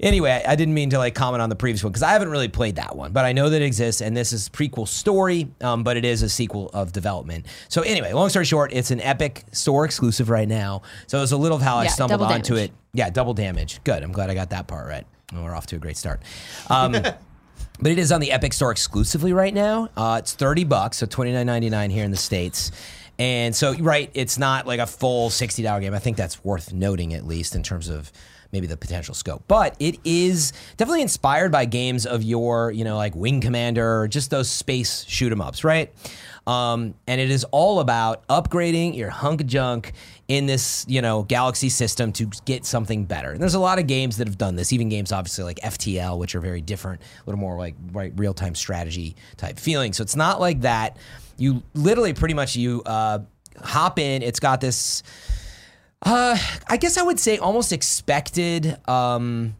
[0.00, 2.48] Anyway, I didn't mean to like comment on the previous one because I haven't really
[2.48, 5.82] played that one, but I know that it exists, and this is prequel story, um,
[5.82, 7.46] but it is a sequel of development.
[7.68, 10.82] So anyway, long story short, it's an Epic Store exclusive right now.
[11.08, 12.70] So it's a little of how I stumbled onto damage.
[12.70, 12.76] it.
[12.92, 13.82] Yeah, double damage.
[13.84, 14.02] Good.
[14.02, 15.04] I'm glad I got that part right.
[15.32, 16.22] Well, we're off to a great start.
[16.70, 19.88] Um, but it is on the Epic Store exclusively right now.
[19.96, 22.70] Uh, it's thirty bucks, so twenty nine ninety nine here in the states.
[23.18, 25.92] And so, right, it's not like a full sixty dollar game.
[25.92, 28.12] I think that's worth noting at least in terms of
[28.52, 29.44] maybe the potential scope.
[29.48, 34.08] But it is definitely inspired by games of your, you know, like Wing Commander, or
[34.08, 35.92] just those space shoot 'em ups, right?
[36.46, 39.92] Um, and it is all about upgrading your hunk of junk
[40.28, 43.32] in this, you know, galaxy system to get something better.
[43.32, 46.18] And there's a lot of games that have done this, even games obviously like FTL,
[46.18, 49.92] which are very different, a little more like right, real-time strategy type feeling.
[49.92, 50.96] So it's not like that.
[51.36, 53.18] You literally pretty much you uh,
[53.62, 54.22] hop in.
[54.22, 55.02] It's got this.
[56.02, 56.38] Uh,
[56.68, 58.78] I guess I would say almost expected.
[58.88, 59.56] Um,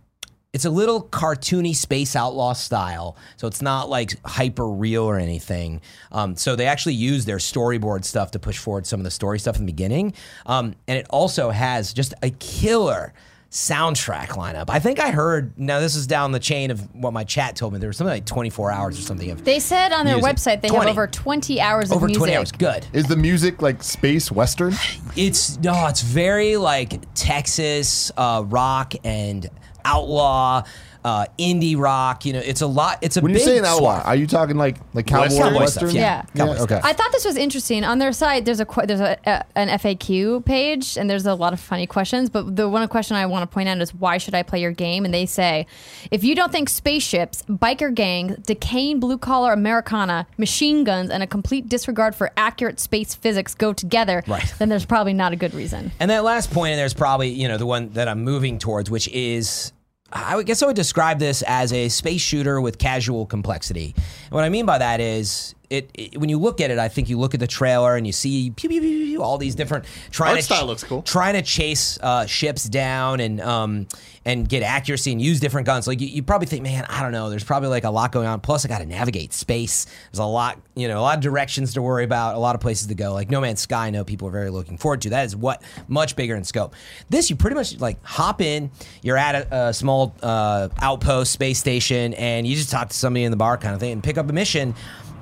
[0.53, 5.81] it's a little cartoony space outlaw style, so it's not like hyper real or anything.
[6.11, 9.39] Um, so they actually use their storyboard stuff to push forward some of the story
[9.39, 10.15] stuff in the beginning,
[10.47, 13.13] um, and it also has just a killer
[13.51, 14.67] soundtrack lineup.
[14.69, 15.59] I think I heard.
[15.59, 17.79] Now this is down the chain of what my chat told me.
[17.79, 20.37] There was something like 24 hours or something of they said on their Music.
[20.37, 20.87] website they 20.
[20.87, 22.19] have over 20 hours over of music.
[22.19, 22.53] 20 hours.
[22.53, 22.87] Good.
[22.93, 24.75] Is the music like space western?
[25.17, 29.49] It's no, it's very like Texas uh, rock and
[29.85, 30.63] outlaw,
[31.05, 32.25] uh, indie rock.
[32.25, 32.99] You know, it's a lot.
[33.03, 34.07] It's a When you're big saying outlaw, swath.
[34.07, 35.55] are you talking like like cowboy Western?
[35.55, 35.89] western?
[35.91, 36.23] Stuff, yeah.
[36.37, 36.65] Cowboy okay.
[36.65, 36.85] stuff.
[36.85, 37.85] I thought this was interesting.
[37.85, 41.53] On their site, there's a there's a, a an FAQ page, and there's a lot
[41.53, 42.31] of funny questions.
[42.31, 44.73] But the one question I want to point out is why should I play your
[44.73, 45.05] game?
[45.05, 45.67] And they say,
[46.11, 51.27] if you don't think spaceships, biker gangs, decaying blue collar Americana, machine guns, and a
[51.27, 54.53] complete disregard for accurate space physics go together, Right.
[54.59, 55.93] then there's probably not a good reason.
[56.01, 58.91] And that last point, and there's probably you know the one that I'm moving towards,
[58.91, 59.73] which is.
[60.13, 63.95] I guess I would describe this as a space shooter with casual complexity.
[63.97, 66.89] And what I mean by that is, it, it when you look at it, I
[66.89, 69.55] think you look at the trailer and you see pew pew pew pew, all these
[69.55, 71.03] different trying Art to style looks cool.
[71.03, 73.87] trying to chase uh, ships down and um,
[74.25, 75.87] and get accuracy and use different guns.
[75.87, 77.31] Like you, you probably think, man, I don't know.
[77.31, 78.41] There's probably like a lot going on.
[78.41, 79.87] Plus, I got to navigate space.
[80.11, 82.61] There's a lot, you know, a lot of directions to worry about, a lot of
[82.61, 83.15] places to go.
[83.15, 85.11] Like No Man's Sky, I know people are very looking forward to.
[85.11, 86.75] That is what much bigger in scope.
[87.09, 88.71] This, you pretty much like hop in.
[89.03, 93.25] You're at a, a small uh, outpost space station, and you just talk to somebody
[93.25, 94.75] in the bar, kind of thing, and pick up a mission,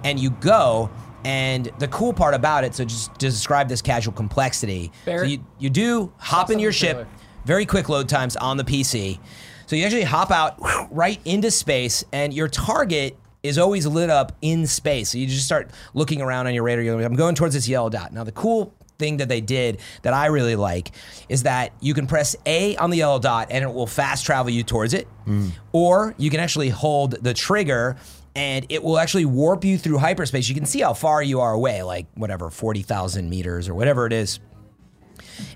[0.07, 0.89] and you go.
[1.25, 4.93] And the cool part about it, so just to describe this casual complexity.
[5.23, 7.09] So you, you do hop in your ship, trailer.
[7.45, 9.19] very quick load times on the PC.
[9.67, 10.57] So you actually hop out
[10.93, 15.11] right into space, and your target is always lit up in space.
[15.11, 16.85] So you just start looking around on your radar.
[16.85, 18.13] You're like, I'm going towards this yellow dot.
[18.13, 20.93] Now the cool thing that they did that I really like
[21.29, 24.51] is that you can press A on the yellow dot and it will fast travel
[24.51, 25.51] you towards it, mm.
[25.73, 27.97] or you can actually hold the trigger.
[28.37, 30.47] And it will actually warp you through hyperspace.
[30.47, 34.12] You can see how far you are away, like whatever, 40,000 meters or whatever it
[34.12, 34.41] is.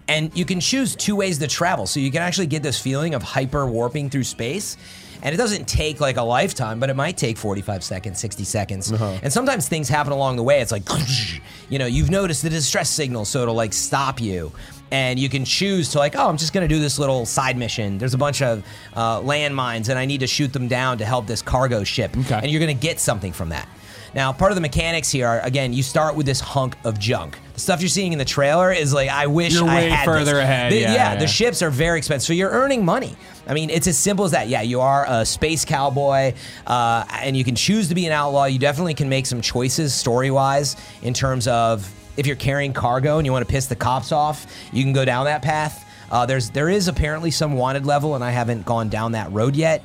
[0.08, 1.86] And you can choose two ways to travel.
[1.86, 4.78] So you can actually get this feeling of hyper warping through space.
[5.22, 8.90] And it doesn't take like a lifetime, but it might take 45 seconds, 60 seconds.
[8.90, 9.18] Uh-huh.
[9.22, 10.62] And sometimes things happen along the way.
[10.62, 10.84] It's like,
[11.68, 14.52] you know, you've noticed the distress signal, so it'll like stop you.
[14.92, 17.96] And you can choose to like, oh, I'm just gonna do this little side mission.
[17.98, 18.64] There's a bunch of
[18.94, 22.16] uh, landmines, and I need to shoot them down to help this cargo ship.
[22.16, 22.40] Okay.
[22.42, 23.68] And you're gonna get something from that.
[24.12, 27.38] Now, part of the mechanics here are again, you start with this hunk of junk.
[27.54, 30.04] The stuff you're seeing in the trailer is like, I wish You're I way had
[30.04, 30.42] further this.
[30.42, 31.18] ahead, The- yeah, yeah, yeah.
[31.20, 33.14] the ships are very expensive, so you're earning money.
[33.46, 34.48] I mean, it's as simple as that.
[34.48, 36.34] Yeah, you are a space cowboy,
[36.66, 38.46] uh, and you can choose to be an outlaw.
[38.46, 41.88] You definitely can make some choices story wise in terms of
[42.20, 45.06] if you're carrying cargo and you want to piss the cops off, you can go
[45.06, 45.86] down that path.
[46.10, 49.56] Uh, there's there is apparently some wanted level, and I haven't gone down that road
[49.56, 49.82] yet.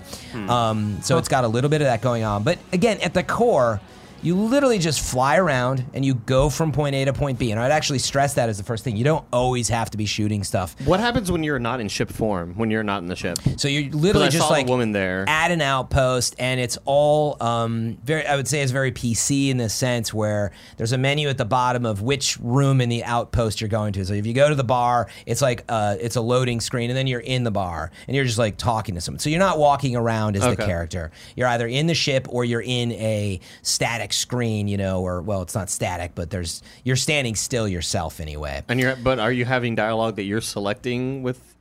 [0.50, 2.44] Um, so it's got a little bit of that going on.
[2.44, 3.80] But again, at the core,
[4.26, 7.52] you literally just fly around and you go from point A to point B.
[7.52, 8.98] And I'd actually stress that as the first thing.
[8.98, 10.76] You don't always have to be shooting stuff.
[10.84, 12.56] What happens when you're not in ship form?
[12.56, 13.38] When you're not in the ship?
[13.58, 15.26] So you're literally just like woman there.
[15.28, 18.26] at an outpost, and it's all um, very.
[18.26, 21.46] I would say it's very PC in the sense where there's a menu at the
[21.46, 24.06] bottom of which room in the outpost you're going to.
[24.06, 26.98] So if you go to the bar, it's like uh, it's a loading screen, and
[26.98, 29.20] then you're in the bar, and you're just like talking to someone.
[29.20, 31.12] So you're not walking around as the character.
[31.36, 35.42] You're either in the ship or you're in a static screen, you know, or well,
[35.42, 38.64] it's not static, but there's you're standing still yourself anyway.
[38.68, 41.55] And you're, but are you having dialogue that you're selecting with?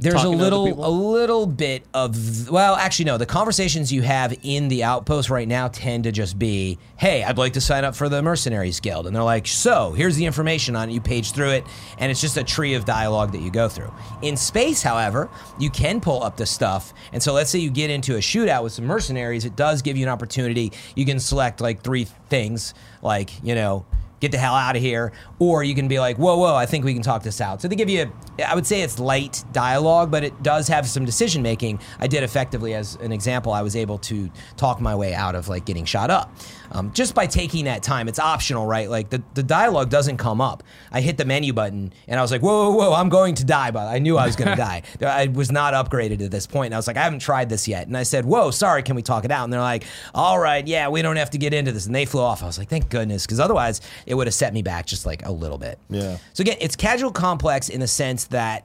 [0.00, 3.18] There's a talking to other little a little bit of well, actually no.
[3.18, 7.36] The conversations you have in the outpost right now tend to just be, "Hey, I'd
[7.36, 10.74] like to sign up for the Mercenaries Guild," and they're like, "So here's the information
[10.74, 11.64] on it." You page through it,
[11.98, 13.92] and it's just a tree of dialogue that you go through.
[14.22, 15.28] In space, however,
[15.58, 18.62] you can pull up the stuff, and so let's say you get into a shootout
[18.62, 20.72] with some mercenaries, it does give you an opportunity.
[20.94, 22.72] You can select like three things,
[23.02, 23.84] like you know
[24.20, 25.12] get the hell out of here.
[25.38, 27.60] Or you can be like, whoa, whoa, I think we can talk this out.
[27.60, 28.12] So they give you,
[28.46, 31.80] I would say it's light dialogue, but it does have some decision making.
[31.98, 35.48] I did effectively, as an example, I was able to talk my way out of
[35.48, 36.32] like getting shot up.
[36.72, 38.88] Um, just by taking that time, it's optional, right?
[38.88, 40.62] Like the, the dialogue doesn't come up.
[40.92, 43.44] I hit the menu button and I was like, whoa, whoa, whoa, I'm going to
[43.44, 44.82] die, but I knew I was going to die.
[45.00, 46.66] I was not upgraded at this point.
[46.66, 47.86] And I was like, I haven't tried this yet.
[47.86, 49.44] And I said, whoa, sorry, can we talk it out?
[49.44, 51.86] And they're like, all right, yeah, we don't have to get into this.
[51.86, 52.42] And they flew off.
[52.42, 55.24] I was like, thank goodness, because otherwise it would have set me back just like
[55.26, 55.78] a little bit.
[55.88, 56.18] Yeah.
[56.34, 58.64] So again, it's casual complex in the sense that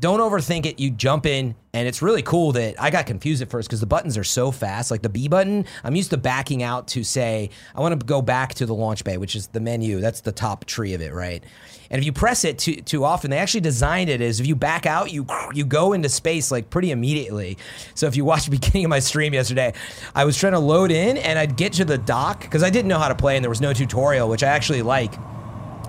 [0.00, 0.80] don't overthink it.
[0.80, 3.86] You jump in, and it's really cool that I got confused at first because the
[3.86, 4.90] buttons are so fast.
[4.90, 8.22] Like the B button, I'm used to backing out to say, I want to go
[8.22, 10.00] back to the launch bay, which is the menu.
[10.00, 11.44] That's the top tree of it, right?
[11.90, 14.56] And if you press it too, too often, they actually designed it as if you
[14.56, 17.58] back out, you you go into space like pretty immediately.
[17.94, 19.74] So if you watch the beginning of my stream yesterday,
[20.14, 22.88] I was trying to load in and I'd get to the dock because I didn't
[22.88, 25.14] know how to play and there was no tutorial, which I actually like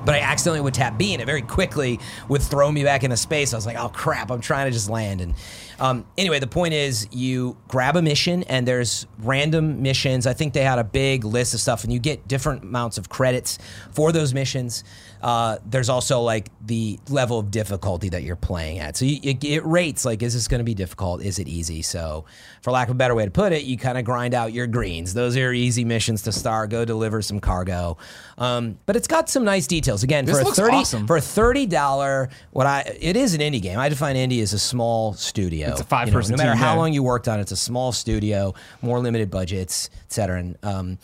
[0.06, 3.18] but I accidentally would tap B and it very quickly would throw me back into
[3.18, 3.54] space.
[3.54, 5.22] I was like, oh crap, I'm trying to just land.
[5.22, 5.34] And
[5.80, 10.28] um, anyway, the point is you grab a mission and there's random missions.
[10.28, 13.10] I think they had a big list of stuff and you get different amounts of
[13.10, 13.58] credits
[13.92, 14.84] for those missions.
[15.22, 18.98] Uh, there's also like the level of difficulty that you're playing at.
[18.98, 21.22] So you, it, it rates like, is this going to be difficult?
[21.24, 21.82] Is it easy?
[21.84, 22.26] So,
[22.62, 24.68] for lack of a better way to put it, you kind of grind out your
[24.68, 25.14] greens.
[25.14, 26.72] Those are your easy missions to start.
[26.72, 27.98] Go deliver some cargo.
[28.38, 30.04] Um, but it's got some nice details.
[30.04, 31.08] Again, This for a thirty awesome.
[31.08, 33.78] for a thirty dollar, what I it is an indie game.
[33.80, 35.70] I define indie as a small studio.
[35.70, 37.52] It's a five You know, person No matter how long you worked on, it, it's
[37.52, 40.40] a small studio, more limited budgets, et cetera.
[40.40, 40.98] And um,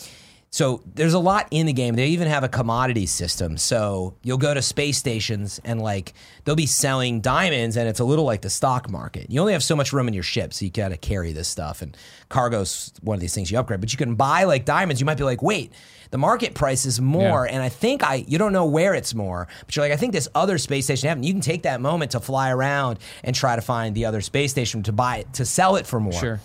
[0.50, 1.96] so there's a lot in the game.
[1.96, 3.58] They even have a commodity system.
[3.58, 6.14] So you'll go to space stations and like
[6.46, 9.30] they'll be selling diamonds, and it's a little like the stock market.
[9.30, 11.48] You only have so much room in your ship, so you got to carry this
[11.48, 11.82] stuff.
[11.82, 11.96] And
[12.30, 15.00] cargo's one of these things you upgrade, but you can buy like diamonds.
[15.02, 15.74] You might be like, wait,
[16.12, 17.54] the market price is more, Yeah.
[17.54, 20.14] and I think I you don't know where it's more, but you're like, I think
[20.14, 21.22] this other space station have.
[21.24, 24.52] You can take that moment to fly around and try to find the other space
[24.52, 26.14] station to buy it to sell it for more.
[26.14, 26.40] Sure.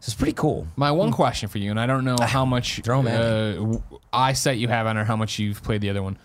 [0.00, 0.66] So it's pretty cool.
[0.76, 1.14] My one hmm.
[1.14, 3.78] question for you, and I don't know ah, how much Throw 'em at uh,
[4.12, 6.18] eyesight you have on or how much you've played the other one.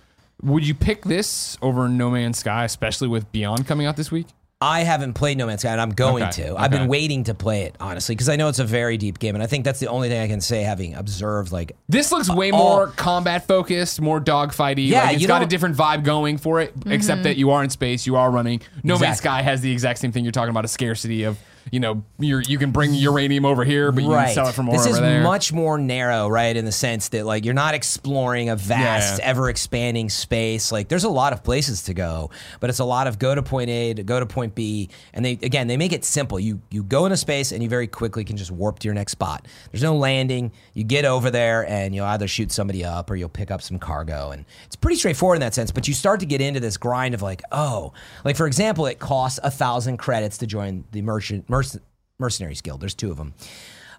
[0.43, 4.27] Would you pick this over No Man's Sky, especially with Beyond coming out this week?
[4.63, 6.55] I haven't played No Man's Sky, and I'm going Okay, to.
[6.55, 9.35] I've been waiting to play it honestly because I know it's a very deep game,
[9.35, 12.29] and I think that's the only thing I can say having observed like This looks
[12.29, 14.87] way all- more combat focused, more dogfighty.
[14.87, 17.23] Yeah, like, it's you got a don't- different vibe going for it, except mm-hmm.
[17.23, 18.61] that you are in space, you are running.
[18.83, 19.17] No Man's Exactly.
[19.17, 21.37] Sky has the exact same thing you're talking about a scarcity of,
[21.71, 24.63] you know, you're, you can bring uranium over here, but you can sell it for
[24.63, 25.21] more This over is there.
[25.23, 26.55] much more narrow, right?
[26.55, 29.25] In the sense that like you're not exploring a vast, Yeah.
[29.29, 30.71] ever expanding space.
[30.71, 32.29] Like there's a lot of places to go,
[32.59, 34.89] but it's a lot of go to point A to go to point B.
[35.13, 36.39] And they again they make it simple.
[36.39, 39.13] You you go into space and you very quickly can just warp to your next
[39.13, 39.47] spot.
[39.71, 40.51] There's no landing.
[40.73, 43.79] You get over there and you'll either shoot somebody up or you'll pick up some
[43.79, 44.31] cargo.
[44.31, 45.71] And it's pretty straightforward in that sense.
[45.71, 47.93] But you start to get into this grind of like, oh,
[48.25, 51.81] like for example, it costs a thousand credits to join the merchant merc-
[52.19, 52.81] mercenaries guild.
[52.81, 53.33] There's two of them.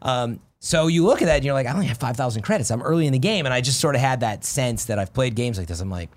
[0.03, 2.71] Um, so you look at that and you're like, I only have 5,000 credits.
[2.71, 3.45] I'm early in the game.
[3.45, 5.81] And I just sort of had that sense that I've played games like this.
[5.81, 6.09] I'm like,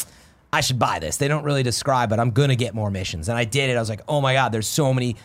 [0.52, 1.18] I should buy this.
[1.18, 3.28] They don't really describe, but I'm going to get more missions.
[3.28, 3.76] And I did it.
[3.76, 5.18] I was like, oh my God, there's so many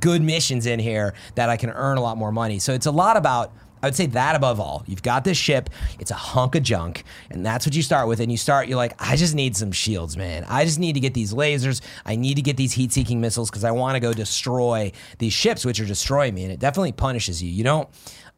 [0.00, 2.58] good missions in here that I can earn a lot more money.
[2.58, 3.52] So it's a lot about.
[3.82, 4.84] I would say that above all.
[4.86, 5.68] You've got this ship,
[5.98, 8.20] it's a hunk of junk, and that's what you start with.
[8.20, 10.44] And you start, you're like, I just need some shields, man.
[10.48, 11.80] I just need to get these lasers.
[12.06, 15.32] I need to get these heat seeking missiles because I want to go destroy these
[15.32, 16.44] ships, which are destroying me.
[16.44, 17.50] And it definitely punishes you.
[17.50, 17.88] You don't,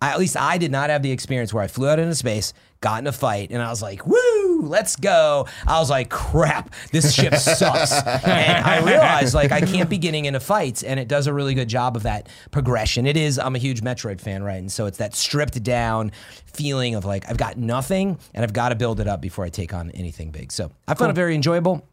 [0.00, 2.52] I, at least I did not have the experience where I flew out into space,
[2.80, 5.46] got in a fight, and I was like, woo, let's go.
[5.66, 7.92] I was like, crap, this ship sucks.
[8.24, 11.54] and I realized, like, I can't be getting into fights, and it does a really
[11.54, 13.06] good job of that progression.
[13.06, 14.58] It is, I'm a huge Metroid fan, right?
[14.58, 16.12] And so it's that stripped down
[16.46, 19.48] feeling of like, I've got nothing, and I've got to build it up before I
[19.48, 20.52] take on anything big.
[20.52, 21.86] So I found it very enjoyable.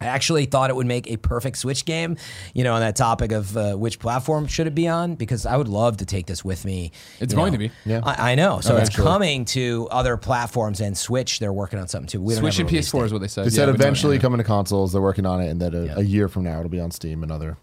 [0.00, 2.16] I actually thought it would make a perfect Switch game,
[2.54, 5.56] you know, on that topic of uh, which platform should it be on, because I
[5.56, 6.92] would love to take this with me.
[7.20, 7.58] It's going know.
[7.58, 7.70] to be.
[7.84, 8.00] Yeah.
[8.04, 8.60] I, I know.
[8.60, 9.04] So it's Eventually.
[9.06, 11.38] coming to other platforms and Switch.
[11.38, 12.20] They're working on something too.
[12.20, 13.04] We don't Switch and PS4 date.
[13.06, 13.42] is what they said.
[13.46, 14.92] They Yeah, said eventually coming to consoles.
[14.92, 15.94] They're working on it, and that a, Yeah.
[15.96, 17.56] a year from now it'll be on Steam and other.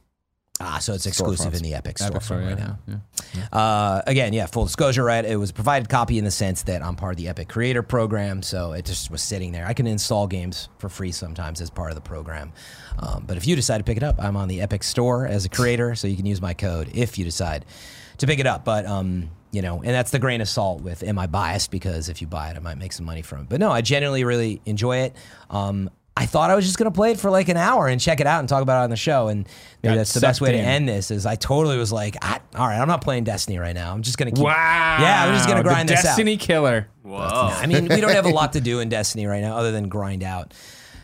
[0.62, 3.02] Ah, so it's exclusive in the Epic Epic Store Store, right yeah, now.
[3.34, 3.48] yeah.
[3.52, 5.26] Uh, again, yeah, full disclosure, right?
[5.26, 7.84] It was a provided copy in the sense that I'm part of the Epic Creator
[7.84, 9.68] Program, so it just was sitting there.
[9.68, 12.54] I can install games for free sometimes as part of the program.
[13.00, 15.44] Um, but if you decide to pick it up, I'm on the Epic Store as
[15.44, 17.66] a creator, so you can use my code if you decide
[18.20, 18.64] to pick it up.
[18.64, 22.08] But um, you know, and that's the grain of salt with am I biased because
[22.08, 23.50] if you buy it, I might make some money from it.
[23.50, 25.16] But no, I genuinely really enjoy it.
[25.50, 28.22] Um, I thought I was just gonna play it for like an hour and check
[28.22, 29.48] it out and talk about it on the show, and
[29.84, 31.12] maybe that's the best way to end this.
[31.12, 33.92] Is I totally was like, I, all right, I'm not playing Destiny right now.
[33.92, 34.44] I'm just gonna keep.
[34.44, 34.98] Wow.
[35.02, 36.10] Yeah, I'm just gonna grind the this out.
[36.10, 36.88] Destiny killer.
[37.04, 37.20] Whoa.
[37.20, 39.90] I mean, we don't have a lot to do in Destiny right now other than
[39.90, 40.54] grind out.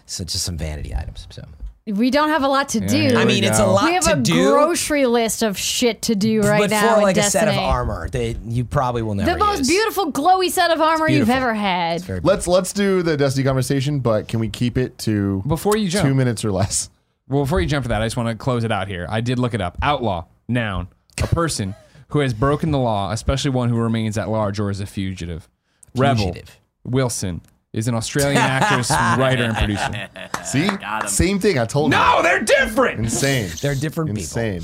[0.05, 1.27] So just some vanity items.
[1.29, 1.45] So
[1.87, 3.15] We don't have a lot to do.
[3.17, 3.73] I mean, it's a go.
[3.73, 4.51] lot we have a do.
[4.51, 6.95] grocery list of shit to do right but now.
[6.95, 9.67] for like a set of armor, that you probably will never The most use.
[9.69, 12.07] beautiful glowy set of armor you've ever had.
[12.23, 16.07] Let's let's do the Destiny conversation, but can we keep it to Before you jump,
[16.07, 16.89] two minutes or less?
[17.27, 19.07] Well, before you jump for that, I just want to close it out here.
[19.09, 19.77] I did look it up.
[19.81, 20.87] Outlaw, noun,
[21.21, 21.73] a person
[22.09, 25.49] who has broken the law, especially one who remains at large or is a fugitive.
[25.95, 26.59] Rebel, Fugitive.
[26.83, 27.41] Wilson
[27.73, 30.09] is an Australian actress, writer, and producer.
[30.43, 31.09] See, Got him.
[31.09, 31.57] same thing.
[31.57, 31.97] I told you.
[31.97, 32.99] No, they're different.
[32.99, 33.49] insane.
[33.61, 34.21] They're different people.
[34.21, 34.61] insane.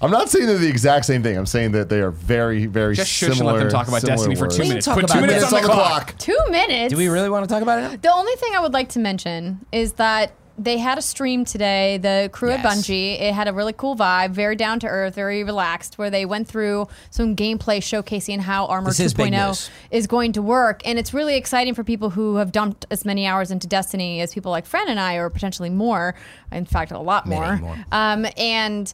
[0.00, 1.36] I'm not saying they're the exact same thing.
[1.36, 3.54] I'm saying that they are very, very Just shush similar.
[3.54, 4.86] and let them talk about similar Destiny for two We minutes.
[4.86, 5.52] talk Put about two minutes this.
[5.52, 6.14] on the clock.
[6.18, 6.92] Two minutes.
[6.92, 8.00] Do we really want to talk about it?
[8.00, 11.98] The only thing I would like to mention is that they had a stream today,
[11.98, 13.20] the crew at Bungie.
[13.20, 16.48] It had a really cool vibe, very down to earth, very relaxed, where they went
[16.48, 19.70] through some gameplay showcasing how Armor This is big 2.0 news.
[19.90, 20.82] is going to work.
[20.84, 24.34] And it's really exciting for people who have dumped as many hours into Destiny as
[24.34, 26.16] people like Fran and I, or potentially more.
[26.50, 27.56] In fact, a lot more.
[27.58, 27.76] more.
[27.92, 28.92] Um, and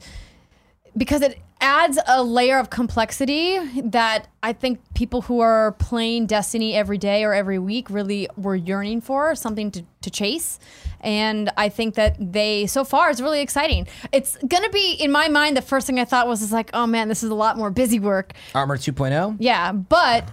[0.96, 6.74] because it adds a layer of complexity that I think people who are playing Destiny
[6.74, 10.58] every day or every week really were yearning for something to, to chase.
[11.04, 13.86] And I think that they, so far, it's really exciting.
[14.10, 16.70] It's going to be, in my mind, the first thing I thought was, is like,
[16.74, 18.32] oh man, this is a lot more busy work.
[18.54, 18.78] Armor oh?
[18.78, 19.36] 2.0?
[19.38, 19.72] Yeah.
[19.72, 20.30] But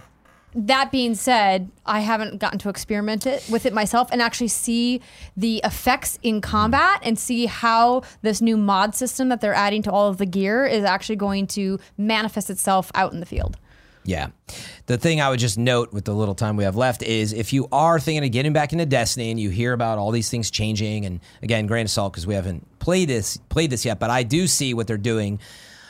[0.54, 5.00] that being said, I haven't gotten to experiment it with it myself and actually see
[5.36, 9.90] the effects in combat and see how this new mod system that they're adding to
[9.90, 13.56] all of the gear is actually going to manifest itself out in the field.
[14.04, 14.28] Yeah.
[14.86, 17.52] The thing I would just note with the little time we have left is if
[17.52, 20.50] you are thinking of getting back into Destiny and you hear about all these things
[20.50, 24.10] changing, and again, grain of salt because we haven't played this played this yet, but
[24.10, 25.38] I do see what they're doing.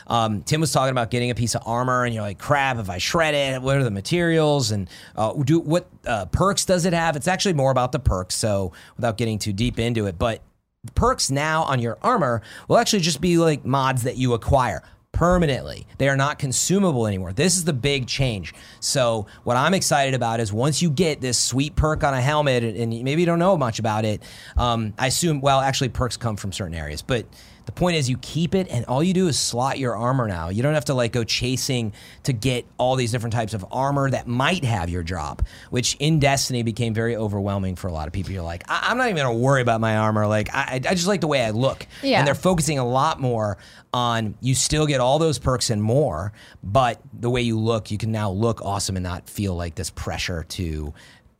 [0.06, 2.76] Um, Tim was talking about getting a piece of armor, and you're like, "Crap!
[2.76, 4.70] If I shred it, what are the materials?
[4.72, 7.16] And uh, do what uh, perks does it have?
[7.16, 8.34] It's actually more about the perks.
[8.34, 10.42] So without getting too deep into it, but
[10.94, 14.82] perks now on your armor will actually just be like mods that you acquire
[15.12, 15.86] permanently.
[15.98, 17.32] They are not consumable anymore.
[17.32, 18.54] This is the big change.
[18.80, 22.64] So, what I'm excited about is once you get this sweet perk on a helmet,
[22.64, 24.22] and maybe you don't know much about it,
[24.56, 27.26] um, I assume, well, actually, perks come from certain areas, but
[27.66, 30.48] the point is, you keep it, and all you do is slot your armor now.
[30.48, 31.92] You don't have to like go chasing
[32.24, 36.18] to get all these different types of armor that might have your drop, which in
[36.18, 38.32] Destiny became very overwhelming for a lot of people.
[38.32, 40.26] You're like, I- am not even gonna worry about my armor.
[40.26, 41.86] Like, I, I just like the way I look.
[42.02, 42.18] Yeah.
[42.18, 43.58] And they're focusing a lot more
[43.94, 46.32] on you still get all those perks and more,
[46.62, 49.90] but the way you look, you can now look awesome and not feel like this
[49.90, 50.92] pressure to.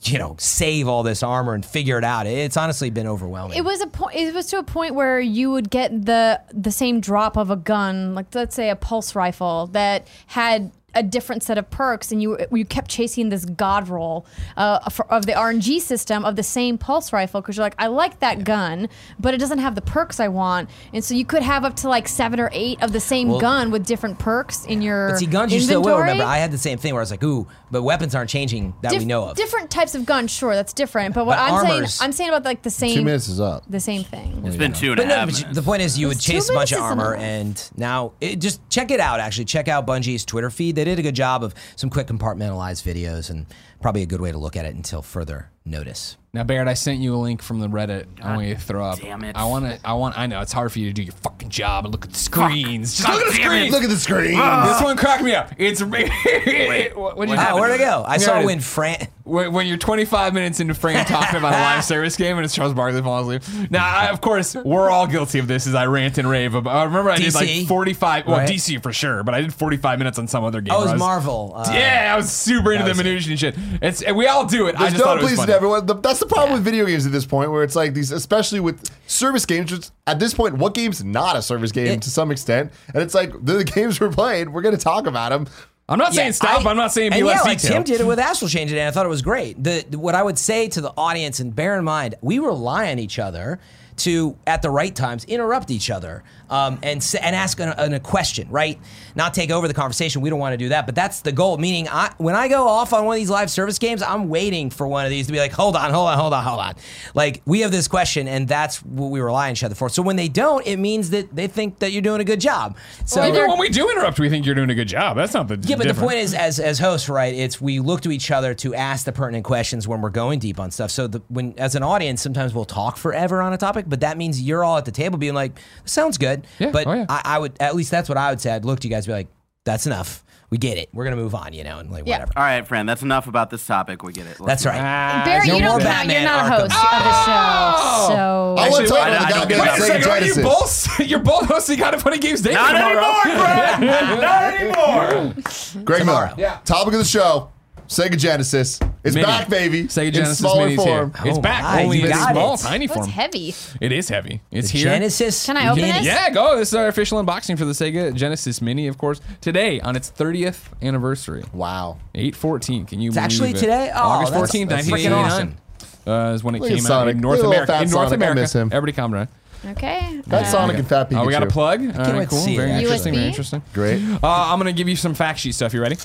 [0.05, 2.27] You know, save all this armor and figure it out.
[2.27, 3.57] It's honestly been overwhelming.
[3.57, 4.17] It was a point.
[4.17, 7.57] It was to a point where you would get the the same drop of a
[7.57, 12.21] gun, like let's say a pulse rifle that had a different set of perks, and
[12.23, 16.43] you you kept chasing this god roll uh, for, of the RNG system of the
[16.43, 18.89] same pulse rifle because you're like, I like that gun,
[19.19, 21.89] but it doesn't have the perks I want, and so you could have up to
[21.89, 25.19] like seven or eight of the same Well- gun with different perks in your But
[25.19, 25.83] see, guns you inventory.
[25.83, 26.25] still will remember.
[26.25, 28.93] I had the same thing where I was like, ooh, but weapons aren't changing that
[28.93, 29.37] we know of.
[29.37, 31.15] Different types of guns, sure, that's different.
[31.15, 33.41] But what But I'm armors- saying, I'm saying about like the same Two minutes is
[33.41, 33.65] up.
[33.69, 34.43] the same thing.
[34.45, 35.57] It's been two and But a no, half but you- minutes.
[35.59, 38.13] the point is, you would It's two chase a bunch of armor, isn't and now
[38.21, 39.21] it, just check it out.
[39.21, 40.77] Actually, check out Bungie's Twitter feed.
[40.77, 43.47] They did a good job of some quick compartmentalized videos, and
[43.81, 46.17] probably a good way to look at it until further notice.
[46.35, 48.07] Now, Barrett, I sent you a link from the Reddit.
[48.23, 48.99] I want you to throw up.
[49.01, 49.37] damn it.
[49.37, 49.79] I want to.
[49.85, 50.19] I want.
[50.19, 52.19] I know it's hard for you to do your fucking job and look at the
[52.19, 52.97] screens.
[52.97, 53.57] Just look at the damn it.
[53.57, 53.73] screens.
[53.73, 54.39] Look at the screen.
[54.39, 55.51] this one cracked me up.
[55.59, 58.05] It's Wait, what, what'd you Ah, where'd I go?
[58.07, 58.47] I There saw it is.
[58.47, 59.09] when Fran.
[59.25, 62.55] When, when you're 25 minutes into Fran talking about a live service game and it's
[62.55, 63.71] Charles Barkley falling asleep.
[63.71, 66.55] Now, I, of course, we're all guilty of this as I rant and rave.
[66.55, 68.49] About, I remember I did like DC, 45, well, right?
[68.49, 70.73] DC for sure, but I did 45 minutes on some other game.
[70.75, 71.53] Oh, it where was I Marvel.
[71.55, 73.55] Uh, yeah, I was super into the was minutia and shit.
[73.81, 74.77] It's, and we all do it.
[74.77, 75.53] I There's just no thought it was pleasing funny.
[75.55, 75.87] everyone.
[75.87, 78.61] The, that's the problem with video games at this point, where it's like these, especially
[78.61, 79.73] with service games.
[79.73, 82.73] Which at this point, what game's not a service game It- to some extent?
[82.93, 85.47] And it's like the, the games we're playing, we're going to talk about them.
[85.93, 86.65] I'm not saying stop.
[86.67, 87.87] I- I'm not saying be and less yeah, like detailed.
[87.87, 88.81] Tim did it with Astral Chain today.
[88.81, 89.63] and I thought it was great.
[89.63, 92.99] The what I would say to the audience, and bear in mind, we rely on
[92.99, 93.61] each other
[94.03, 98.01] to at the right times interrupt each other um, and and ask an, an- a
[98.01, 98.79] question, right?
[99.15, 100.23] Not take over the conversation.
[100.23, 101.57] We don't want to do that, but that's the goal.
[101.59, 104.71] Meaning, I, when I go off on one of these live service games, I'm waiting
[104.71, 106.75] for one of these to be like, hold on, hold on, hold on, hold on.
[107.15, 109.89] Like we have this question, and that's what we rely on each other for.
[109.89, 112.77] So when they don't, it means that they think that you're doing a good job.
[113.05, 115.17] So Well, even when we do interrupt, we think you're doing a good job.
[115.17, 117.35] That's not the yeah, but the point is, as as hosts, right?
[117.35, 120.59] It's we look to each other to ask the pertinent questions when we're going deep
[120.59, 120.91] on stuff.
[120.91, 124.17] So the, when as an audience, sometimes we'll talk forever on a topic, but that
[124.17, 127.07] means you're all at the table being like, "Sounds good." Yeah, But oh yeah.
[127.09, 128.51] I, I would at least that's what I would say.
[128.51, 129.29] I'd look to you guys, and be like,
[129.65, 130.25] "That's enough.
[130.49, 130.89] We get it.
[130.93, 132.15] We're gonna move on." You know, and like Yeah.
[132.21, 132.33] whatever.
[132.37, 134.03] All right, Fran, that's enough about this topic.
[134.03, 134.41] We get it.
[134.41, 134.81] Let's That's right.
[134.83, 136.07] Ah, Barry, no you don't count.
[136.11, 136.73] You're Batman not a Arkham.
[136.73, 139.67] host of the show, so I want to talk about the guy get who it.
[139.67, 141.01] got Wait a second, are you both?
[141.09, 143.13] You're both hosting kind of funny games daily Not tomorrow.
[143.25, 144.21] anymore, Fran.
[144.21, 145.35] Not anymore.
[145.85, 146.33] Greg Miller.
[146.37, 146.59] Yeah.
[146.65, 147.51] Topic of the show:
[147.89, 148.81] Sega Genesis.
[149.05, 149.27] It's Mini.
[149.27, 149.85] back, baby.
[149.85, 150.97] Sega in Genesis smaller Mini's here.
[151.11, 151.13] form.
[151.27, 152.61] It's Oh back, my, only you in got small, it.
[152.61, 153.09] tiny What's form.
[153.11, 153.55] heavy?
[153.81, 154.41] It is heavy.
[154.51, 154.87] It's The here.
[154.89, 155.45] Genesis.
[155.45, 155.93] Can I open Mini.
[155.99, 156.07] this?
[156.07, 156.57] Yeah, go.
[156.59, 159.21] This is our official unboxing for the Sega Genesis Mini, of course.
[159.41, 161.45] Today on its 30th anniversary.
[161.53, 161.99] Wow.
[162.15, 162.87] 814.
[162.87, 163.91] Can you It's believe actually today?
[163.95, 165.59] Oh, August that's- 14th, that's freaking 1989.
[166.05, 167.15] Uh, is when it Look at came out Sonic.
[167.17, 167.73] in North little America.
[167.73, 168.13] fat In North Sonic.
[168.13, 168.41] I America.
[168.41, 168.69] miss him.
[168.73, 169.29] Everybody calm down.
[169.65, 170.21] Okay.
[170.29, 171.21] Got Uh, Sonic and Fat Pikachu.
[171.21, 171.81] Oh, we got a plug?
[171.81, 172.39] All right, wait to cool.
[172.41, 172.83] see it, Very actually.
[172.83, 173.15] interesting.
[173.15, 173.29] Very USB?
[173.29, 173.63] interesting.
[173.73, 174.03] Great.
[174.21, 175.73] Uh, I'm going to give you some fact sheet stuff.
[175.73, 175.97] You ready?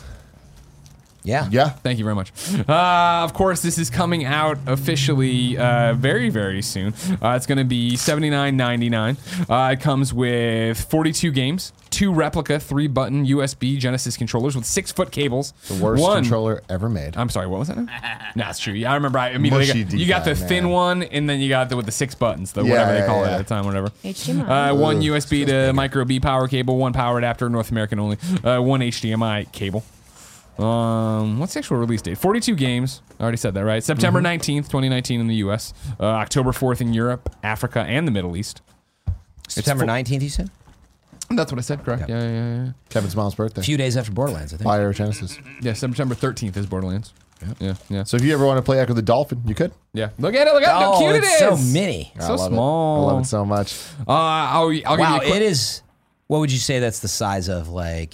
[1.27, 1.47] Yeah.
[1.51, 1.69] Yeah.
[1.69, 2.31] Thank you very much.
[2.67, 6.93] Uh, of course, this is coming out officially uh, very, very soon.
[7.21, 9.49] Uh, it's going to be $79.99.
[9.49, 14.91] Uh, it comes with 42 games, two replica, three button USB Genesis controllers with six
[14.91, 15.51] foot cables.
[15.67, 17.17] The worst One, controller ever made.
[17.17, 17.77] I'm sorry, what was that?
[17.77, 18.19] now?
[18.35, 18.73] no, it's true.
[18.73, 19.19] Yeah, I remember.
[19.19, 21.75] I immediately Mushy got, you got the D-pad, thin one, and then you got the
[21.75, 23.89] with the six buttons, the Yeah, whatever they yeah, call it at the time, whatever.
[24.03, 24.71] HDMI.
[24.71, 28.17] Uh, one Ugh, USB to micro B power cable, one power adapter, North American only.
[28.43, 29.83] Uh, one HDMI cable.
[30.59, 32.17] Um, what's the actual release date?
[32.17, 33.01] 42 games.
[33.19, 33.83] I already said that, right?
[33.83, 34.41] September Mm-hmm.
[34.41, 35.73] 19th, 2019 in the US.
[35.99, 38.61] Uh, October 4th in Europe, Africa, and the Middle East.
[39.47, 40.49] September fu- 19th, you said?
[41.29, 42.07] That's what I said, correct?
[42.09, 42.71] Yeah, yeah, yeah.
[42.89, 43.61] Kevin Smiles' birthday.
[43.61, 44.65] A few days after Borderlands, I think.
[44.65, 45.37] Fire Genesis.
[45.61, 47.13] Yeah, September 13th is Borderlands.
[47.41, 48.03] Yeah, yeah, yeah.
[48.03, 49.71] So if you ever want to play Ecco the Dolphin, you could.
[49.93, 50.09] yeah.
[50.17, 50.53] Look at it.
[50.53, 52.11] Look at how Oh, cute it it's so mini.
[52.19, 52.97] So love small.
[52.97, 53.03] It.
[53.03, 53.79] I love it so much.
[54.07, 55.81] Uh, I'll, I'll Wow, give you a quick, it is.
[56.27, 57.69] What would you say that's the size of?
[57.69, 58.13] Like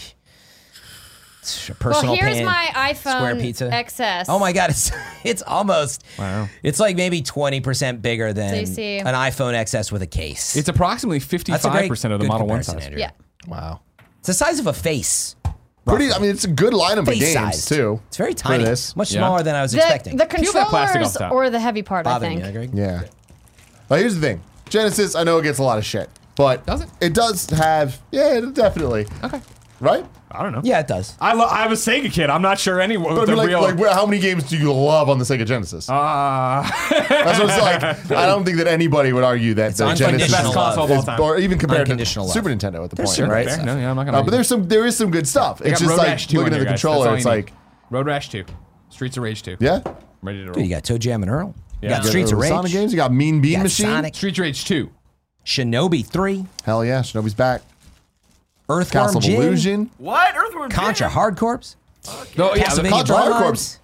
[1.80, 3.70] personal well, here's pan, my iPhone square pizza.
[3.70, 4.26] XS.
[4.30, 4.92] Oh my god, it's
[5.24, 6.50] it's almost Wow.
[6.64, 10.56] It's like maybe twenty percent bigger than So see- an iPhone XS with a case.
[10.56, 12.84] It's approximately fifty-five percent of the Model One size.
[12.86, 13.00] Andrew.
[13.00, 13.12] Yeah.
[13.48, 13.82] Wow.
[14.20, 15.36] It's the size of a face.
[15.86, 16.14] Pretty.
[16.14, 17.68] I mean, it's a good lineup of Face games sized.
[17.68, 18.00] too.
[18.08, 18.64] It's very for tiny.
[18.64, 18.96] this.
[18.96, 19.20] Much Yeah.
[19.20, 20.16] smaller than I was The, expecting.
[20.16, 22.54] the Peel plastic controllers or the heavy part, I Bothering think.
[22.54, 22.72] you, Greg?
[22.74, 23.02] Yeah.
[23.90, 24.42] Well, here's the thing.
[24.70, 26.90] Genesis, I know it gets a lot of shit, but Does it?
[27.02, 28.00] It does have.
[28.12, 29.08] Yeah, definitely.
[29.26, 29.42] Okay.
[29.82, 30.06] Right.
[30.34, 30.62] I don't know.
[30.64, 31.16] Yeah, it does.
[31.22, 32.30] I, lo- I'm a Sega kid.
[32.30, 33.14] I'm not sure anyone.
[33.16, 33.62] But I mean, like, real.
[33.62, 35.90] like, how many games do you love on the Sega Genesis?
[35.90, 35.94] uh,
[36.90, 38.12] That's what it's like.
[38.18, 41.06] I don't think that anybody would argue that the Genesis Best console of all is-
[41.06, 41.20] time.
[41.20, 42.34] or even compared to Unconditional love.
[42.34, 43.48] Super Nintendo at the point, right?
[43.48, 43.64] fair.
[43.64, 44.20] No, yeah, I'm not gonna.
[44.20, 45.60] Uh, but there's some there is some good stuff.
[45.60, 46.82] They It's just Road like Rash looking at the guys.
[46.82, 47.16] Controller.
[47.16, 47.54] It's you like.
[47.92, 48.44] Road Rash 2,
[48.90, 49.58] Streets of Rage 2.
[49.60, 49.82] yeah.
[50.24, 50.54] Ready to roll.
[50.56, 51.54] Dude, you got ToeJam and Earl.
[51.82, 51.98] You Yeah.
[51.98, 52.50] got Streets of Rage.
[52.50, 52.92] Sonic games.
[52.92, 53.86] You got Mean Bean You got Machine.
[53.86, 54.16] Sonic.
[54.16, 54.90] Streets of Rage 2.
[55.46, 56.46] Shinobi 3.
[56.66, 57.62] Hell yeah, Shinobi's back.
[58.70, 59.42] Earthworm Castle of Jim.
[59.42, 59.92] Illusion.
[59.98, 60.36] What?
[60.36, 61.12] Earthworm Contra Jim?
[61.14, 61.76] Hard Corps.
[62.38, 63.78] No, yeah, Castlevania the, Contra Hard Bloodlines.
[63.78, 63.80] Corps.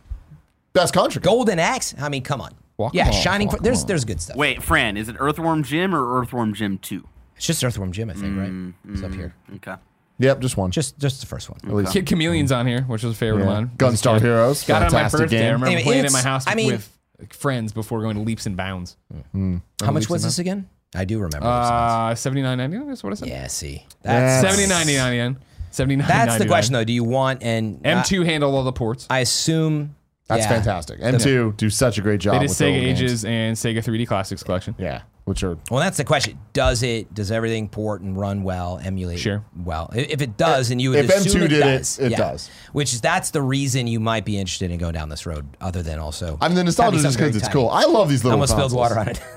[0.74, 1.22] Best Contra.
[1.22, 1.96] Golden Axe.
[2.00, 2.54] I mean, come on.
[2.78, 3.48] Walk yeah, on, Shining.
[3.50, 3.88] walk there's on.
[3.88, 4.38] there's good stuff.
[4.38, 7.06] Wait, Fran, is it Earthworm Jim or Earthworm Jim 2?
[7.36, 8.50] It's just Earthworm Jim, I think, right?
[8.50, 8.94] Mm-hmm.
[8.94, 9.34] It's up here.
[9.56, 9.76] Okay.
[10.20, 10.72] Yep, just one.
[10.72, 11.60] Just just the first one.
[11.64, 11.94] at least.
[11.94, 13.54] Kid Chameleon's on here, which was a favorite Yeah.
[13.54, 13.70] one.
[13.78, 14.22] Gunstar As a kid.
[14.24, 15.40] Heroes, Got it on my fantastic birthday.
[15.44, 16.98] I remember Anyway, playing it at my house I mean- with
[17.32, 18.98] friends before going to leaps and bounds.
[19.14, 19.24] Mm.
[19.36, 19.62] Mm.
[19.86, 20.70] How much was this again?
[20.96, 21.40] I do remember.
[21.46, 22.88] those Uh, seventy nine ninety nine.
[22.88, 23.28] That's what I said.
[23.30, 23.32] things.
[23.42, 23.86] yeah, see.
[24.04, 24.42] Yeah.
[24.42, 25.38] That's, Seventy nine ninety nine.
[25.72, 26.08] Seventy nine.
[26.08, 26.84] that's the question, though.
[26.84, 29.06] Do you want and M two handle all the ports.
[29.10, 29.96] I assume
[30.28, 30.50] That's yeah.
[30.50, 31.00] fantastic.
[31.00, 32.34] M2 do such a great job.
[32.34, 33.02] They did with the Sega old games.
[33.02, 34.74] Ages and Sega 3D Classics collection.
[34.80, 36.40] Yeah, which are Well, that's the question.
[36.54, 37.14] Does it?
[37.14, 38.80] Does everything port and run well?
[38.84, 39.44] Emulate Sure.
[39.64, 39.90] well?
[39.94, 42.12] I- If it does, and you would If assume M2 it did it, does, it
[42.12, 42.18] yeah.
[42.18, 42.50] does.
[42.74, 45.46] Which is that's the reason you might be interested in going down this road.
[45.62, 47.70] Other than also, I mean, the nostalgia having is just something because it's very cool.
[47.70, 48.38] I love these I little.
[48.38, 48.90] almost spilled consoles.
[48.90, 49.22] water on it.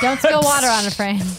[0.00, 1.20] Don't spill water on a frame.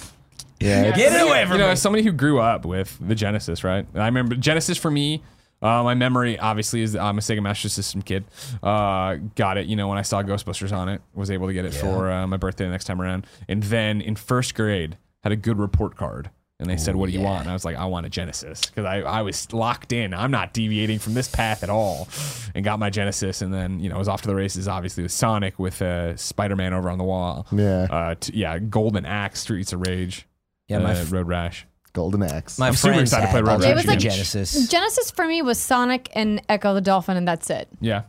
[0.61, 1.71] Yeah, Get it away from you know, me.
[1.71, 3.87] as somebody who grew up with the Genesis, right?
[3.95, 5.23] I remember Genesis for me.
[5.61, 8.25] Uh, my memory obviously is I'm a Sega Master System kid.
[8.61, 11.63] Uh, got it, you know, when I saw Ghostbusters on it, was able to get
[11.63, 13.25] it for uh, my birthday the next time around.
[13.47, 16.29] And then in first grade, had a good report card.
[16.61, 18.59] And they said, "What do you want?" And I was like, "I want a Genesis,"
[18.65, 20.13] because I, I was locked in.
[20.13, 22.09] I'm not deviating from this path at all,
[22.53, 23.41] and got my Genesis.
[23.41, 24.67] And then you know, I was off to the races.
[24.67, 27.47] Obviously, with Sonic, with uh, Spider-Man over on the wall.
[27.53, 27.87] Yeah.
[27.89, 30.27] uh, t- yeah, Golden Axe, Streets of Rage,
[30.67, 31.65] Yeah, uh, my f- Road Rash.
[31.93, 32.59] Golden Axe.
[32.59, 34.67] My I'm super friends excited to play Road the Rash It was like- Genesis.
[34.67, 37.69] Genesis for me was Sonic and Ecco the Dolphin, and that's it.
[37.79, 38.01] Yeah.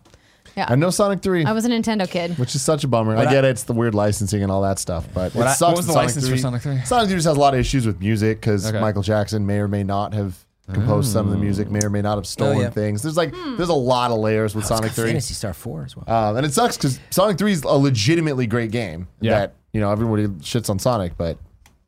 [0.57, 0.67] Yeah.
[0.69, 2.39] I know Sonic 3, I was a Nintendo kid.
[2.39, 3.17] which is such a bummer.
[3.17, 3.51] I get I- it.
[3.53, 5.61] It's the weird licensing and all that stuff, but it I- sucks.
[5.63, 6.37] What was the Sonic license 3.
[6.37, 6.81] for Sonic 3?
[6.85, 8.81] Sonic 3 just has a lot of issues with music because Okay.
[8.81, 10.35] Michael Jackson may or may not have
[10.73, 12.71] composed some of the music, may or may not have stolen Oh, yeah.
[12.71, 13.03] things.
[13.03, 15.07] There's like there's a lot of layers with Sonic 3.
[15.07, 16.05] Phantasy Star Four as well.
[16.09, 19.09] Um, and it sucks because Sonic 3 is a legitimately great game.
[19.21, 19.33] Yeah.
[19.41, 21.39] That, you know, everybody shits on Sonic, but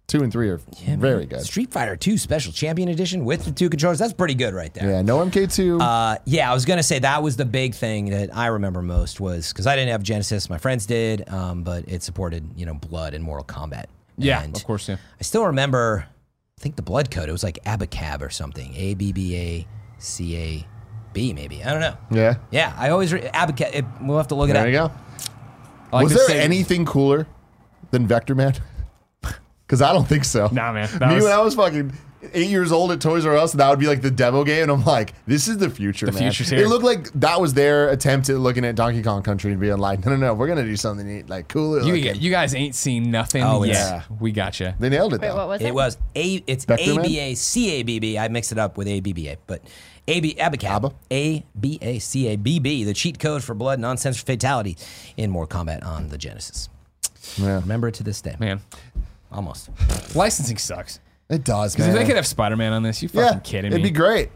[0.09, 0.61] 2 and 3 are
[0.99, 1.41] very good.
[1.43, 3.99] Street Fighter Two Special Champion Edition with the two controllers.
[3.99, 4.91] That's pretty good right there.
[4.91, 5.81] Yeah, no MK2.
[5.81, 9.20] Uh, yeah, I was gonna say that was the big thing that I remember most
[9.20, 12.74] was because I didn't have Genesis, my friends did, um, but it supported you know
[12.74, 13.87] Blood and Mortal Kombat.
[14.19, 14.97] Yeah, And of course, yeah.
[15.19, 16.07] I still remember.
[16.59, 17.29] I think the blood code.
[17.29, 18.74] It was like Abacab or something.
[18.77, 19.66] A B B A
[19.99, 20.66] C A
[21.15, 21.65] B maybe.
[21.65, 21.97] I don't know.
[22.11, 22.35] yeah.
[22.51, 23.74] Yeah, I always re- Abacab.
[23.74, 24.93] It, we'll have to look at it There up.
[24.93, 24.99] you
[25.89, 25.97] go.
[25.97, 27.27] Like was there say- anything cooler
[27.91, 28.61] than Vectorman?
[29.73, 30.51] Because I don't think so.
[30.53, 30.86] Nah, man.
[31.01, 31.94] Me was- when I was fucking
[32.35, 34.70] eight years old at Toys R Us, that would be like the demo game, and
[34.70, 36.20] I'm like, this is the future, The man.
[36.24, 36.59] future's here.
[36.62, 39.78] It looked like that was their attempt at looking at Donkey Kong Country and being
[39.78, 41.81] like, no, no, no, we're gonna do something neat, like cooler.
[41.81, 42.20] You, looking.
[42.20, 43.73] you guys ain't seen nothing Oh, yet.
[43.77, 44.74] it's- We got you.
[44.78, 45.36] they nailed it Wait, though.
[45.36, 45.69] what was it?
[45.69, 46.44] It was a.
[46.47, 47.05] It's Vector A Man?
[47.07, 48.19] B A C A B B.
[48.19, 49.62] I mixed it up with A B B A, but
[50.07, 50.93] A B Abacab.
[51.11, 52.85] A B A C A B B.
[52.85, 54.77] The cheat code for blood non-censored fatality
[55.16, 56.69] in Mortal Kombat on the Genesis.
[57.39, 57.61] Yeah.
[57.61, 58.36] Remember it to this day.
[58.39, 58.61] Man,
[59.32, 59.70] Almost.
[60.14, 61.00] licensing sucks.
[61.28, 61.96] It does, Because man.
[61.96, 64.28] if they could have Spider Man on this, you fucking yeah, kidding it'd be great.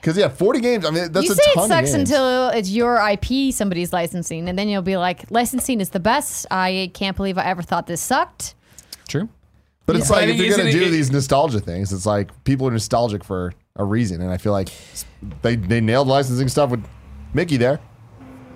[0.00, 0.86] Because yeah, 40 games.
[0.86, 2.10] I mean, that's you a say ton it sucks of games.
[2.10, 6.46] until it's your IP somebody's licensing, and then you'll be like, licensing is the best.
[6.50, 8.54] I can't believe I ever thought this sucked.
[9.08, 9.28] True.
[9.86, 12.70] But it's like if you're gonna do it- these nostalgia things, it's like people are
[12.70, 14.68] nostalgic for a reason, and I feel like
[15.42, 16.84] they they nailed licensing stuff with
[17.34, 17.80] Mickey there.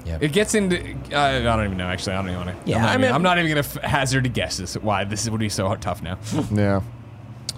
[0.06, 0.78] It gets into.
[1.12, 1.88] Uh, I don't even know.
[1.88, 2.70] Actually, I don't even want to.
[2.70, 4.72] Yeah, I'm not, I even, I'm not even going to f- hazard a guess as
[4.74, 6.18] to why this would be so tough now.
[6.52, 6.82] Yeah,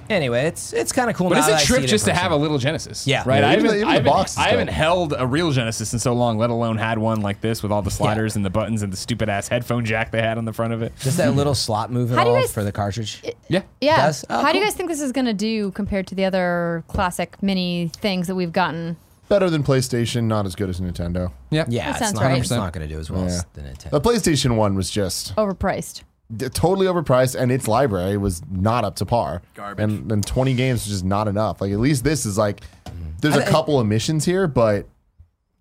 [0.09, 1.29] Anyway, it's it's kind of cool.
[1.31, 3.09] But now it's that a I see trip it just to have a little Genesis.
[3.09, 3.25] Yeah.
[3.27, 3.41] Right.
[3.41, 6.13] Yeah, I haven't, the- even I haven't, I haven't held a real Genesis in so
[6.13, 8.93] long, let alone had one like this with all the sliders and the buttons and
[8.93, 10.93] the stupid ass headphone jack they had on the front of it.
[11.01, 13.21] Does that little slot move at How do you all guys- for the cartridge?
[13.49, 13.63] Yeah.
[13.81, 14.13] Yeah.
[14.31, 16.85] Oh, How do you guys think this is going to do compared to the other
[16.87, 18.97] classic mini things that we've gotten?
[19.29, 21.33] Better than PlayStation, not as good as Nintendo.
[21.51, 21.65] Yeah.
[21.69, 22.39] Yeah, That it's sounds not, right.
[22.39, 26.03] it's not going to do as well as the The PlayStation One was just Overpriced.
[26.35, 29.43] d- totally overpriced, and its library was not up to par.
[29.55, 29.83] Garbage.
[29.83, 31.61] And then 20 games is just not enough.
[31.61, 33.11] Like at least this is like, mm-hmm.
[33.21, 34.87] there's a couple of missions here, but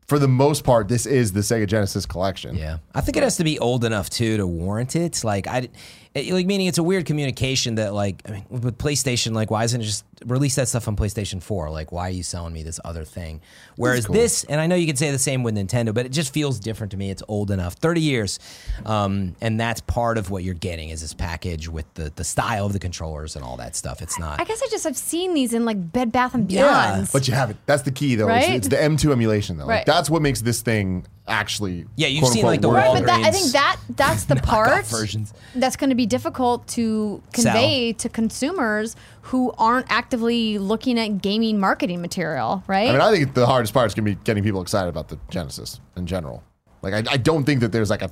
[0.08, 2.56] for the most part, this is the Sega Genesis collection.
[2.56, 5.24] Yeah, I think it has to be old enough too to warrant it.
[5.24, 5.70] Like I,
[6.16, 9.64] it, like meaning it's a weird communication that like I mean with PlayStation, like why
[9.66, 11.70] isn't it just release that stuff on PlayStation Four?
[11.70, 13.42] Like why are you selling me this other thing?
[13.76, 16.34] Whereas this, and I know you could say the same with Nintendo, but it just
[16.34, 17.12] feels different to me.
[17.12, 18.40] It's old enough, thirty years,
[18.86, 22.66] um, and that's part of what you're getting is this package with the the style
[22.66, 24.02] of the controllers and all that stuff.
[24.02, 24.40] It's not.
[24.40, 27.10] I guess I just I've seen these in like Bed Bath and Beyond Yeah, Beyond.
[27.12, 27.60] But you haven't.
[27.66, 28.30] That's the key, though.
[28.30, 28.56] It's- Right?
[28.58, 29.66] It's, the M2 emulation, though.
[29.66, 29.86] Like, Right.
[29.86, 31.86] that's what makes this thing actually.
[31.96, 32.78] Yeah, you've quote, seen, like, the work.
[32.78, 35.34] Right, but that, I think that that's the part versions.
[35.56, 41.60] that's going to be difficult to convey to consumers who aren't actively looking at gaming
[41.60, 42.90] marketing material, right?
[42.90, 45.10] I mean, I think the hardest part is going to be getting people excited about
[45.10, 46.44] the Genesis in general.
[46.82, 48.12] Like, I, I don't think that there's like a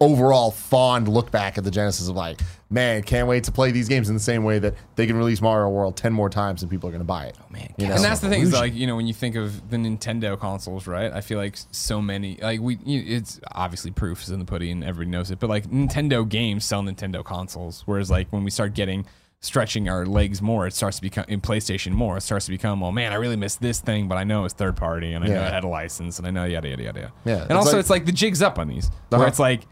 [0.00, 2.40] overall fond look back at the Genesis of like,
[2.70, 5.40] man, can't wait to play these games in the same way that they can release
[5.40, 7.36] Mario World ten more times and people are going to buy it.
[7.40, 7.94] Oh man, you know?
[7.94, 10.86] And that's the thing is like you know when you think of the Nintendo consoles,
[10.86, 11.12] right?
[11.12, 14.82] I feel like so many like we you, it's obviously proof is in the pudding,
[14.82, 15.38] everybody knows it.
[15.38, 19.06] But like Nintendo games sell Nintendo consoles, whereas like when we start getting
[19.46, 22.16] stretching our legs more, it starts to become in PlayStation more.
[22.16, 24.54] It starts to become, well, man, I really miss this thing, but I know it's
[24.54, 27.12] third party and I know it had a license and I know yada yada yada.
[27.24, 29.18] Yeah, and it's also like- it's like the jigs up on these, Uh-huh.
[29.18, 29.62] where it's like.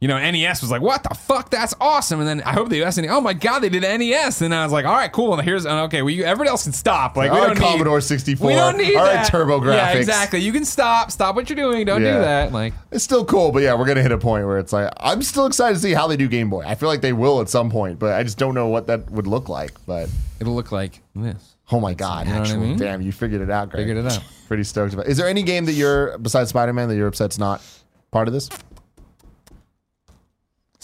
[0.00, 1.48] You know, NES was like, "What the fuck?
[1.50, 3.08] That's awesome!" And then I hope they SNES.
[3.08, 5.64] Oh my god, they did NES, and I was like, "All right, cool." And here's
[5.64, 6.02] okay.
[6.02, 7.16] Well, you, everybody else can stop.
[7.16, 8.46] Like, we oh, don't right, need- Commodore 64.
[8.46, 9.28] we don't need All right, that.
[9.30, 9.96] Turbo Yeah, Graphics.
[10.00, 10.40] exactly.
[10.40, 11.10] You can stop.
[11.10, 11.86] Stop what you're doing.
[11.86, 12.16] Don't Yeah.
[12.16, 12.52] do that.
[12.52, 15.22] Like, It's still cool, but yeah, we're gonna hit a point where it's like I'm
[15.22, 16.64] still excited to see how they do Game Boy.
[16.66, 19.10] I feel like they will at some point, but I just don't know what that
[19.10, 19.72] would look like.
[19.86, 21.54] But it'll look like this.
[21.72, 22.76] oh my god, know what I actual mean?
[22.76, 23.86] damn, you figured it out, Greg.
[23.86, 24.22] Figured it out.
[24.48, 25.06] Pretty stoked about.
[25.06, 27.62] Is there any game that you're besides Spider Man that you're upset's not
[28.10, 28.50] part of this?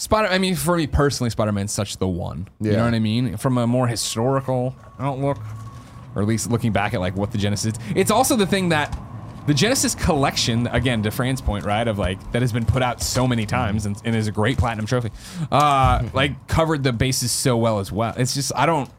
[0.01, 0.29] Spider.
[0.29, 2.47] I mean, for me personally, Spider-Man's such the one.
[2.59, 2.77] You Yeah.
[2.77, 3.37] know what I mean?
[3.37, 5.37] From a more historical outlook,
[6.15, 7.75] or at least looking back at like what the Genesis.
[7.95, 8.97] It's also the thing that
[9.45, 12.99] the Genesis collection, again, to Fran's point, right, of like that has been put out
[13.01, 15.11] so many times and, and is a great platinum trophy.
[15.51, 18.15] Uh, like covered the bases so well as well.
[18.17, 18.89] It's just I don't.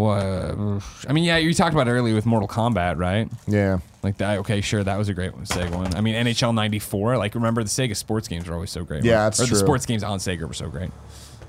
[0.00, 3.28] Well, I mean, yeah, you talked about it earlier with Mortal Kombat, right?
[3.46, 3.78] Yeah.
[4.02, 4.38] Like that.
[4.38, 5.94] Okay, sure, that was a great one, Sega one.
[5.94, 7.18] I mean, NHL '94.
[7.18, 9.04] Like, remember the Sega sports games were always so great.
[9.04, 9.22] Yeah, right?
[9.24, 9.56] that's or true.
[9.56, 10.90] the sports games on Sega were so great.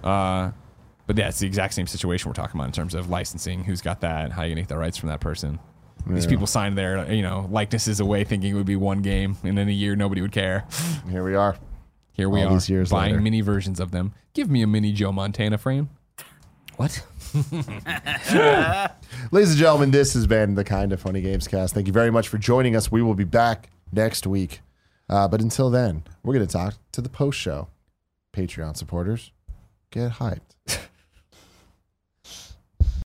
[0.04, 0.52] Uh,
[1.08, 3.64] but yeah, it's the exact same situation we're talking about in terms of licensing.
[3.64, 4.32] Who's got that?
[4.32, 5.60] How you gonna get the rights from that person?
[6.08, 9.60] These people signed their, you know, likenesses away, thinking it would be one game, and
[9.60, 10.66] in a year nobody would care.
[11.10, 11.56] Here we are.
[12.14, 13.22] Here we All are, these years buying later.
[13.22, 14.14] mini versions of them.
[14.34, 15.90] Give me a mini Joe Montana frame.
[16.76, 17.06] what?
[19.32, 21.74] Ladies and gentlemen, this has been the Kind of Funny Games cast.
[21.74, 22.92] Thank you very much for joining us.
[22.92, 24.60] We will be back next week.
[25.10, 27.70] Uh, but until then, we're going to talk to the post show.
[28.34, 29.32] Patreon supporters,
[29.92, 30.56] get hyped.